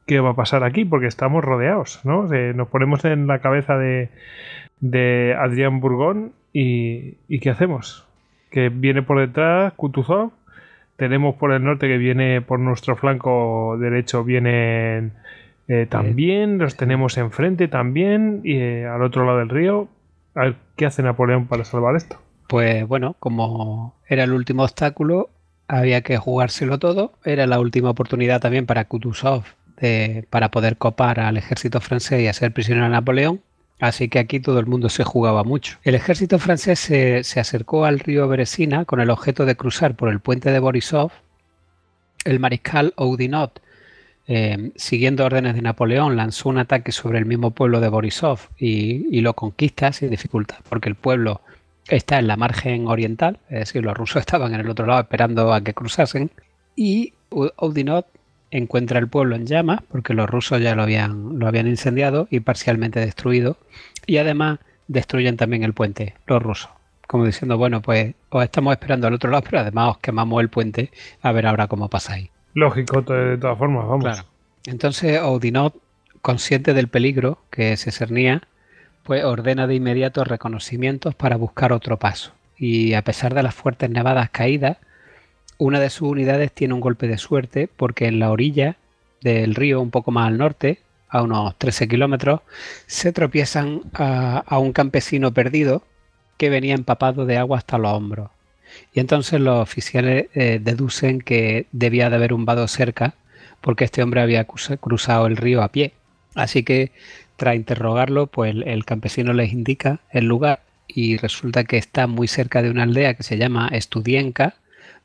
[0.06, 0.84] ¿Qué va a pasar aquí?
[0.84, 2.24] Porque estamos rodeados, ¿no?
[2.24, 4.10] nos ponemos en la cabeza de,
[4.82, 8.06] de Adrián Burgón y, y ¿qué hacemos?
[8.50, 10.32] Que viene por detrás Kutuzov,
[10.98, 15.14] tenemos por el norte que viene por nuestro flanco derecho vienen
[15.68, 19.88] eh, también, los tenemos enfrente también y eh, al otro lado del río.
[20.36, 22.20] A ver, ¿qué hace Napoleón para salvar esto?
[22.48, 25.30] Pues bueno, como era el último obstáculo,
[25.70, 27.14] había que jugárselo todo.
[27.24, 29.44] Era la última oportunidad también para Kutuzov
[30.30, 33.42] para poder copar al ejército francés y hacer prisionero a Napoleón.
[33.80, 35.80] Así que aquí todo el mundo se jugaba mucho.
[35.84, 40.20] El ejército francés se, acercó al río Beresina con el objeto de cruzar por el
[40.20, 41.12] puente de Borisov.
[42.26, 43.62] El mariscal Oudinot,
[44.28, 49.08] eh, siguiendo órdenes de Napoleón, lanzó un ataque sobre el mismo pueblo de Borisov y,
[49.10, 51.42] y lo conquista sin dificultad, porque el pueblo
[51.92, 55.54] está en la margen oriental, es decir, los rusos estaban en el otro lado esperando
[55.54, 56.32] a que cruzasen,
[56.76, 58.08] y Oudinot
[58.50, 62.40] encuentra el pueblo en llamas, porque los rusos ya lo habían, lo habían incendiado y
[62.42, 63.58] parcialmente destruido,
[64.06, 66.72] y además destruyen también el puente, los rusos,
[67.08, 70.50] como diciendo, bueno, pues os estamos esperando al otro lado, pero además os quemamos el
[70.50, 70.92] puente,
[71.22, 72.30] a ver ahora cómo pasáis.
[72.54, 74.04] Lógico, de todas formas, vamos.
[74.04, 74.26] Claro.
[74.66, 75.76] Entonces Oudinot,
[76.22, 78.44] consciente del peligro que se cernía,
[79.04, 82.34] pues ordena de inmediato reconocimientos para buscar otro paso.
[82.58, 84.78] Y a pesar de las fuertes nevadas caídas,
[85.58, 88.78] una de sus unidades tiene un golpe de suerte porque en la orilla
[89.22, 92.42] del río, un poco más al norte, a unos 13 kilómetros,
[92.88, 95.84] se tropiezan a, un campesino perdido
[96.38, 98.32] que venía empapado de agua hasta los hombros.
[98.94, 103.16] Y entonces los oficiales eh, deducen que debía de haber un vado cerca
[103.60, 105.94] porque este hombre había cruzado el río a pie.
[106.34, 106.92] Así que
[107.56, 112.70] interrogarlo, pues el, campesino les indica el lugar y resulta que está muy cerca de
[112.70, 114.56] una aldea que se llama Estudienka,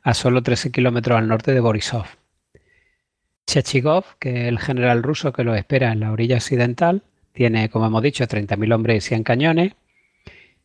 [0.03, 2.05] a solo 13 kilómetros al norte de Borisov.
[3.45, 7.03] Chechigov, que es el general ruso que lo espera en la orilla occidental,
[7.33, 9.73] tiene, como hemos dicho, 30.000 hombres y 100 cañones,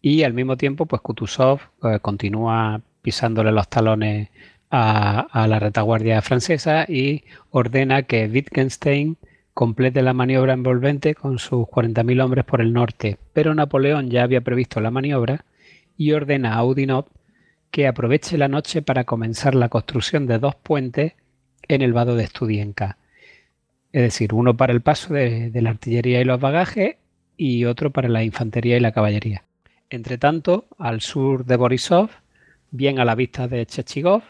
[0.00, 4.28] y al mismo tiempo, pues Kutuzov eh, continúa pisándole los talones
[4.70, 9.16] a, a, la retaguardia francesa y ordena que Wittgenstein
[9.54, 14.40] complete la maniobra envolvente con sus 40.000 hombres por el norte, pero Napoleón ya había
[14.40, 15.44] previsto la maniobra
[15.96, 17.08] y ordena a Oudinot
[17.70, 21.14] que aproveche la noche para comenzar la construcción de dos puentes
[21.68, 22.98] en el vado de Studienka.
[23.92, 26.96] Es decir, uno para el paso de, la artillería y los bagajes
[27.36, 29.44] y otro para la infantería y la caballería.
[29.90, 32.10] Entre tanto, al sur de Borisov,
[32.70, 34.22] bien a la vista de Chechigov,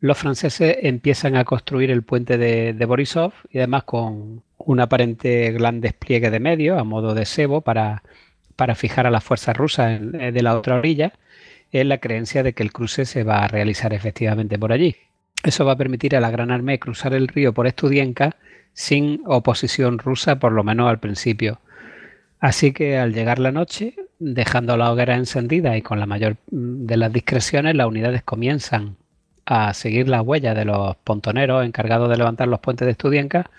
[0.00, 5.80] los franceses empiezan a construir el puente de, Borisov y además con un aparente gran
[5.80, 8.02] despliegue de medios a modo de cebo para,
[8.56, 11.12] para fijar a las fuerzas rusas eh, de la otra orilla
[11.70, 14.96] es la creencia de que el cruce se va a realizar efectivamente por allí.
[15.44, 18.36] Eso va a permitir a la Gran Armée cruzar el río por Estudienca
[18.72, 21.60] sin oposición rusa, por lo menos al principio.
[22.40, 26.86] Así que al llegar la noche, dejando la hoguera encendida y con la mayor mm,
[26.86, 28.96] de las discreciones, las unidades comienzan
[29.50, 33.50] a seguir las huellas de los pontoneros encargados de levantar los puentes de Estudianca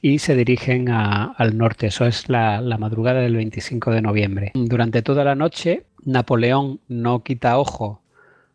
[0.00, 1.88] y se dirigen al norte.
[1.88, 4.52] Eso es la, madrugada del 25 de noviembre.
[4.54, 8.00] Durante toda la noche, Napoleón no quita ojo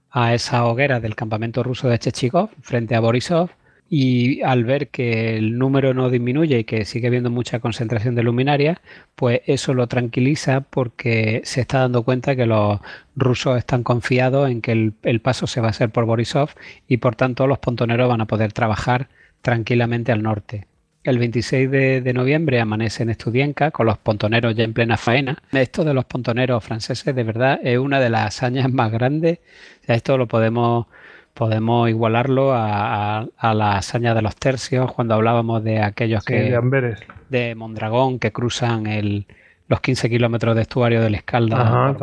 [0.10, 3.52] a esa hoguera del campamento ruso de Chechikov frente a Borisov
[3.90, 8.22] y al ver que el número no disminuye y que sigue habiendo mucha concentración de
[8.22, 8.78] luminarias,
[9.16, 12.80] pues eso lo tranquiliza porque se está dando cuenta que los
[13.16, 16.52] rusos están confiados en que el, paso se va a hacer por Borisov
[16.88, 19.10] y por tanto los pontoneros van a poder trabajar
[19.42, 20.68] tranquilamente al norte.
[21.04, 25.42] El 26 de, noviembre amanece en Estudienca con los pontoneros ya en plena faena.
[25.52, 29.40] Esto de los pontoneros franceses de verdad es una de las hazañas más grandes.
[29.88, 30.86] esto lo podemos
[31.34, 36.58] podemos igualarlo a, la hazaña de los tercios cuando hablábamos de aquellos que
[37.30, 39.26] de, Mondragón que cruzan el,
[39.68, 41.96] los 15 kilómetros de estuario del Escalda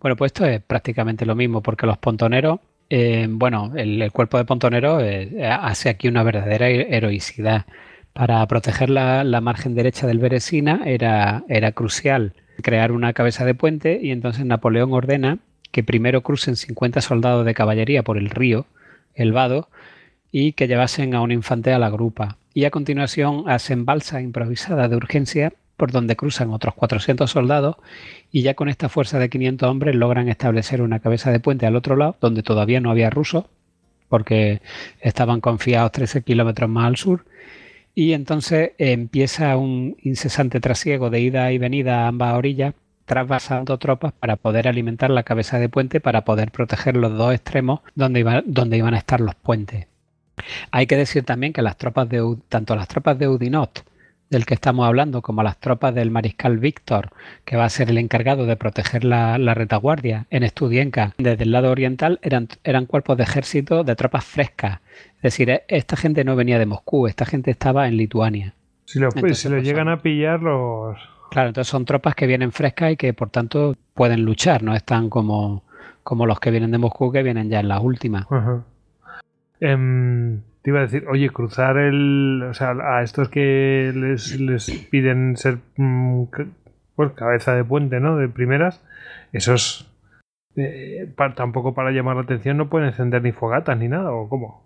[0.00, 4.44] bueno pues esto es prácticamente lo mismo porque los pontoneros eh, bueno el, cuerpo de
[4.44, 7.66] pontoneros eh, hace aquí una verdadera heroicidad.
[8.12, 12.32] Para proteger la, margen derecha del Beresina era, era crucial
[12.62, 15.38] crear una cabeza de puente y entonces Napoleón ordena
[15.70, 18.66] que primero crucen 50 soldados de caballería por el río,
[19.14, 19.68] el Vado,
[20.30, 22.36] y que llevasen a un infante a la grupa.
[22.54, 27.76] Y a continuación hacen balsa improvisada de urgencia por donde cruzan otros 400 soldados
[28.32, 31.76] y ya con esta fuerza de 500 hombres logran establecer una cabeza de puente al
[31.76, 33.44] otro lado, donde todavía no había rusos,
[34.08, 34.62] porque
[35.00, 37.24] estaban confiados 13 kilómetros más al sur.
[37.94, 42.74] Y entonces empieza un incesante trasiego de ida y venida a ambas orillas
[43.06, 47.80] trasvasando tropas para poder alimentar la cabeza de puente para poder proteger los dos extremos
[47.94, 49.86] donde, donde iban a estar los puentes.
[50.70, 53.84] Hay que decir también que las tropas de tanto las tropas de Udinot
[54.28, 57.10] del que estamos hablando, como las tropas del mariscal Víctor,
[57.44, 61.70] que va a ser el encargado de proteger la, retaguardia en Estudienca, desde el lado
[61.70, 64.80] oriental, eran, eran cuerpos de ejército de tropas frescas.
[65.16, 68.54] Es decir, esta gente no venía de Moscú, esta gente estaba en Lituania.
[68.84, 70.98] Si lo, si lo llegan a pillar los,
[71.30, 75.10] Claro, entonces son tropas que vienen frescas y que por tanto pueden luchar, no están
[75.10, 75.64] como,
[76.02, 78.26] como los que vienen de Moscú que vienen ya en las últimas.
[79.60, 82.42] Em, te iba a decir, oye, cruzar el.
[82.50, 86.24] O sea, a estos que les, les piden ser mm,
[86.94, 88.16] pues, cabeza de puente, ¿no?
[88.16, 88.84] De primeras,
[89.32, 89.92] esos.
[90.56, 94.65] Eh, tampoco para llamar la atención no pueden encender ni fogatas ni nada, ¿o cómo?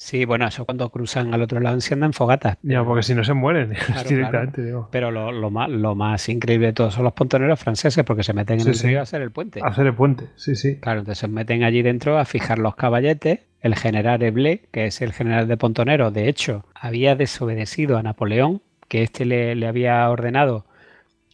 [0.00, 2.56] Sí, bueno, eso cuando cruzan al otro lado encienden fogatas.
[2.62, 3.74] Ya, porque si no se mueren
[4.08, 4.88] directamente, digo.
[4.92, 8.60] Pero lo, más, lo más increíble de todos son los pontoneros franceses porque se meten
[8.60, 9.60] en el río a hacer el puente.
[9.60, 10.76] A hacer el puente, sí, sí.
[10.76, 13.40] Claro, entonces se meten allí dentro a fijar los caballetes.
[13.60, 18.62] El general Eblé, que es el general de pontoneros, de hecho, había desobedecido a Napoleón,
[18.86, 20.64] que éste le, le había ordenado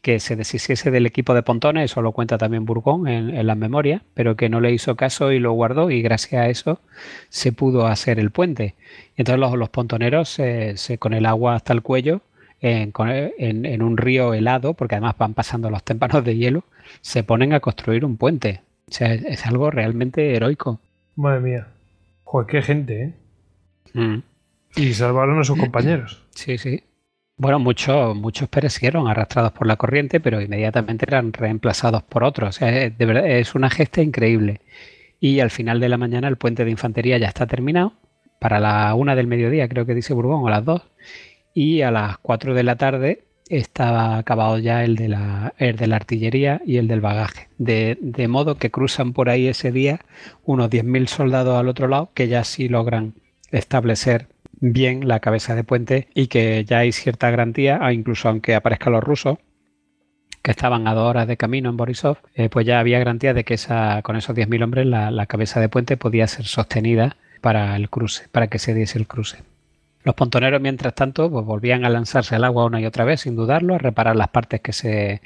[0.05, 4.03] que se deshiciese del equipo de pontones, eso lo cuenta también Burgón en, las memorias,
[4.13, 6.79] pero que no le hizo caso y lo guardó y gracias a eso
[7.31, 8.75] se pudo hacer el puente.
[9.17, 12.21] Y entonces los, pontoneros se, con el agua hasta el cuello,
[12.61, 16.65] en, un río helado, porque además van pasando los témpanos de hielo,
[17.01, 18.61] se ponen a construir un puente.
[18.91, 20.81] O sea, es, algo realmente heroico.
[21.17, 21.67] Madre mía.
[22.25, 23.13] Joder, qué gente, ¿eh?
[23.95, 24.23] Mm.
[24.77, 26.23] Y salvaron a sus compañeros.
[26.35, 26.83] Sí, sí.
[27.37, 32.61] Bueno, muchos, muchos perecieron arrastrados por la corriente, pero inmediatamente eran reemplazados por otros.
[32.61, 34.61] verdad, es una gesta increíble.
[35.19, 37.95] Y al final de la mañana el puente de infantería ya está terminado.
[38.39, 40.83] Para la una del mediodía, creo que dice Burgón, o las dos.
[41.55, 45.87] Y a las cuatro de la tarde estaba acabado ya el de la, el de
[45.89, 47.49] la artillería y el del bagaje.
[47.59, 50.01] De, de modo que cruzan por ahí ese día
[50.45, 53.15] unos 10.000 soldados al otro lado que ya sí logran
[53.51, 54.29] establecer
[54.61, 58.93] bien la cabeza de puente y que ya hay cierta garantía, ah, incluso aunque aparezcan
[58.93, 59.39] los rusos,
[60.45, 63.45] que estaban a dos horas de camino en Borisov, eh, pues ya había garantía de
[63.45, 67.89] que esa, con esos 10.000 hombres la, cabeza de puente podía ser sostenida para el
[67.89, 69.39] cruce, para que se diese el cruce.
[70.03, 73.37] Los pontoneros, mientras tanto, pues volvían a lanzarse al agua una y otra vez, sin
[73.37, 75.23] dudarlo, a reparar las partes que se,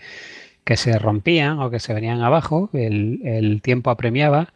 [0.62, 2.70] que se rompían o que se venían abajo.
[2.72, 4.52] El, el tiempo apremiaba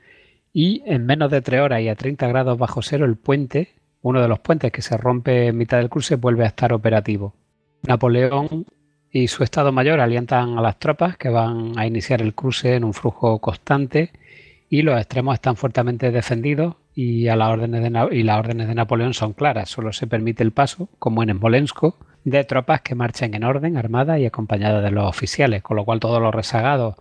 [0.53, 4.21] y en menos de tres horas y a 30 grados bajo cero el puente uno
[4.21, 7.35] de los puentes que se rompe en mitad del cruce vuelve a estar operativo.
[7.83, 8.67] Napoleón
[9.11, 12.85] y su Estado Mayor alientan a las tropas que van a iniciar el cruce en
[12.85, 14.11] un flujo constante
[14.69, 19.15] y los extremos están fuertemente defendidos y, a las órdenes de, las órdenes de Napoleón
[19.15, 19.69] son claras.
[19.69, 21.85] Solo se permite el paso, como en Smolensk,
[22.25, 26.01] de tropas que marchen en orden, armadas y acompañadas de los oficiales, con lo cual
[26.01, 26.97] todos los rezagados,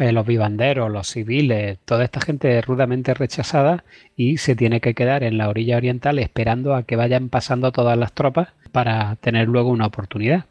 [0.00, 3.84] eh, los vivanderos, los civiles, toda esta gente rudamente rechazada
[4.16, 7.98] y se tiene que quedar en la orilla oriental esperando a que vayan pasando todas
[7.98, 10.46] las tropas para tener luego una oportunidad.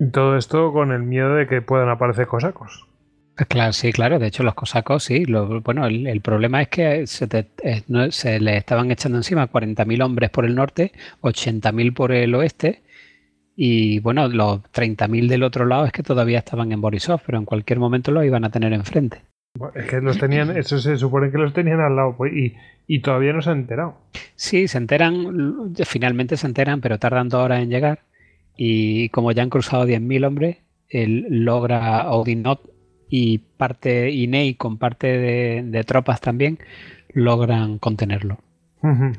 [0.00, 2.88] Y todo esto con el miedo de que puedan aparecer cosacos.
[3.48, 4.18] Claro, sí, claro.
[4.18, 5.24] De hecho, los cosacos, sí.
[5.24, 9.18] Lo, bueno, el, el, problema es que se, te, eh, no, se le estaban echando
[9.18, 10.92] encima 40.000 hombres por el norte,
[11.22, 12.82] 80.000 por el oeste.
[13.56, 17.44] Y bueno, los 30.000 del otro lado es que todavía estaban en Borisov, pero en
[17.44, 19.22] cualquier momento los iban a tener enfrente.
[19.74, 22.54] Es que los tenían, eso se supone que los tenían al lado, pues, y,
[22.86, 23.96] y todavía no se han enterado.
[24.34, 28.00] Sí, se enteran, finalmente se enteran, pero tardan dos horas en llegar.
[28.56, 30.58] Y como ya han cruzado 10.000 hombres,
[30.88, 32.60] él logra Odinot
[33.08, 36.58] y parte Inei con parte de, de tropas también
[37.12, 38.38] logran contenerlo.
[38.82, 39.18] Uh -huh.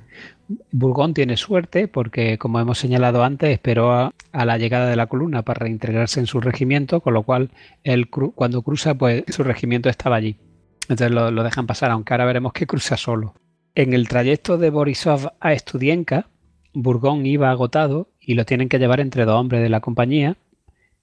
[0.72, 5.42] Burgón tiene suerte porque, como hemos señalado antes, esperó a, la llegada de la columna
[5.42, 7.52] para reintegrarse en su regimiento, con lo cual
[7.84, 10.38] él cuando cruza, pues su regimiento estaba allí.
[10.84, 13.34] Entonces lo, lo, dejan pasar, aunque ahora veremos que cruza solo.
[13.74, 16.30] En el trayecto de Borisov a Estudienka,
[16.74, 20.38] Burgón iba agotado y lo tienen que llevar entre dos hombres de la compañía,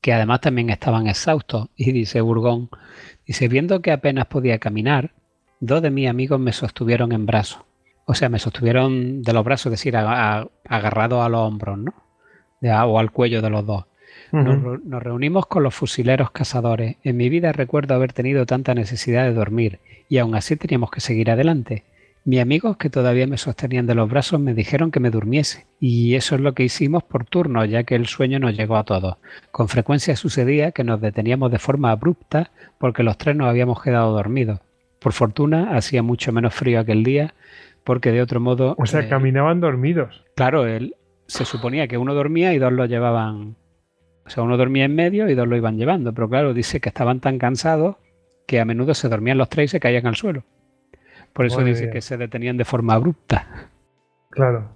[0.00, 1.68] que además también estaban exhaustos.
[1.76, 2.68] Y dice Burgón,
[3.26, 5.14] dice, viendo que apenas podía caminar,
[5.60, 7.62] dos de mis amigos me sostuvieron en brazos.
[8.04, 11.94] O sea, me sostuvieron de los brazos, es decir, agarrados a los hombros, ¿no?
[12.60, 13.84] De, o al cuello de los dos.
[14.30, 14.62] Uh -huh.
[14.62, 16.96] nos, nos, reunimos con los fusileros cazadores.
[17.02, 21.00] En mi vida recuerdo haber tenido tanta necesidad de dormir y aún así teníamos que
[21.00, 21.84] seguir adelante.
[22.24, 26.14] Mis amigos que todavía me sostenían de los brazos me dijeron que me durmiese y
[26.14, 29.16] eso es lo que hicimos por turno ya que el sueño nos llegó a todos.
[29.50, 34.12] Con frecuencia sucedía que nos deteníamos de forma abrupta porque los tres nos habíamos quedado
[34.12, 34.60] dormidos.
[35.00, 37.34] Por fortuna hacía mucho menos frío aquel día
[37.84, 38.74] porque de otro modo...
[38.78, 40.24] O sea, eh, caminaban dormidos.
[40.34, 40.96] Claro, él,
[41.26, 43.56] se suponía que uno dormía y dos lo llevaban...
[44.24, 46.88] O sea, uno dormía en medio y dos lo iban llevando, pero claro, dice que
[46.88, 47.96] estaban tan cansados
[48.46, 50.44] que a menudo se dormían los tres y se caían al suelo.
[51.32, 51.92] Por eso Madre dice mía.
[51.92, 53.70] que se detenían de forma abrupta.
[54.30, 54.68] Claro.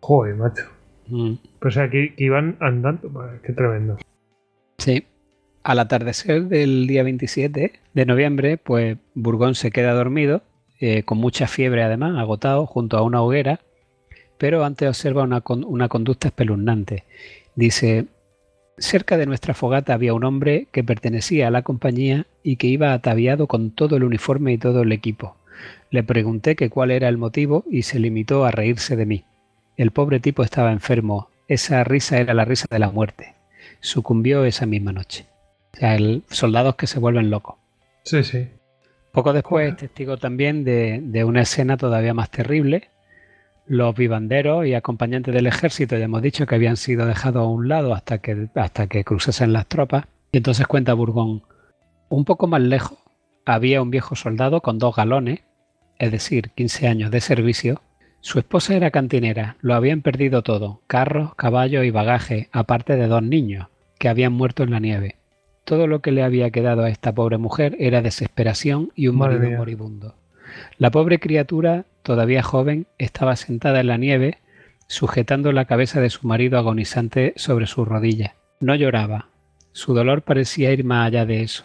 [0.00, 0.64] Joder, macho.
[1.08, 1.34] Mm.
[1.60, 3.10] O sea, que, que iban andando.
[3.42, 3.98] Qué tremendo.
[4.78, 5.06] Sí.
[5.62, 10.42] Al atardecer del día 27 de noviembre, pues Burgón se queda dormido
[10.80, 13.60] eh, con mucha fiebre además, agotado, junto a una hoguera,
[14.38, 17.04] pero antes observa una, una conducta espeluznante.
[17.54, 18.06] Dice,
[18.78, 22.92] cerca de nuestra fogata había un hombre que pertenecía a la compañía y que iba
[22.92, 25.36] ataviado con todo el uniforme y todo el equipo.
[25.90, 29.24] Le pregunté que cuál era el motivo y se limitó a reírse de mí.
[29.76, 31.28] El pobre tipo estaba enfermo.
[31.48, 33.34] Esa risa era la risa de la muerte.
[33.80, 35.26] Sucumbió esa misma noche.
[35.74, 37.56] O sea, el, soldados que se vuelven locos.
[38.02, 38.48] Sí, sí.
[39.16, 42.90] Poco después es testigo también de, de, una escena todavía más terrible.
[43.66, 47.66] Los vivanderos y acompañantes del ejército, ya hemos dicho que habían sido dejados a un
[47.66, 50.04] lado hasta que, hasta que cruzasen las tropas.
[50.32, 51.44] Y entonces cuenta Burgón,
[52.10, 52.98] un poco más lejos
[53.46, 55.40] había un viejo soldado con dos galones,
[55.98, 57.80] es decir, 15 años de servicio.
[58.20, 63.22] Su esposa era cantinera, lo habían perdido todo, carros, caballos y bagaje, aparte de dos
[63.22, 63.68] niños,
[63.98, 65.16] que habían muerto en la nieve.
[65.66, 69.50] Todo lo que le había quedado a esta pobre mujer era desesperación y un marido
[69.50, 70.14] moribundo.
[70.78, 74.38] La pobre criatura, todavía joven, estaba sentada en la nieve,
[74.86, 78.34] sujetando la cabeza de su marido agonizante sobre sus rodillas.
[78.60, 79.26] No lloraba.
[79.72, 81.64] Su dolor parecía ir más allá de eso.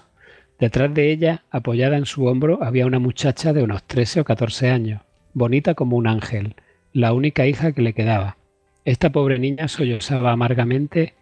[0.58, 4.72] Detrás de ella, apoyada en su hombro, había una muchacha de unos 13 o 14
[4.72, 5.02] años,
[5.36, 6.56] bonita como un ángel,
[6.92, 8.38] la única hija que le quedaba.
[8.84, 11.14] Esta pobre niña sollozaba amargamente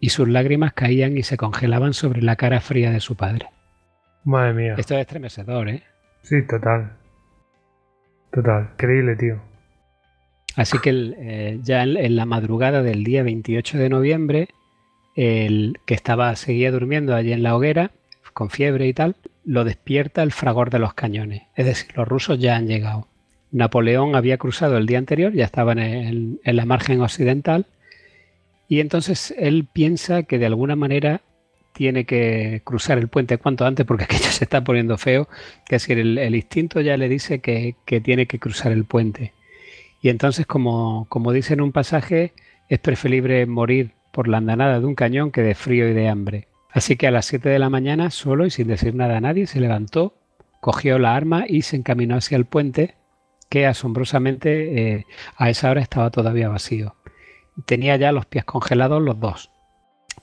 [0.00, 3.46] y sus lágrimas caían y se congelaban sobre la cara fría de su padre.
[4.24, 4.74] Madre mía.
[4.78, 5.82] Esto es estremecedor, ¿eh?
[6.22, 6.92] Sí, total.
[8.32, 9.40] Total, increíble, tío.
[10.56, 14.48] Así que el, eh, ya en, en, la madrugada del día 28 de noviembre,
[15.14, 17.92] el que estaba seguía durmiendo allí en la hoguera,
[18.38, 21.42] con fiebre y tal, lo despierta el fragor de los cañones.
[21.56, 23.08] Es decir, los rusos ya han llegado.
[23.50, 27.66] Napoleón había cruzado el día anterior, ya estaba en, el, en la margen occidental,
[28.68, 31.22] y entonces él piensa que de alguna manera
[31.72, 35.28] tiene que cruzar el puente cuanto antes porque aquello se está poniendo feo.
[35.66, 39.32] Que es decir, el, instinto ya le dice que, que, tiene que cruzar el puente.
[40.02, 42.32] Y entonces, como, como dice en un pasaje,
[42.68, 46.48] es preferible morir por la andanada de un cañón que de frío y de hambre.
[46.70, 49.46] Así que a las 7 de la mañana, solo y sin decir nada a nadie,
[49.46, 50.14] se levantó,
[50.60, 52.96] cogió la arma y se encaminó hacia el puente,
[53.48, 56.94] que asombrosamente eh, a esa hora estaba todavía vacío.
[57.66, 59.50] Tenía ya los pies congelados los dos.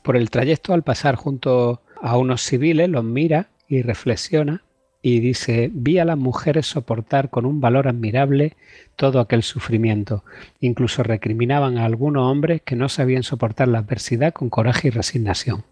[0.01, 4.63] Por el trayecto, al pasar junto a unos civiles, los mira y reflexiona
[5.01, 8.55] y dice, vi a las mujeres soportar con un valor admirable
[8.95, 10.23] todo aquel sufrimiento.
[10.59, 15.63] Incluso recriminaban a algunos hombres que no sabían soportar la adversidad con coraje y resignación.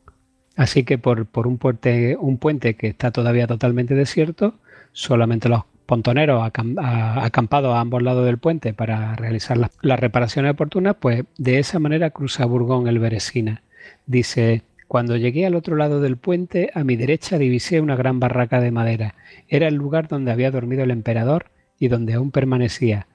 [0.55, 4.53] Así que por, por un, puente, un puente que está todavía totalmente desierto,
[4.91, 11.23] solamente los pontoneros acampados a ambos lados del puente para realizar las, reparaciones oportunas, pues
[11.37, 13.63] de esa manera cruza Burgón el Beresina.
[14.05, 18.61] Dice, cuando llegué al otro lado del puente, a mi derecha divisé una gran barraca
[18.61, 19.15] de madera.
[19.47, 21.47] Era el lugar donde había dormido el emperador
[21.79, 23.07] y donde aún permanecía.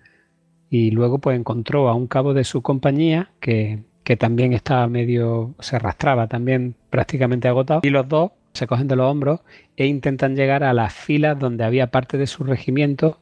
[0.71, 5.55] Y luego pues encontró a un cabo de su compañía que, que también estaba medio,
[5.61, 7.81] se arrastraba también prácticamente agotado.
[7.83, 9.41] Y los dos se cogen de los hombros
[9.77, 13.19] e intentan llegar a las filas donde había parte de su regimiento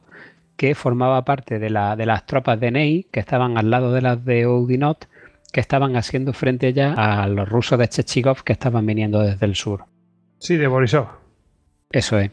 [0.55, 4.01] que formaba parte de, la, de las tropas de Ney, que estaban al lado de
[4.01, 5.07] las de Oudinot,
[5.53, 9.55] que estaban haciendo frente ya a los rusos de Chechigov que estaban viniendo desde el
[9.55, 9.85] sur.
[10.39, 11.07] Sí, de Borisov.
[11.91, 12.31] Eso es.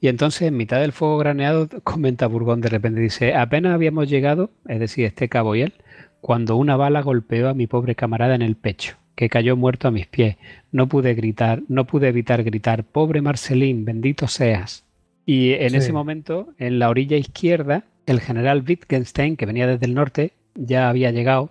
[0.00, 4.50] Y entonces, en mitad del fuego graneado, comenta Burgón de repente, dice, apenas habíamos llegado,
[4.66, 5.74] es decir, este cabo y él,
[6.20, 9.90] cuando una bala golpeó a mi pobre camarada en el pecho, que cayó muerto a
[9.90, 10.36] mis pies.
[10.70, 14.84] No pude gritar, no pude evitar gritar, pobre Marcelín, bendito seas.
[15.26, 19.94] Y en ese momento, en la orilla izquierda, el general Wittgenstein, que venía desde el
[19.94, 21.50] norte, ya había llegado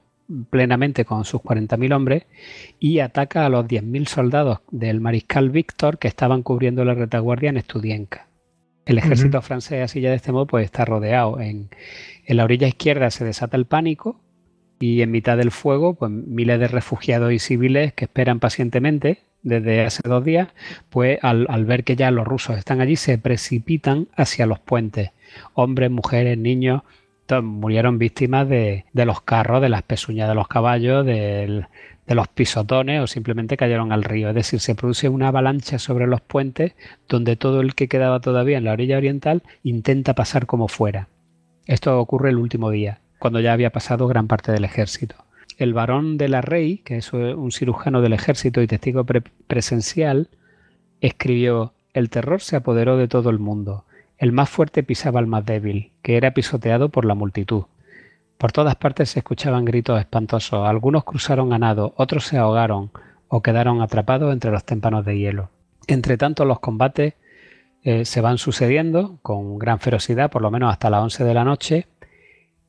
[0.50, 2.24] plenamente con sus 40.000 hombres
[2.80, 7.58] y ataca a los 10.000 soldados del mariscal Víctor que estaban cubriendo la retaguardia en
[7.58, 8.28] Estudienca.
[8.86, 11.42] El ejército francés así ya de este modo pues está rodeado.
[11.42, 11.68] En,
[12.26, 14.22] en, la orilla izquierda se desata el pánico
[14.80, 19.86] y en mitad del fuego pues miles de refugiados y civiles que esperan pacientemente desde
[19.86, 20.50] hace dos días
[20.90, 25.12] pues al, ver que ya los rusos están allí se precipitan hacia los puentes.
[25.54, 26.82] Hombres, mujeres, niños
[27.44, 31.66] murieron víctimas de, los carros, de las pezuñas de los caballos, de
[32.08, 34.30] los pisotones o simplemente cayeron al río.
[34.30, 36.74] Es decir, se produce una avalancha sobre los puentes
[37.10, 41.10] donde todo el que quedaba todavía en la orilla oriental intenta pasar como fuera.
[41.66, 45.16] Esto ocurre el último día, cuando ya había pasado gran parte del ejército.
[45.58, 49.06] El varón de la Rey, que es un cirujano del ejército y testigo
[49.48, 50.30] presencial,
[51.02, 53.86] escribió, El terror se apoderó de todo el mundo.
[54.18, 57.64] El más fuerte pisaba al más débil, que era pisoteado por la multitud.
[58.38, 60.68] Por todas partes se escuchaban gritos espantosos.
[60.68, 62.92] Algunos cruzaron a nado, otros se ahogaron
[63.28, 65.50] o quedaron atrapados entre los témpanos de hielo.
[65.88, 67.16] Entre tanto, los combates
[67.84, 71.44] eh, se van sucediendo con gran ferocidad, por lo menos hasta las 11 de la
[71.44, 71.88] noche.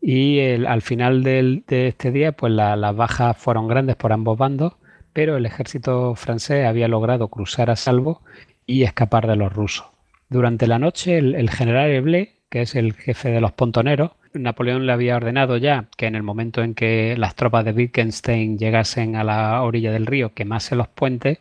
[0.01, 4.75] Y al final de este día, pues las bajas fueron grandes por ambos bandos,
[5.13, 8.23] pero el ejército francés había logrado cruzar a salvo
[8.67, 9.87] y escapar de los rusos.
[10.29, 14.93] Durante la noche, el, general Eble, que es el jefe de los pontoneros, Napoleón le
[14.93, 19.25] había ordenado ya que en el momento en que las tropas de Wittgenstein llegasen a
[19.25, 21.39] la orilla del río quemase los puentes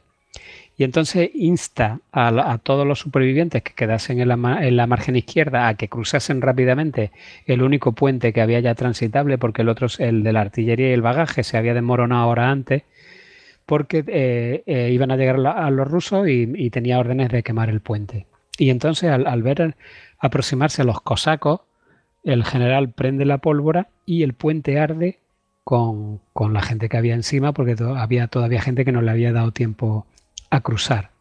[0.78, 5.68] y entonces insta a, todos los supervivientes que quedasen en la, en la, margen izquierda
[5.68, 7.12] a que cruzasen rápidamente
[7.48, 10.94] el único puente que había ya transitable porque el otro, el de la artillería y
[10.94, 12.84] el bagaje, se había desmoronado ahora antes
[13.66, 17.82] porque eh, eh, iban a llegar a los rusos y tenía órdenes de quemar el
[17.82, 18.28] puente.
[18.58, 19.76] Y entonces al, ver
[20.20, 21.62] aproximarse a los cosacos,
[22.24, 25.20] el general prende la pólvora y el puente arde
[25.64, 29.34] con, con, la gente que había encima, porque había todavía gente que no le había
[29.34, 30.06] dado tiempo
[30.50, 31.12] a cruzar.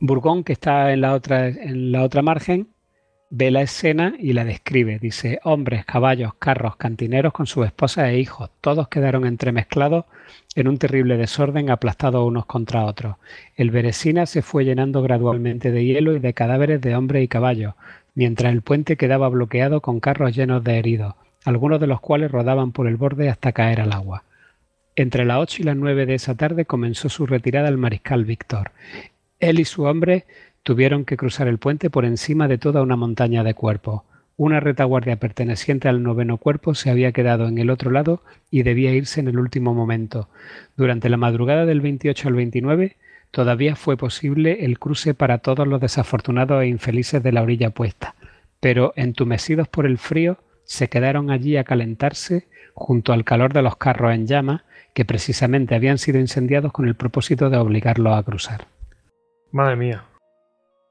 [0.00, 2.68] Burgón, que está en la otra, en la otra margen,
[3.34, 4.98] ve la escena y la describe.
[4.98, 10.04] Dice, hombres, caballos, carros, cantineros con sus esposas e hijos, todos quedaron entremezclados
[10.54, 13.16] en un terrible desorden aplastados unos contra otros.
[13.56, 17.74] El Beresina se fue llenando gradualmente de hielo y de cadáveres de hombres y caballos,
[18.14, 21.14] mientras el puente quedaba bloqueado con carros llenos de heridos,
[21.46, 24.24] algunos de los cuales rodaban por el borde hasta caer al agua.
[24.96, 28.72] Entre las ocho y las nueve de esa tarde comenzó su retirada el mariscal Víctor.
[29.40, 30.26] Él y su hombre
[30.62, 34.02] Tuvieron que cruzar el puente por encima de toda una montaña de cuerpos.
[34.36, 38.92] Una retaguardia perteneciente al noveno cuerpo se había quedado en el otro lado y debía
[38.92, 40.28] irse en el último momento.
[40.76, 42.96] Durante la madrugada del 28 al 29
[43.32, 48.14] todavía fue posible el cruce para todos los desafortunados e infelices de la orilla puesta,
[48.60, 53.76] pero entumecidos por el frío se quedaron allí a calentarse junto al calor de los
[53.76, 54.64] carros en llama
[54.94, 58.66] que precisamente habían sido incendiados con el propósito de obligarlos a cruzar.
[59.50, 60.04] Madre mía.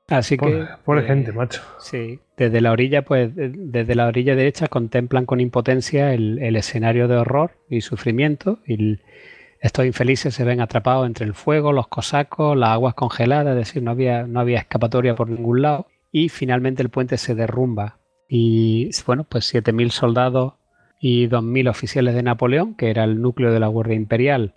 [0.08, 0.68] Así que.
[0.84, 1.62] Pobre eh, gente, macho.
[1.80, 2.20] Sí.
[2.36, 7.52] Desde la orilla, pues, desde la orilla derecha contemplan con impotencia el, escenario de horror
[7.70, 8.60] y sufrimiento.
[8.66, 9.00] Y
[9.62, 13.84] estos infelices se ven atrapados entre el fuego, los cosacos, las aguas congeladas, es decir,
[13.84, 15.88] no había, no había escapatoria por ningún lado.
[16.12, 18.00] Y finalmente el puente se derrumba.
[18.28, 20.54] Y bueno, pues 7.000 soldados
[21.02, 24.54] y 2.000 oficiales de Napoleón, que era el núcleo de la Guardia Imperial,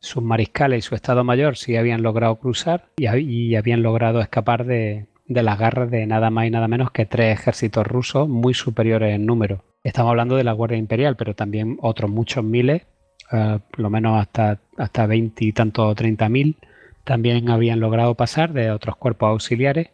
[0.00, 5.06] sus mariscales y su Estado Mayor sí habían logrado cruzar y, habían logrado escapar de,
[5.28, 9.26] las garras de nada más y nada menos que tres ejércitos rusos muy superiores en
[9.26, 9.64] número.
[9.84, 12.82] Estamos hablando de la Guardia Imperial, pero también otros muchos miles,
[13.30, 16.56] eh, lo menos hasta, hasta 20 y tanto 30 mil,
[17.04, 19.90] también habían logrado pasar de otros cuerpos auxiliares.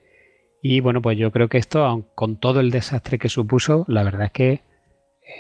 [0.63, 4.27] Y bueno, pues yo creo que esto, con todo el desastre que supuso, la verdad
[4.27, 4.68] es que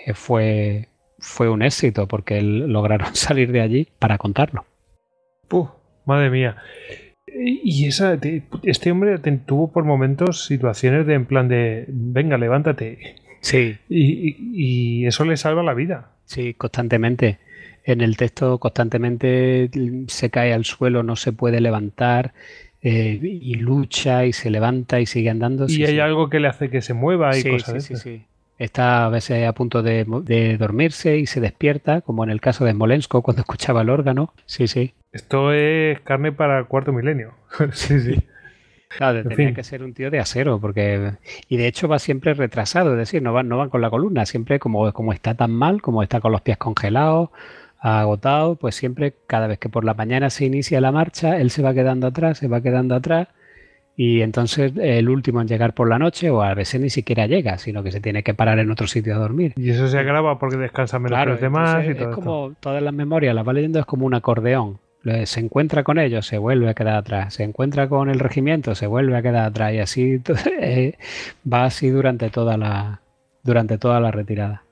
[0.06, 0.89] eh, fue,
[1.19, 4.65] fue un éxito, porque lograron salir de allí para contarlo.
[5.48, 5.69] Puh,
[6.05, 6.56] madre mía.
[7.40, 8.19] Y esa,
[8.62, 13.16] este hombre tuvo por momentos situaciones de en plan de, venga, levántate.
[13.40, 13.77] Sí.
[13.89, 16.10] Y, eso le salva la vida.
[16.24, 17.39] Sí, constantemente.
[17.85, 19.70] En el texto constantemente
[20.09, 22.35] se cae al suelo, no se puede levantar
[22.82, 25.66] eh, y lucha y se levanta y sigue andando.
[25.69, 28.24] Y hay algo que le hace que se mueva y cosas sí, sí, sí.
[28.59, 32.65] Está a veces a punto de, de, dormirse y se despierta, como en el caso
[32.65, 34.33] de Smolensko cuando escuchaba el órgano.
[34.47, 34.95] Sí, sí.
[35.13, 37.35] Esto es carne para el cuarto milenio.
[37.73, 38.23] sí, sí.
[38.89, 41.13] Claro, tenía que ser un tío de acero, porque.
[41.49, 44.25] Y de hecho va siempre retrasado, es decir, no van, no van con la columna,
[44.25, 47.29] siempre como, como está tan mal, como está con los pies congelados,
[47.79, 51.63] agotado, pues siempre, cada vez que por la mañana se inicia la marcha, él se
[51.63, 53.29] va quedando atrás, se va quedando atrás,
[53.99, 57.59] y entonces el último en llegar por la noche, o a veces ni siquiera llega,
[57.59, 59.53] sino que se tiene que parar en otro sitio a dormir.
[59.57, 61.85] Y eso se agrava porque descansa menos que los demás.
[61.87, 64.79] Y todo es como todas las memorias, las va leyendo, es como un acordeón
[65.25, 68.87] se encuentra con ellos, se vuelve a quedar atrás, se encuentra con el regimiento, se
[68.87, 70.23] vuelve a quedar atrás y así
[70.61, 70.95] eh,
[71.51, 73.01] va así durante toda la
[73.43, 74.65] durante toda la retirada.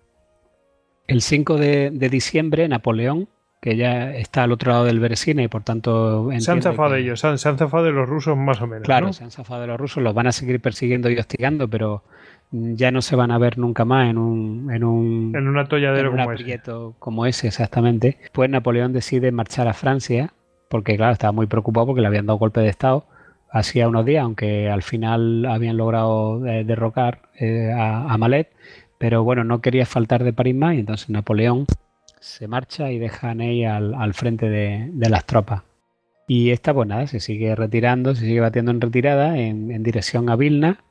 [1.07, 3.28] El 5 de, diciembre, Napoleón,
[3.66, 6.30] que ya está al otro lado del Beresina y por tanto...
[6.38, 8.84] Se han zafado de ellos, se han, zafado de los rusos más o menos.
[8.84, 12.05] Claro, se han zafado de los rusos, los van a seguir persiguiendo y hostigando, pero
[12.52, 16.12] ya no se van a ver nunca más en un en un en un atolladero
[16.12, 16.60] como ese.
[17.01, 20.32] como ese exactamente pues Napoleón decide marchar a Francia
[20.68, 23.05] porque claro estaba muy preocupado porque le habían dado golpe de estado
[23.51, 28.48] hacía unos días aunque al final habían logrado eh, derrocar eh, a, Malet
[28.97, 31.66] pero bueno no quería faltar de París más y entonces Napoleón
[32.27, 35.62] se marcha y deja a Ney al, frente de, las tropas
[36.27, 40.35] y esta pues nada se sigue retirando se sigue batiendo en retirada en, dirección a
[40.35, 40.82] Vilna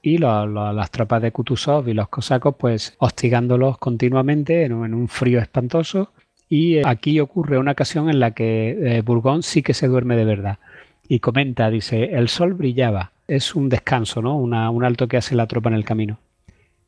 [0.00, 6.12] y las tropas de Kutuzov y los cosacos pues hostigándolos continuamente en, un frío espantoso
[6.48, 10.16] y eh, aquí ocurre una ocasión en la que eh, Burgón sí que se duerme
[10.16, 10.58] de verdad
[11.06, 14.36] y comenta, dice, el sol brillaba, es un descanso, ¿no?
[14.36, 14.52] un
[14.84, 16.18] alto que hace la tropa en el camino.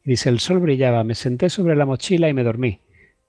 [0.04, 2.80] dice, el sol brillaba, me senté sobre la mochila y me dormí,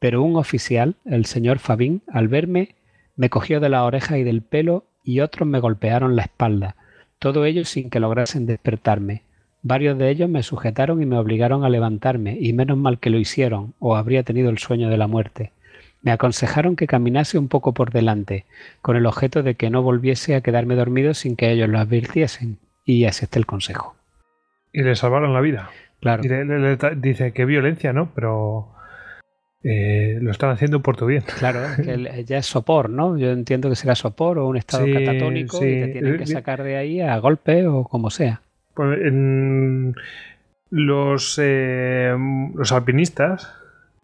[0.01, 2.73] pero un oficial, el señor Fabín, al verme,
[3.15, 6.75] me cogió de la oreja y del pelo y otros me golpearon la espalda,
[7.19, 9.21] todo ello sin que lograsen despertarme.
[9.61, 13.19] Varios de ellos me sujetaron y me obligaron a levantarme, y menos mal que lo
[13.19, 15.51] hicieron, o habría tenido el sueño de la muerte.
[16.01, 18.45] Me aconsejaron que caminase un poco por delante,
[18.81, 22.57] con el objeto de que no volviese a quedarme dormido sin que ellos lo advirtiesen,
[22.85, 23.93] y acepté el consejo.
[24.73, 25.69] Y le salvaron la vida.
[25.99, 26.23] Claro.
[26.95, 28.09] dice, qué violencia, ¿no?
[28.15, 28.73] Pero
[29.63, 31.23] eh, lo están haciendo por tu bien.
[31.37, 33.17] Claro, que ya es sopor, ¿no?
[33.17, 36.77] Yo entiendo que será sopor o un estado catatónico y te tienen que sacar de
[36.77, 38.41] ahí a golpe o como sea.
[38.73, 38.99] Pues,
[40.71, 42.15] los, eh,
[42.55, 43.53] los alpinistas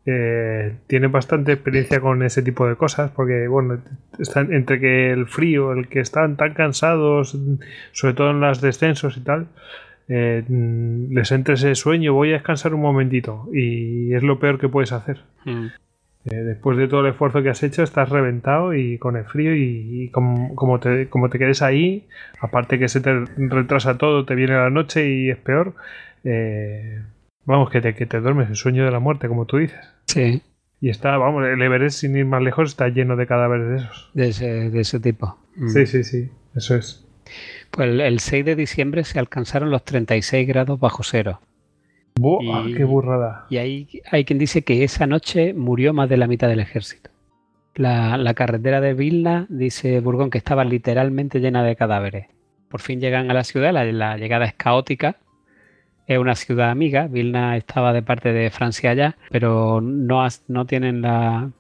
[0.06, 3.80] eh, tienen bastante experiencia con ese tipo de cosas porque, bueno,
[4.20, 7.38] están entre que el frío, el que están tan cansados,
[7.94, 9.48] sobre todo en los descensos y tal,
[10.08, 14.70] eh, les entra ese sueño, voy a descansar un momentito y es lo peor que
[14.70, 15.22] puedes hacer.
[15.46, 15.68] Mm.
[16.30, 19.56] Eh, después de todo el esfuerzo que has hecho, estás reventado y con el frío
[19.56, 22.08] y, como, te, como te quedes ahí,
[22.42, 25.76] aparte que se te retrasa todo, te viene la noche y es peor,
[26.26, 27.02] eh,
[27.46, 29.80] vamos, que te, que te duermes, el sueño de la muerte, como tú dices.
[30.08, 30.42] Sí.
[30.82, 34.12] Y está, vamos, el Everest sin ir más lejos está lleno de cadáveres de esos.
[34.14, 35.38] De ese, de ese tipo.
[35.56, 35.70] Mm.
[35.70, 37.08] Sí, sí, sí, eso es.
[37.72, 41.40] Pues el 6 de diciembre se alcanzaron los 36 grados bajo cero
[42.42, 43.46] y, ¡Qué burrada!
[43.50, 47.12] Y hay, hay quien dice que esa noche murió más de la mitad del ejército.
[47.76, 52.28] La, carretera de Vilna, dice Burgón, que estaba literalmente llena de cadáveres.
[52.70, 55.18] Por fin llegan a la ciudad, la, llegada es caótica.
[56.08, 61.02] Es una ciudad amiga, Vilna estaba de parte de Francia allá, pero no, no tienen
[61.02, 61.52] la,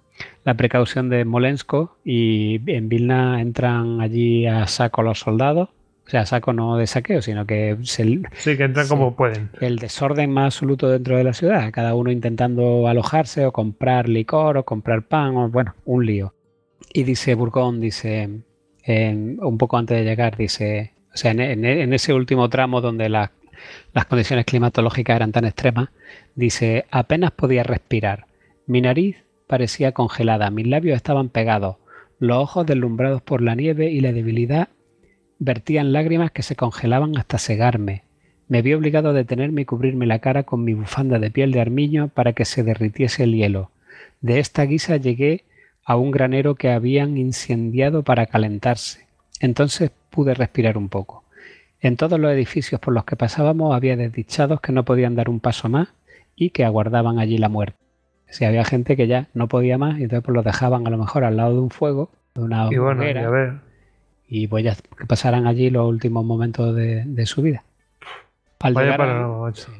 [0.45, 5.69] la precaución de Molensko y en Vilna entran allí a saco los soldados
[6.07, 9.49] o sea, saco no de saqueo, sino que se, sí, que entran como pueden.
[9.59, 14.57] El desorden más absoluto dentro de la ciudad, cada uno intentando alojarse o comprar licor
[14.57, 16.33] o comprar pan, o bueno, un lío.
[16.93, 18.29] Y dice Burgón, dice,
[18.87, 23.29] un poco antes de llegar, dice, o sea, en, ese último tramo donde las
[24.07, 25.89] condiciones climatológicas eran tan extremas,
[26.35, 28.27] dice, apenas podía respirar.
[28.65, 31.75] Mi nariz parecía congelada, mis labios estaban pegados,
[32.17, 34.69] los ojos deslumbrados por la nieve y la debilidad
[35.39, 38.03] vertían lágrimas que se congelaban hasta cegarme.
[38.47, 41.61] Me vi obligado a detenerme y cubrirme la cara con mi bufanda de piel de
[41.61, 43.71] armiño para que se derritiese el hielo.
[44.21, 45.43] De esta guisa llegué
[45.83, 49.07] a un granero que habían incendiado para calentarse.
[49.39, 51.23] Entonces pude respirar un poco.
[51.79, 55.39] En todos los edificios por los que pasábamos había desdichados que no podían dar un
[55.39, 55.89] paso más
[56.35, 57.77] y que aguardaban allí la muerte.
[58.29, 60.97] Si había gente que ya no podía más y entonces pues los dejaban a lo
[60.97, 63.66] mejor al lado de un fuego, de una Y bueno, y a ver.
[64.27, 67.63] Y pues ya que pasaran allí los últimos momentos de, de su vida.
[68.59, 69.71] Al Vaya llegar a- panorama, macho.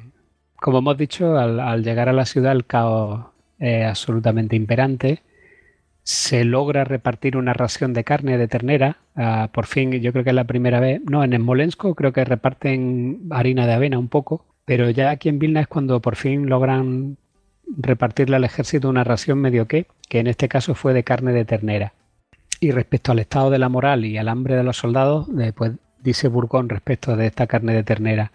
[0.56, 3.26] como hemos dicho, al, al llegar a la ciudad el caos
[3.60, 5.22] es absolutamente imperante.
[6.04, 8.98] Se logra repartir una ración de carne de ternera.
[9.16, 11.02] ah, por fin, yo creo que es la primera vez.
[11.10, 14.46] No, en Smolensk creo que reparten harina de avena un poco.
[14.64, 17.18] Pero ya aquí en Vilna es cuando por fin logran
[17.78, 21.44] repartirle al ejército una ración medio que, que en este caso fue de carne de
[21.46, 21.94] ternera.
[22.60, 25.74] Y respecto al estado de la moral y al hambre de los soldados, eh, pues
[26.00, 28.32] dice Burgón respecto de esta carne de ternera.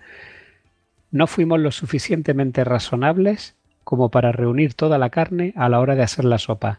[1.11, 3.55] No fuimos lo suficientemente razonables
[3.85, 6.79] como para reunir toda la carne a la hora de hacer la sopa.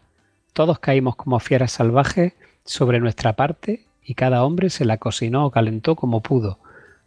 [0.53, 2.34] Todos caímos como fieras salvajes
[2.64, 6.60] sobre nuestra parte y cada hombre se la cocinó o calentó como pudo,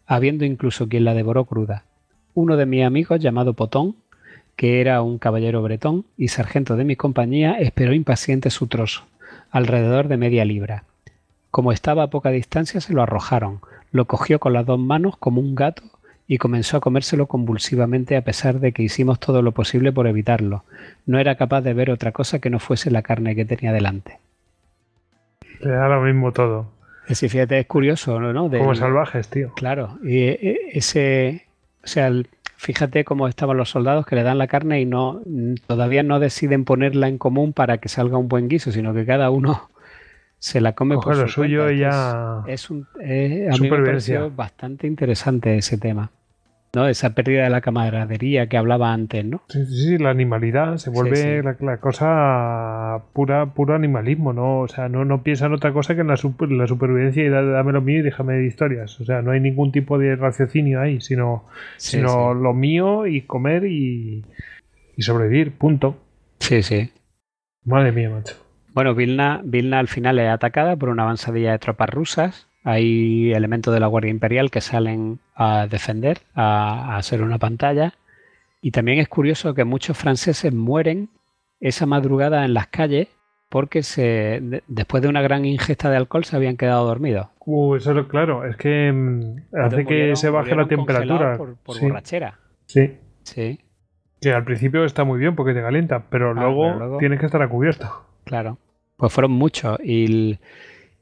[0.05, 1.83] habiendo incluso quien la devoró cruda.
[2.33, 3.95] Uno de mis amigos, llamado Potón,
[4.55, 9.03] que era un caballero bretón y sargento de mi compañía, esperó impaciente su trozo,
[9.51, 10.83] alrededor de media libra.
[11.51, 13.61] Como estaba a poca distancia, se lo arrojaron,
[13.91, 15.83] lo cogió con las dos manos como un gato
[16.27, 20.63] y comenzó a comérselo convulsivamente a pesar de que hicimos todo lo posible por evitarlo.
[21.05, 24.19] No era capaz de ver otra cosa que no fuese la carne que tenía delante.
[25.61, 26.67] Le da lo mismo todo.
[27.03, 28.49] Es decir, fíjate, es curioso, ¿no?
[28.49, 29.53] Como salvajes, tío.
[29.55, 31.45] Claro, y eh, ese,
[31.83, 32.27] o sea, el-
[32.57, 35.21] fíjate cómo estaban los soldados que le dan la carne y no
[35.67, 39.29] todavía no deciden ponerla en común para que salga un buen guiso, sino que cada
[39.29, 39.69] uno
[40.39, 41.73] se la come Coge por lo su suyo cuenta.
[41.73, 42.43] y ya.
[42.47, 44.19] Es un, eh, a mí me Supervivencia.
[44.19, 46.11] pareció bastante interesante ese tema,
[46.77, 46.87] ¿no?
[46.87, 49.41] Esa pérdida de la camaradería que hablaba antes, ¿no?
[49.49, 51.43] Sí, sí, sí, la animalidad se vuelve sí.
[51.43, 54.59] La, la cosa pura, puro animalismo, ¿no?
[54.59, 57.41] O sea, no, no piensan otra cosa que en la, super- la supervivencia y da-
[57.41, 58.99] dame lo mío y déjame de historias.
[59.01, 61.45] O sea, no hay ningún tipo de raciocinio ahí, sino,
[61.77, 64.23] sino lo mío y comer y,
[64.95, 65.97] y sobrevivir, punto.
[66.39, 66.91] Sí, sí.
[67.65, 68.35] Madre mía, macho.
[68.73, 72.46] Bueno, Vilna, Vilna al final es atacada por una avanzadilla de tropas rusas.
[72.69, 77.93] Hay elementos de la Guardia Imperial que salen a defender, a, a hacer una pantalla.
[78.61, 81.07] Y también es curioso que muchos franceses mueren
[81.61, 83.07] esa madrugada en las calles
[83.47, 87.27] porque se, de- después de una gran ingesta de alcohol se habían quedado dormidos.
[87.45, 91.37] Uh, eso es lo claro, es que mm, hace que se baje la temperatura.
[91.37, 92.37] Por, por Sí, borrachera.
[92.65, 92.97] sí.
[93.23, 93.59] Sí,
[94.21, 97.19] Que al principio está muy bien porque te calienta, pero, Ah, luego, pero luego- tienes
[97.21, 97.89] que estar a cubierto.
[98.25, 98.57] claro.
[98.97, 99.77] Pues fueron muchos.
[99.83, 100.37] Y,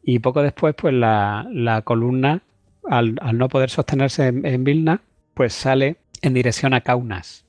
[0.08, 2.42] y poco después, pues la, la columna,
[2.90, 5.02] al, al no poder sostenerse en, en Vilna,
[5.34, 7.44] pues sale en dirección a Kaunas.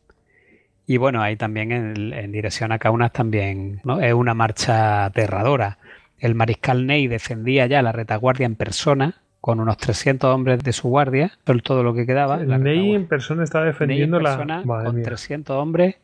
[0.86, 4.00] Y bueno, ahí también en, en dirección a Kaunas también ¿no?
[4.00, 5.78] es una marcha aterradora.
[6.18, 10.88] El mariscal Ney defendía ya la retaguardia en persona con unos 300 hombres de su
[10.88, 12.38] guardia, todo- lo que quedaba.
[12.38, 14.64] la Ney en persona está Ney en defendiendo persona, la.
[14.64, 15.04] Madre con mía.
[15.04, 15.96] 300 hombres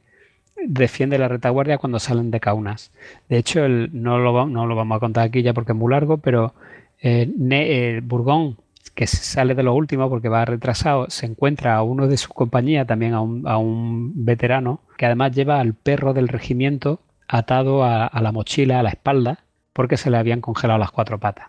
[0.67, 2.93] defiende la retaguardia cuando salen de Kaunas.
[3.29, 5.79] De hecho, el- no, lo, va- no lo vamos a contar aquí ya porque es
[5.79, 6.55] muy largo, pero
[7.01, 8.57] eh, Ne- eh, Burgón,
[8.95, 12.85] que sale de lo último porque va retrasado, se encuentra a uno de su compañía,
[12.85, 18.07] también a un, a un veterano, que además lleva al perro del regimiento atado a,
[18.07, 19.39] a la mochila, a la espalda,
[19.73, 21.49] porque se le habían congelado las cuatro patas.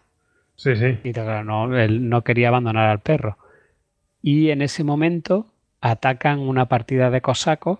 [0.55, 0.97] Sí, sí.
[1.03, 3.37] Y claro, no, él no quería abandonar al perro.
[4.21, 5.47] Y en ese momento
[5.81, 7.79] atacan una partida de cosacos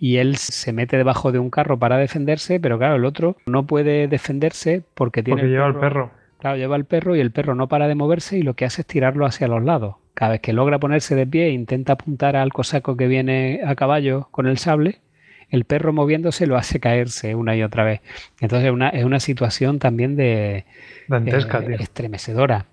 [0.00, 3.66] y él se mete debajo de un carro para defenderse, pero claro, el otro no
[3.66, 6.10] puede defenderse porque tiene Porque lleva el perro.
[6.38, 8.82] Claro, lleva el perro y el perro no para de moverse y lo que hace
[8.82, 9.96] es tirarlo hacia los lados.
[10.14, 13.74] Cada vez que logra ponerse de pie e intenta apuntar al cosaco que viene a
[13.74, 15.00] caballo con el sable,
[15.48, 18.00] el perro moviéndose lo hace caerse una y otra vez.
[18.40, 20.64] Entonces es una, es una situación también de
[21.08, 21.76] Dantesca, eh, tío.
[21.76, 22.66] estremecedora.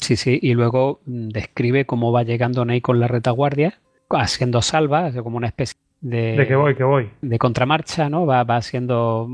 [0.00, 3.80] Sí, sí, y luego mm, describe cómo va llegando Ney con la retaguardia,
[4.10, 7.10] haciendo salva, hace como una especie de, De que voy, que voy.
[7.22, 8.26] de contramarcha, ¿no?
[8.26, 9.28] Va, va haciendo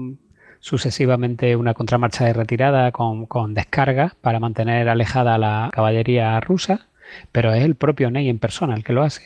[0.61, 6.87] sucesivamente una contramarcha de retirada con, con descarga para mantener alejada a la caballería rusa,
[7.33, 9.23] pero es el propio Ney en persona el que lo hace.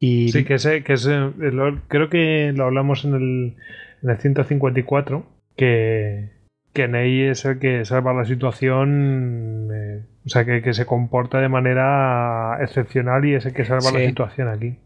[0.00, 3.56] Y Sí, que ese, que ese, lo- creo que lo hablamos en el,
[4.02, 5.24] en el 154,
[5.56, 6.30] que,
[6.72, 11.38] que Ney es el que salva la situación, eh, o sea, que, que se comporta
[11.40, 14.76] de manera excepcional y es el que salva la situación aquí.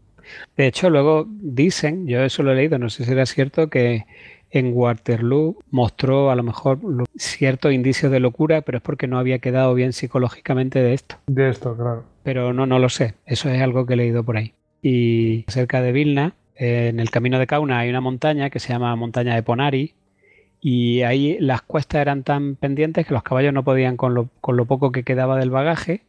[0.57, 4.05] De hecho, luego dicen, yo eso lo he leído, no sé si era cierto, que
[4.51, 6.79] en Waterloo mostró a lo mejor
[7.15, 11.17] ciertos indicios de locura, pero es porque no había quedado bien psicológicamente de esto.
[11.27, 12.03] De esto, claro.
[12.23, 13.15] Pero no, no lo sé.
[13.25, 14.53] Eso es algo que he leído por ahí.
[14.81, 18.95] Y cerca de Vilna, en el camino de Kauna, hay una montaña que se llama
[18.95, 19.93] Montaña de Ponari.
[20.61, 24.57] Y ahí las cuestas eran tan pendientes que los caballos no podían con lo, con
[24.57, 26.01] lo poco que quedaba del bagaje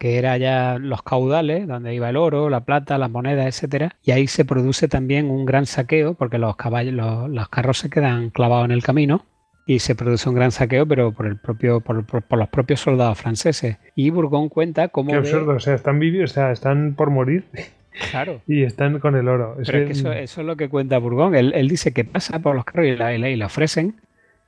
[0.00, 4.12] que era ya los caudales, donde iba el oro, la plata, las monedas, etcétera, y
[4.12, 8.64] ahí se produce también un gran saqueo, porque los caballos, los, carros se quedan clavados
[8.64, 9.26] en el camino,
[9.66, 13.76] y se produce un gran saqueo, pero por el propio, por, los propios soldados franceses.
[13.94, 15.10] Y Bourgogne cuenta cómo.
[15.10, 17.44] Qué absurdo, o sea, están o sea, están por morir.
[18.12, 18.40] Claro.
[18.46, 19.56] y están con el oro.
[19.66, 21.40] Pero que eso, es lo que cuenta Bourgogne.
[21.40, 23.96] Él, dice que pasa por los carros y, le ofrecen,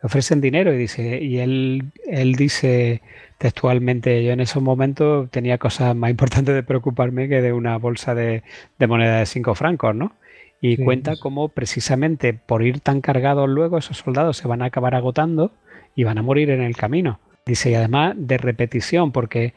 [0.01, 3.03] le ofrecen dinero y dice, y él, él dice
[3.43, 8.15] textualmente, yo en esos momentos tenía cosas más importantes de preocuparme que de una bolsa
[8.15, 8.45] de,
[8.87, 10.13] moneda de 5 francos, ¿no?
[10.61, 14.95] Y cuenta cómo precisamente por ir tan cargados luego esos soldados se van a acabar
[14.95, 15.51] agotando
[15.97, 17.19] y van a morir en el camino.
[17.45, 19.55] Dice, y además de repetición, porque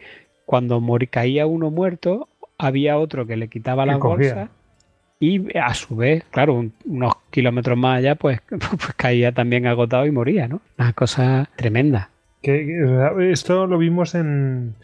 [0.47, 0.81] cuando
[1.11, 4.49] caía uno muerto, había otro que le quitaba la bolsa
[5.19, 10.11] y a su vez, claro, unos kilómetros más allá, pues, pues caía también agotado y
[10.11, 10.59] moría, ¿no?
[10.79, 12.09] Una cosa tremenda.
[12.45, 14.75] Que, esto lo vimos en,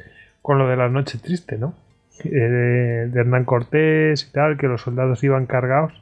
[0.41, 1.75] con lo de la noche triste, ¿no?
[2.23, 5.93] Eh, de, Hernán Cortés y tal, que los soldados iban cargados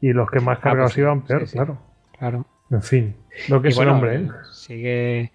[0.00, 1.78] y los que más ah, cargados pues iban peor, claro.
[2.16, 2.46] Claro.
[2.70, 3.16] En fin,
[3.48, 4.16] lo que es el hombre.
[4.16, 4.28] ¿eh?
[4.52, 5.32] Sigue,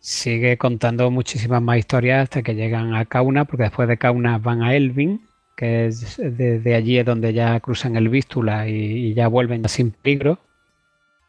[0.00, 4.60] sigue contando muchísimas más historias hasta que llegan a Kauna, porque después de Kauna van
[4.62, 5.20] a Elvin,
[5.56, 9.92] que es de, allí es donde ya cruzan el Vístula y, y ya vuelven sin
[9.92, 10.40] peligro.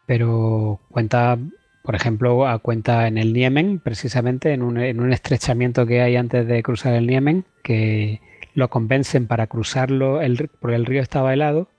[0.08, 1.38] Pero cuenta
[1.82, 6.62] por ejemplo, a cuenta en el Niemen, precisamente en un, estrechamiento que hay antes de
[6.62, 8.22] cruzar el Niemen, que
[8.54, 11.70] lo convencen para cruzarlo, el, porque el río estaba helado,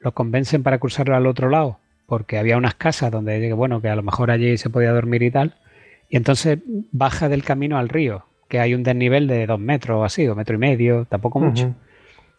[0.00, 3.96] lo convencen para cruzarlo al otro lado, porque había unas casas donde, bueno, que a
[3.96, 5.54] lo mejor allí se podía dormir y tal,
[6.08, 6.58] y entonces
[6.92, 10.34] baja del camino al río, que hay un desnivel de dos metros o así, o
[10.34, 11.74] metro y medio, tampoco mucho.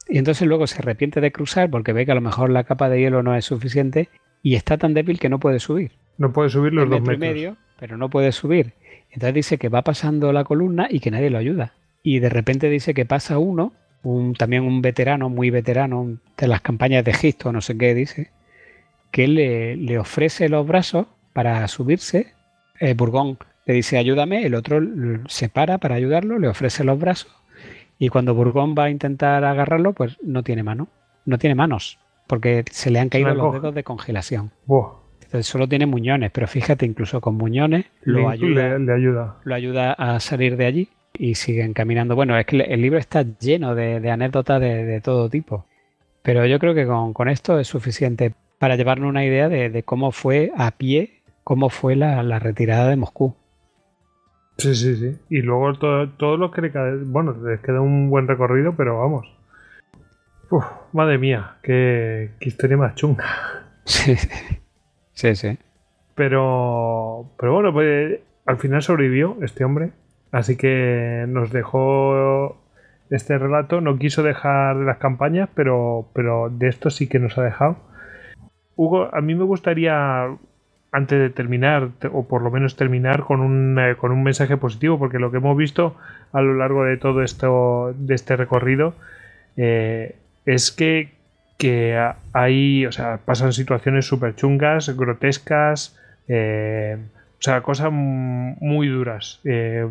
[0.08, 2.90] Y entonces luego se arrepiente de cruzar porque ve que a lo mejor la capa
[2.90, 4.08] de hielo no es suficiente
[4.42, 5.92] y está tan débil que no puede subir.
[6.18, 7.20] No puede subir los dos metros.
[7.20, 8.74] medio, pero no puede subir.
[9.12, 11.74] Entonces dice que va pasando la columna y que nadie lo ayuda.
[12.04, 13.74] Y de repente dice que pasa uno,
[14.04, 18.32] un, también un veterano, muy veterano de las campañas de Egipto, no sé qué dice,
[19.12, 22.34] que le, le ofrece los brazos para subirse.
[22.80, 24.80] Eh, Burgón le dice ayúdame, el otro
[25.28, 27.38] se para para ayudarlo, le ofrece los brazos
[28.00, 30.88] y cuando Burgón va a intentar agarrarlo, pues no tiene mano,
[31.26, 34.52] no tiene manos, porque se le han caído los dedos de congelación.
[35.42, 39.38] Solo tiene muñones, pero fíjate, incluso con muñones lo ayuda, le, ayuda.
[39.44, 42.16] Lo ayuda a salir de allí y siguen caminando.
[42.16, 45.66] Bueno, es que el libro está lleno de, anécdotas de, todo tipo.
[46.24, 50.52] Pero yo creo que con, esto es suficiente para llevarnos una idea de, cómo fue
[50.58, 53.36] a pie, cómo fue la, retirada de Moscú.
[54.58, 55.16] Sí, sí, sí.
[55.30, 59.00] Y luego todo, todo lo que le queda, bueno, les queda un buen recorrido, pero
[59.00, 59.28] vamos.
[60.50, 63.26] Uf, madre mía, qué, qué historia más chunga.
[63.84, 64.16] Sí.
[64.28, 64.58] Sí,
[65.36, 65.58] sí.
[66.16, 69.92] Pero, pero bueno, pues al final sobrevivió este hombre.
[70.32, 72.58] Así que nos dejó
[73.10, 73.82] este relato.
[73.82, 77.78] No quiso dejar de las campañas, pero, pero de esto sí que nos ha dejado.
[78.76, 80.28] Hugo, a mí me gustaría,
[80.92, 85.00] antes de terminar, o por lo menos terminar con un, eh, con un mensaje positivo,
[85.00, 85.96] porque lo que hemos visto
[86.32, 88.94] a lo largo de todo esto, de este recorrido,
[89.56, 90.16] eh,
[90.46, 91.17] es que
[91.58, 91.98] que
[92.34, 95.98] hay, o sea, pasan situaciones súper chungas, grotescas,
[96.28, 96.98] eh,
[97.40, 99.40] o sea, cosas muy duras.
[99.44, 99.88] Eh,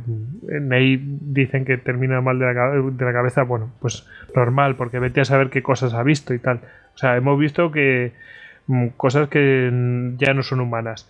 [0.70, 5.50] ahí dicen que termina mal de la, cabeza, bueno, pues normal, porque vete a saber
[5.50, 6.60] qué cosas ha visto y tal.
[6.94, 8.12] O sea, hemos visto que
[8.66, 9.70] mm, cosas que
[10.18, 11.08] ya no son humanas.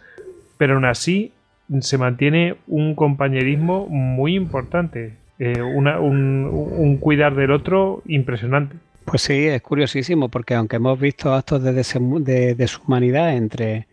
[0.58, 1.32] Pero aún así
[1.80, 8.76] se mantiene un compañerismo muy importante, eh, un cuidar del otro impresionante.
[9.06, 13.86] Pues sí, es curiosísimo, porque aunque hemos visto actos de, deshumanidad entre,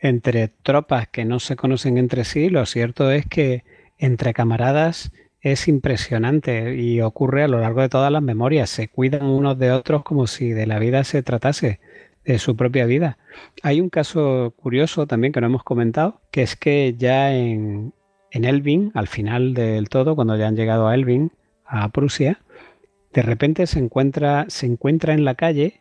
[0.00, 3.62] entre tropas que no se conocen entre sí, lo cierto es que
[3.96, 8.68] entre camaradas es impresionante y ocurre a lo largo de todas las memorias.
[8.68, 11.78] Se cuidan unos de otros como si de la vida se tratase,
[12.24, 13.18] de su propia vida.
[13.62, 17.94] Hay un caso curioso también que no hemos comentado, que es que ya en,
[18.32, 21.30] en Elvin, al final del todo, cuando ya han llegado a Elvin,
[21.64, 22.40] a Prusia,
[23.16, 25.80] de repente se encuentra, se encuentra en la calle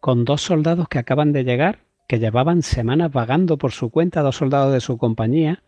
[0.00, 1.78] con dos soldados que acaban de llegar,
[2.08, 5.62] que llevaban semanas vagando por su cuenta, dos soldados de su compañía,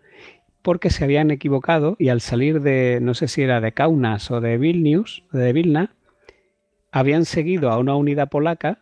[0.61, 4.41] porque se habían equivocado y al salir de, no sé si era de Kaunas o
[4.41, 5.95] de Vilnius, de Vilna,
[6.91, 8.81] habían seguido a una unidad polaca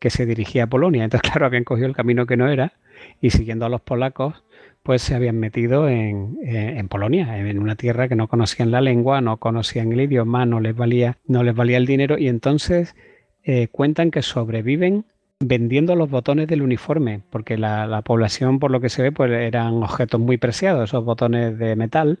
[0.00, 1.04] que se dirigía a Polonia.
[1.04, 2.72] Entonces, claro, habían cogido el camino que no era
[3.20, 4.42] y siguiendo a los polacos,
[4.88, 9.20] pues se habían metido en, en, Polonia, en una tierra que no conocían la lengua,
[9.20, 12.96] no conocían el idioma, no les valía, no les valía el dinero y entonces
[13.44, 15.04] eh, cuentan que sobreviven
[15.40, 19.30] vendiendo los botones del uniforme, porque la, la, población, por lo que se ve, pues
[19.30, 22.20] eran objetos muy preciados, esos botones de metal.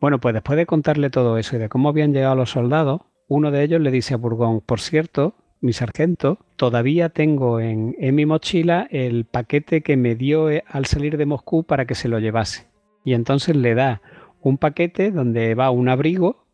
[0.00, 3.52] Bueno, pues después de contarle todo eso y de cómo habían llegado los soldados, uno
[3.52, 8.26] de ellos le dice a Burgón, por cierto, mi sargento, todavía tengo en, en, mi
[8.26, 12.18] mochila el paquete que me dio eh, al salir de Moscú para que se lo
[12.18, 12.66] llevase.
[13.04, 14.00] Y entonces le da
[14.40, 16.46] un paquete donde va un abrigo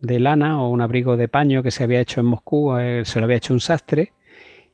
[0.00, 3.20] de lana o un abrigo de paño que se había hecho en Moscú, eh, se
[3.20, 4.12] lo había hecho un sastre,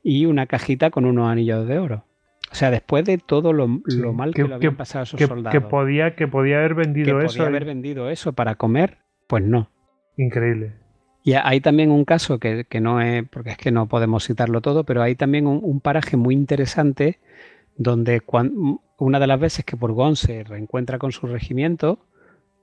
[0.03, 2.05] y una cajita con unos anillos de oro.
[2.51, 5.27] O sea, después de todo lo, lo mal que, que, lo habían pasado esos que,
[5.27, 5.53] soldados.
[5.53, 7.37] Que podía, que podía haber vendido que eso.
[7.37, 8.99] Podía haber vendido eso para comer,
[9.29, 9.71] pues no.
[10.17, 10.80] Increíble.
[11.23, 14.61] Y hay también un caso que, que, no es, porque es que no podemos citarlo
[14.61, 17.19] todo, pero hay también un, un paraje muy interesante
[17.77, 21.99] donde cuando, una de las veces que Bourgogne se reencuentra con su regimiento,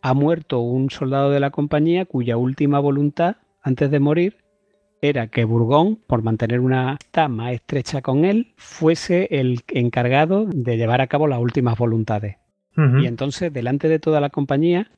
[0.02, 4.38] ha muerto un soldado de la compañía cuya última voluntad, antes de morir,
[5.02, 10.78] era que Bourgogne, por mantener una amistad más estrecha con él, fuese el encargado de
[10.78, 12.38] llevar a cabo las últimas voluntades.
[12.76, 13.04] Uh -huh.
[13.04, 14.92] Y entonces, delante de toda la compañía,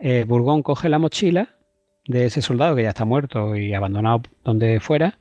[0.00, 1.56] eh, Bourgogne coge la mochila
[2.10, 5.18] de ese soldado que ya está muerto y abandonado donde fuera,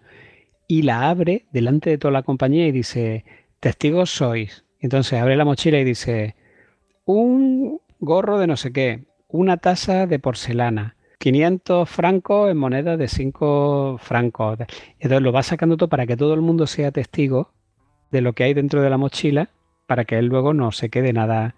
[0.68, 3.26] y la abre delante de toda la compañía y dice,
[3.60, 4.66] testigos sois.
[4.80, 6.36] Entonces abre la mochila y dice,
[7.06, 13.08] un gorro de no sé qué, una taza de porcelana, 500 francos en moneda de
[13.08, 14.60] 5 francos.
[15.00, 17.52] Entonces lo va sacando todo para que todo el mundo sea testigo
[18.10, 19.50] de lo que hay dentro de la mochila,
[19.86, 21.56] para que él luego no se quede nada.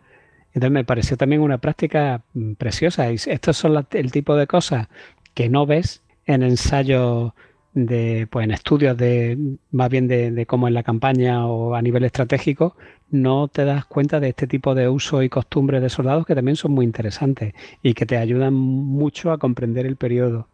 [0.54, 2.24] Entonces me pareció también una práctica
[2.58, 3.12] preciosa.
[3.12, 4.88] Y estos son el tipo de cosas
[5.34, 7.34] que no ves en ensayos
[7.74, 9.38] de, pues en estudios de
[9.72, 12.76] más bien de, de, cómo es la campaña o a nivel estratégico,
[13.10, 16.56] no te das cuenta de este tipo de uso y costumbres de soldados que también
[16.56, 20.48] son muy interesantes y que te ayudan mucho a comprender el periodo.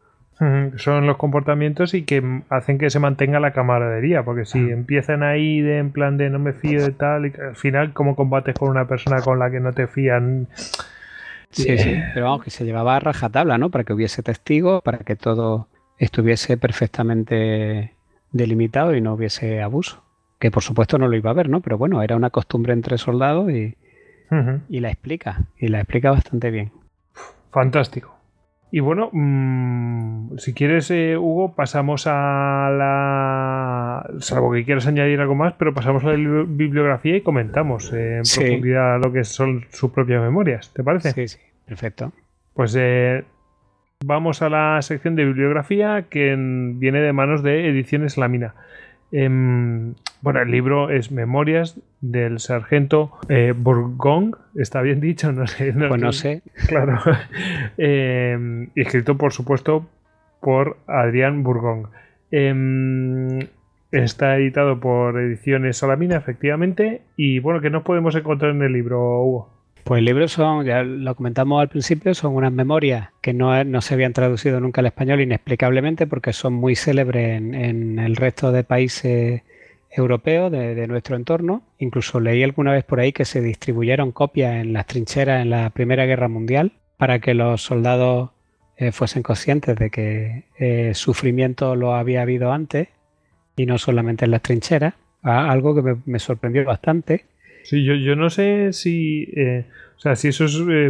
[0.75, 4.73] Son los comportamientos y que hacen que se mantenga la camaradería, porque si ah.
[4.73, 8.15] empiezan ahí de en plan de no me fío de tal, y al final, ¿cómo
[8.15, 10.47] combates con una persona con la que no te fían?
[11.63, 13.69] Sí, sí, pero vamos, que se llevaba a rajatabla, ¿no?
[13.69, 15.67] Para que hubiese testigos, para que todo
[15.97, 17.93] estuviese perfectamente
[18.31, 20.03] delimitado y no hubiese abuso.
[20.39, 21.61] Que por supuesto no lo iba a haber, ¿no?
[21.61, 23.75] Pero bueno, era una costumbre entre soldados y,
[24.29, 24.61] uh -huh.
[24.69, 26.71] y la explica, y la explica bastante bien.
[27.51, 28.17] Fantástico.
[28.69, 34.09] Y bueno, mmm, si quieres, eh, Hugo, pasamos a la.
[34.19, 38.25] Salvo que quieras añadir algo más, pero pasamos a la bibliografía y comentamos eh, en
[38.25, 38.41] sí.
[38.41, 40.73] profundidad lo que son sus propias memorias.
[40.73, 41.13] ¿Te parece?
[41.13, 42.11] Sí, sí, perfecto.
[42.53, 43.23] Pues eh,
[44.03, 48.55] vamos a la sección de bibliografía que viene de manos de Ediciones Lámina.
[49.11, 49.29] Eh,
[50.21, 55.31] bueno, el libro es Memorias del Sargento eh, Bourgogne, ¿está bien dicho?
[55.37, 55.73] No sé.
[55.73, 56.41] No, pues no sé.
[56.67, 56.99] Claro.
[57.77, 59.87] eh, escrito, por supuesto,
[60.41, 61.87] por Adrián Bourgogne.
[62.31, 63.47] Eh,
[63.91, 67.01] está editado por Ediciones Salamina, efectivamente.
[67.15, 69.56] Y bueno, ¿qué nos podemos encontrar en el libro, Hugo?
[69.87, 73.93] Pues el libro son, ya lo comentamos al principio, son unas memorias que no, se
[73.93, 79.43] habían traducido nunca al español inexplicablemente porque son muy célebres en, el resto de países
[79.89, 81.63] europeos de, nuestro entorno.
[81.79, 85.69] Incluso leí alguna vez por ahí que se distribuyeron copias en las trincheras en la
[85.69, 88.31] Primera Guerra Mundial para que los soldados
[88.75, 92.89] eh, fuesen conscientes de que eh, sufrimiento lo había habido antes
[93.55, 94.95] y no solamente en las trincheras.
[95.21, 97.23] Algo que me sorprendió bastante.
[97.67, 99.65] Sí, yo, yo no sé si, eh,
[99.97, 100.89] o sea, si eso es eh,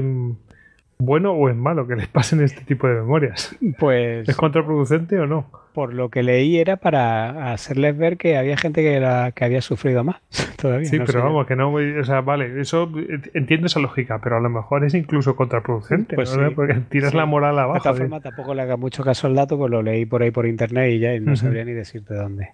[0.99, 3.57] bueno o es malo que les pasen este tipo de memorias.
[3.79, 4.29] Pues.
[4.29, 5.49] ¿Es contraproducente o no?
[5.73, 9.61] Por lo que leí era para hacerles ver que había gente que, era, que había
[9.61, 10.17] sufrido más
[10.61, 10.87] todavía.
[10.87, 12.91] Sí, no pero vamos, que no, o sea, vale, eso
[13.33, 16.47] entiendo esa lógica, pero a lo mejor es incluso contraproducente, pues ¿no?
[16.47, 17.17] sí, porque tiras sí.
[17.17, 17.79] la moral abajo.
[17.79, 20.29] De todas formas, tampoco le haga mucho caso al dato, pues lo leí por ahí
[20.29, 21.37] por internet y ya y no uh -huh.
[21.37, 22.49] sabría ni decirte dónde.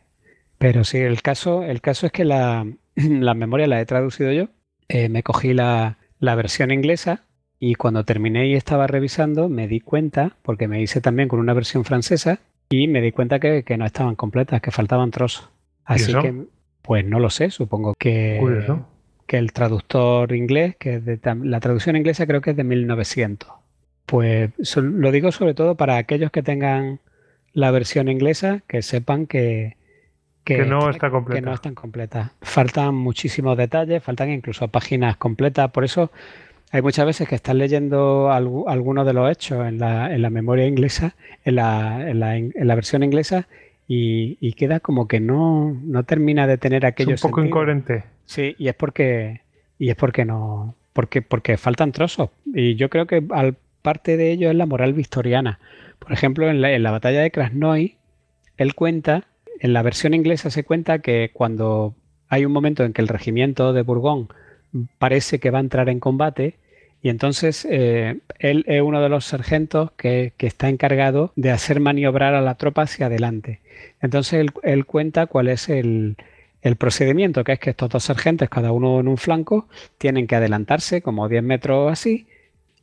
[0.60, 4.50] Pero sí, el caso, el caso es que la, la memoria la he traducido yo.
[4.88, 7.24] Eh, me cogí la, la, versión inglesa
[7.60, 11.54] y cuando terminé y estaba revisando me di cuenta, porque me hice también con una
[11.54, 12.40] versión francesa,
[12.70, 15.50] y me di cuenta que, que no estaban completas, que faltaban trozos.
[15.86, 16.46] Así que,
[16.82, 18.88] pues no lo sé, supongo que, Curioso.
[19.28, 23.50] que el traductor inglés, que de, la traducción inglesa creo que es de 1900.
[24.06, 27.00] Pues lo digo sobre todo para aquellos que tengan
[27.54, 29.78] la versión inglesa, que sepan que,
[30.44, 31.40] que, que, no está completa.
[31.40, 32.32] que no están completas.
[32.42, 35.72] Faltan muchísimos detalles, faltan incluso páginas completas.
[35.72, 36.12] Por eso
[36.72, 40.30] hay muchas veces que estás leyendo alg algunos de los hechos en la, en la
[40.30, 41.16] memoria inglesa,
[41.46, 43.48] en la, en la, en la versión inglesa,
[43.88, 47.16] y, y, queda como que no, no termina de tener aquello.
[47.16, 47.62] Es un poco sentido.
[47.62, 48.04] incoherente.
[48.26, 49.42] Sí, y es porque
[49.78, 54.32] y es porque no porque porque faltan trozos y yo creo que al parte de
[54.32, 55.60] ello es la moral victoriana.
[56.00, 57.98] Por ejemplo, en la, en la batalla de Krasnoy,
[58.58, 59.26] él cuenta,
[59.64, 61.96] en la versión inglesa se cuenta que cuando
[62.28, 64.28] hay un momento en que el regimiento de Bourgogne
[64.98, 66.58] parece que va a entrar en combate,
[67.02, 72.36] y entonces eh, él es uno de los sargentos que, está encargado de hacer maniobrar
[72.36, 73.62] a la tropa hacia adelante.
[74.02, 76.18] Entonces él, cuenta cuál es el,
[76.78, 81.02] procedimiento, que es que estos dos sargentos, cada uno en un flanco, tienen que adelantarse
[81.02, 82.28] como 10 metros así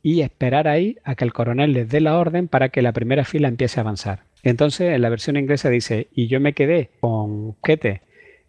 [0.01, 3.23] y esperar ahí a que el coronel les dé la orden para que la primera
[3.23, 4.30] fila empiece a avanzar.
[4.43, 8.01] Entonces en la versión inglesa dice, y yo me quedé con quete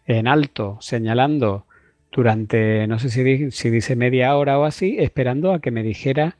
[0.05, 1.65] en alto señalando
[2.11, 6.37] durante, no sé si, si, dice media hora o así, esperando a que me dijera,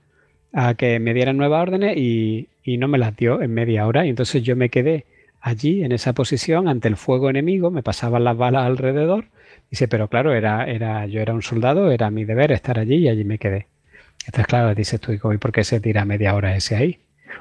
[0.53, 4.05] a que me dieran nuevas órdenes y, y, no me las dio en media hora.
[4.05, 5.05] Y entonces yo me quedé
[5.41, 9.25] allí en esa posición ante el fuego enemigo, me pasaban las balas alrededor.
[9.69, 13.09] Dice, pero claro, era, era, yo era un soldado, era mi deber estar allí y
[13.09, 13.67] allí me quedé.
[14.25, 16.99] Entonces, claro, dices tú, ¿y por qué se tira media hora ese ahí?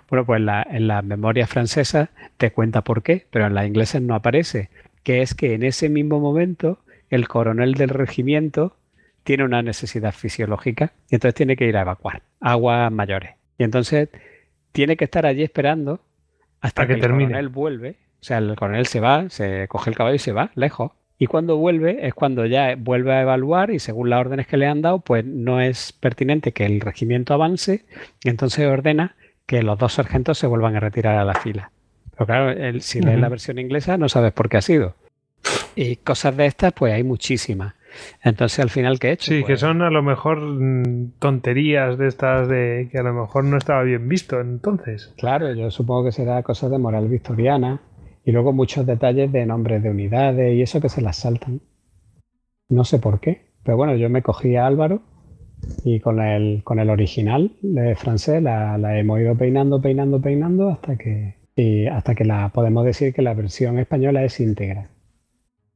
[0.08, 4.00] Bueno, pues la, en la memoria francesa te cuenta por qué, pero en la inglesa
[4.00, 4.70] no aparece,
[5.02, 6.78] que es que en ese mismo momento
[7.10, 8.76] el coronel del regimiento
[9.24, 13.34] tiene una necesidad fisiológica y entonces tiene que ir a evacuar aguas mayores.
[13.58, 14.08] Y entonces
[14.72, 16.00] tiene que estar allí esperando
[16.60, 17.30] hasta que, que, el termine.
[17.30, 17.96] coronel vuelve.
[18.20, 20.92] O sea, el coronel se va, se coge el caballo y se va lejos.
[21.18, 24.66] Y cuando vuelve es cuando ya vuelve a evaluar y según las órdenes que le
[24.66, 27.84] han dado, pues no es pertinente que el regimiento avance
[28.24, 29.14] y entonces ordena
[29.52, 31.72] que los dos sargentos se vuelvan a retirar a la fila.
[32.12, 33.20] Pero claro, el, si lees uh -huh.
[33.20, 34.94] la versión inglesa no sabes por qué ha sido.
[35.76, 37.74] Y cosas de estas, pues hay muchísimas.
[38.22, 39.30] Entonces, al final, ¿qué he hecho?
[39.30, 43.12] Sí, pues, que son a lo mejor mm, tonterías de estas de que a lo
[43.12, 45.12] mejor no estaba bien visto entonces.
[45.18, 47.82] Claro, yo supongo que será cosas de moral victoriana
[48.24, 51.60] y luego muchos detalles de nombres de unidades y eso que se las saltan.
[52.70, 55.02] No sé por qué, pero bueno, yo me cogí a Álvaro
[55.84, 60.70] y con el, con el original de francés la, la hemos ido peinando, peinando, peinando
[60.70, 64.88] hasta que, y hasta que la podemos decir que la versión española es íntegra.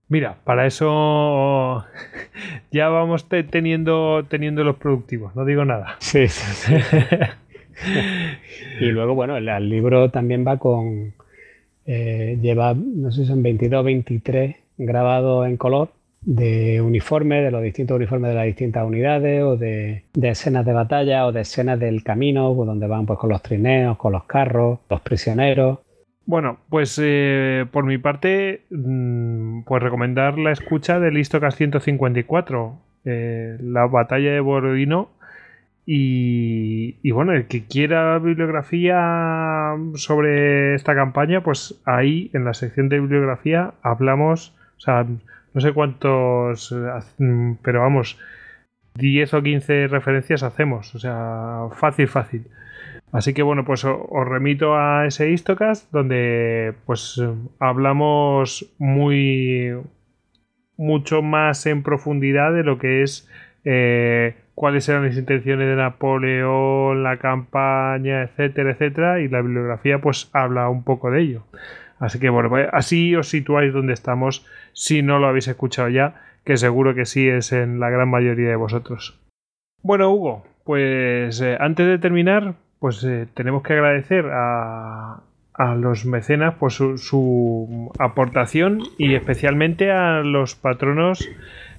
[0.09, 1.85] Mira, para eso
[2.71, 5.97] ya vamos te teniendo, teniendo los productivos, no digo nada.
[6.01, 6.75] Sí, sí, sí.
[8.81, 11.15] y luego, bueno, el, el, libro también va con.
[11.85, 15.91] Eh, lleva, no sé si son 22 23 grabados en color
[16.27, 20.73] de uniformes, de los distintos uniformes de las distintas unidades, o de, de, escenas de
[20.73, 24.81] batalla, o de escenas del camino, donde van pues con los trineos, con los carros,
[24.91, 25.79] los prisioneros.
[26.27, 33.57] Bueno, pues eh, por mi parte, mmm, pues recomendar la escucha del Istocas 154, eh,
[33.61, 35.11] la batalla de Borodino.
[35.89, 42.89] Y, y, bueno, el que quiera bibliografía sobre esta campaña, pues ahí en la sección
[42.89, 45.07] de bibliografía hablamos, o sea,
[45.57, 46.77] no sé cuántos,
[47.63, 48.19] pero vamos,
[48.97, 52.47] 10 o 15 referencias hacemos, o sea, fácil, fácil.
[53.11, 57.23] Así que bueno, pues os remito a ese Istocast donde pues
[57.59, 59.73] hablamos muy
[60.77, 63.27] mucho más en profundidad de lo que es
[63.65, 70.29] eh, cuáles eran las intenciones de Napoleón, la campaña, etcétera, etcétera, y la bibliografía pues
[70.35, 71.45] habla un poco de ello.
[71.99, 76.15] Así que bueno, pues así os situáis donde estamos si no lo habéis escuchado ya,
[76.45, 79.19] que seguro que sí es en la gran mayoría de vosotros.
[79.83, 85.23] Bueno, Hugo, pues eh, antes de terminar, pues eh, tenemos que agradecer a,
[85.79, 91.27] los mecenas por su, su, aportación y especialmente a los patronos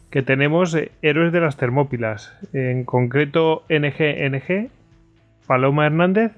[0.10, 4.70] que tenemos eh, héroes de las Termópilas, en concreto NGNG,
[5.46, 6.32] Paloma Hernández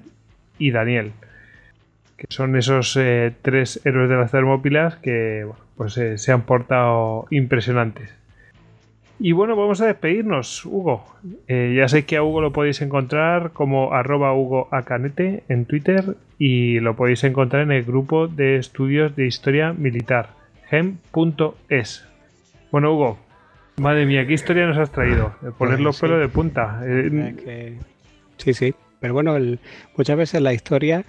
[0.58, 1.12] y Daniel,
[2.20, 6.42] que son esos eh, tres héroes de las Termópilas que bueno, pues, eh, se han
[6.42, 8.10] portado impresionantes.
[9.18, 11.04] Y bueno, vamos a despedirnos, Hugo.
[11.48, 16.16] Eh, ya sé que a Hugo lo podéis encontrar como arroba Hugo Acanete en Twitter
[16.38, 20.30] y lo podéis encontrar en el grupo de estudios de historia militar,
[20.68, 22.06] gem.es.
[22.70, 23.18] Bueno, Hugo,
[23.78, 25.34] madre mía, qué historia nos has traído.
[25.56, 26.02] Poner los sí.
[26.02, 26.82] pelos de punta.
[28.36, 28.74] Sí, sí.
[29.00, 29.58] Pero bueno, el,
[29.96, 31.04] muchas veces la historia,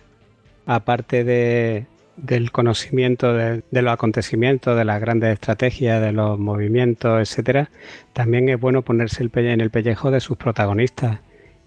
[0.66, 1.86] aparte de,
[2.18, 7.70] del conocimiento de, de, los acontecimientos, de las grandes estrategias, de los movimientos, etcétera,
[8.14, 11.20] también es bueno ponerse el pelle, en el pellejo de sus protagonistas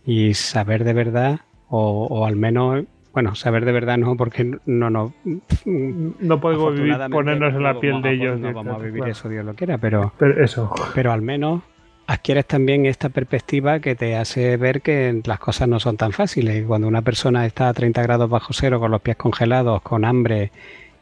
[0.06, 4.90] y saber de verdad, o, o, al menos, bueno, saber de verdad no, porque no
[4.90, 5.14] no,
[5.64, 8.38] no podemos vivir, ponernos en la piel de ellos.
[8.38, 9.12] No vamos a vivir claro.
[9.12, 10.72] eso, Dios lo quiera, pero, pero eso.
[10.94, 11.62] Pero al menos
[12.06, 16.64] adquieres también esta perspectiva que te hace ver que las cosas no son tan fáciles.
[16.66, 20.50] Cuando una persona está a 30 grados bajo cero, con los pies congelados, con hambre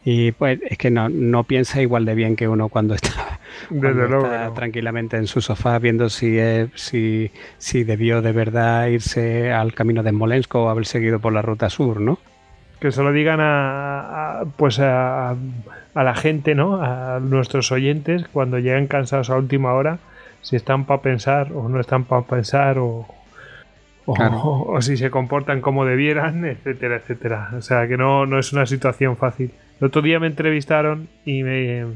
[0.04, 3.38] Y pues es que no, no piensa igual de bien que uno cuando está,
[3.70, 4.26] Desde cuando luego.
[4.26, 4.52] está no.
[4.54, 10.02] tranquilamente en su sofá viendo si, es- si, si debió de verdad irse al camino
[10.02, 12.18] de Smolensk o haber seguido por la ruta sur, ¿no?
[12.80, 15.30] Que se lo digan a, a- pues a,
[15.94, 16.82] a la gente, ¿no?
[16.82, 19.98] A nuestros oyentes cuando lleguen cansados a última hora,
[20.42, 23.06] si están para pensar o no están para pensar o,
[24.04, 24.40] o, Claro.
[24.42, 27.50] o si se comportan como debieran, etcétera, etcétera.
[27.56, 29.52] O sea que no, no es una situación fácil.
[29.80, 31.86] El otro día me entrevistaron y me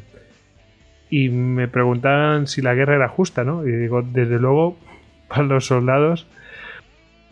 [1.10, 3.66] y me preguntaban si la guerra era justa, ¿no?
[3.66, 4.76] Y digo, desde luego,
[5.28, 6.26] para los soldados,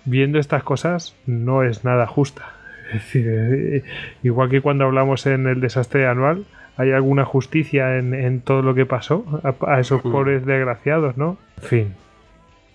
[0.04, 2.52] viendo estas cosas, no es nada justa.
[2.84, 3.82] Es decir, eh,
[4.22, 6.44] igual que cuando hablamos en el desastre anual,
[6.76, 11.38] hay alguna justicia en, en todo lo que pasó a, a esos pobres desgraciados, ¿no?
[11.62, 11.94] En fin.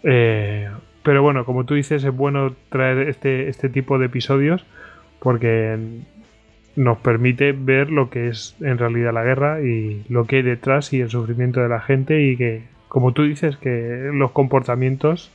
[0.03, 0.69] Eh,
[1.03, 4.65] pero bueno, como tú dices, es bueno traer este, este tipo de episodios
[5.19, 5.77] porque
[6.75, 10.93] nos permite ver lo que es en realidad la guerra y lo que hay detrás
[10.93, 15.31] y el sufrimiento de la gente y que, como tú dices, que los comportamientos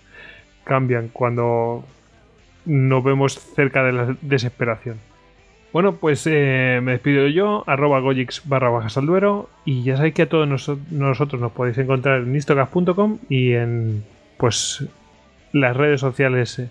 [0.65, 1.84] cambian cuando
[2.65, 4.99] nos vemos cerca de la desesperación.
[5.75, 10.15] Bueno, pues eh, me despido yo, arroba gojix barra bajas al duero, y ya sabéis
[10.15, 14.05] que a todos noso- nosotros nos podéis encontrar en istocast.com y en
[14.39, 14.86] pues
[15.53, 16.69] las redes sociales eh,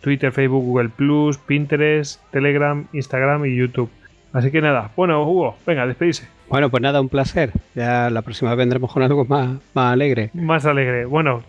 [0.00, 3.90] Twitter, Facebook, Google Plus, Pinterest, Telegram, Instagram y YouTube.
[4.32, 6.28] Así que nada, bueno, Hugo, venga, despedirse.
[6.48, 7.50] Bueno, pues nada, un placer.
[7.74, 10.30] Ya la próxima vez vendremos con algo más, más alegre.
[10.34, 11.04] Más alegre.
[11.04, 11.42] Bueno,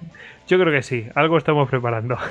[0.48, 2.18] yo creo que sí, algo estamos preparando.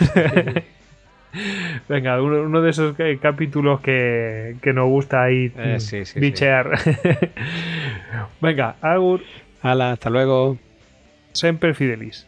[1.88, 6.04] Venga, uno, uno de esos eh, capítulos que, que nos gusta ahí Eh, mm, sí,
[6.04, 6.20] sí, sí.
[6.20, 6.78] bichear.
[8.40, 9.20] Venga, Agur,
[9.62, 10.58] Hala, hasta luego.
[11.32, 12.26] Semper Fidelis.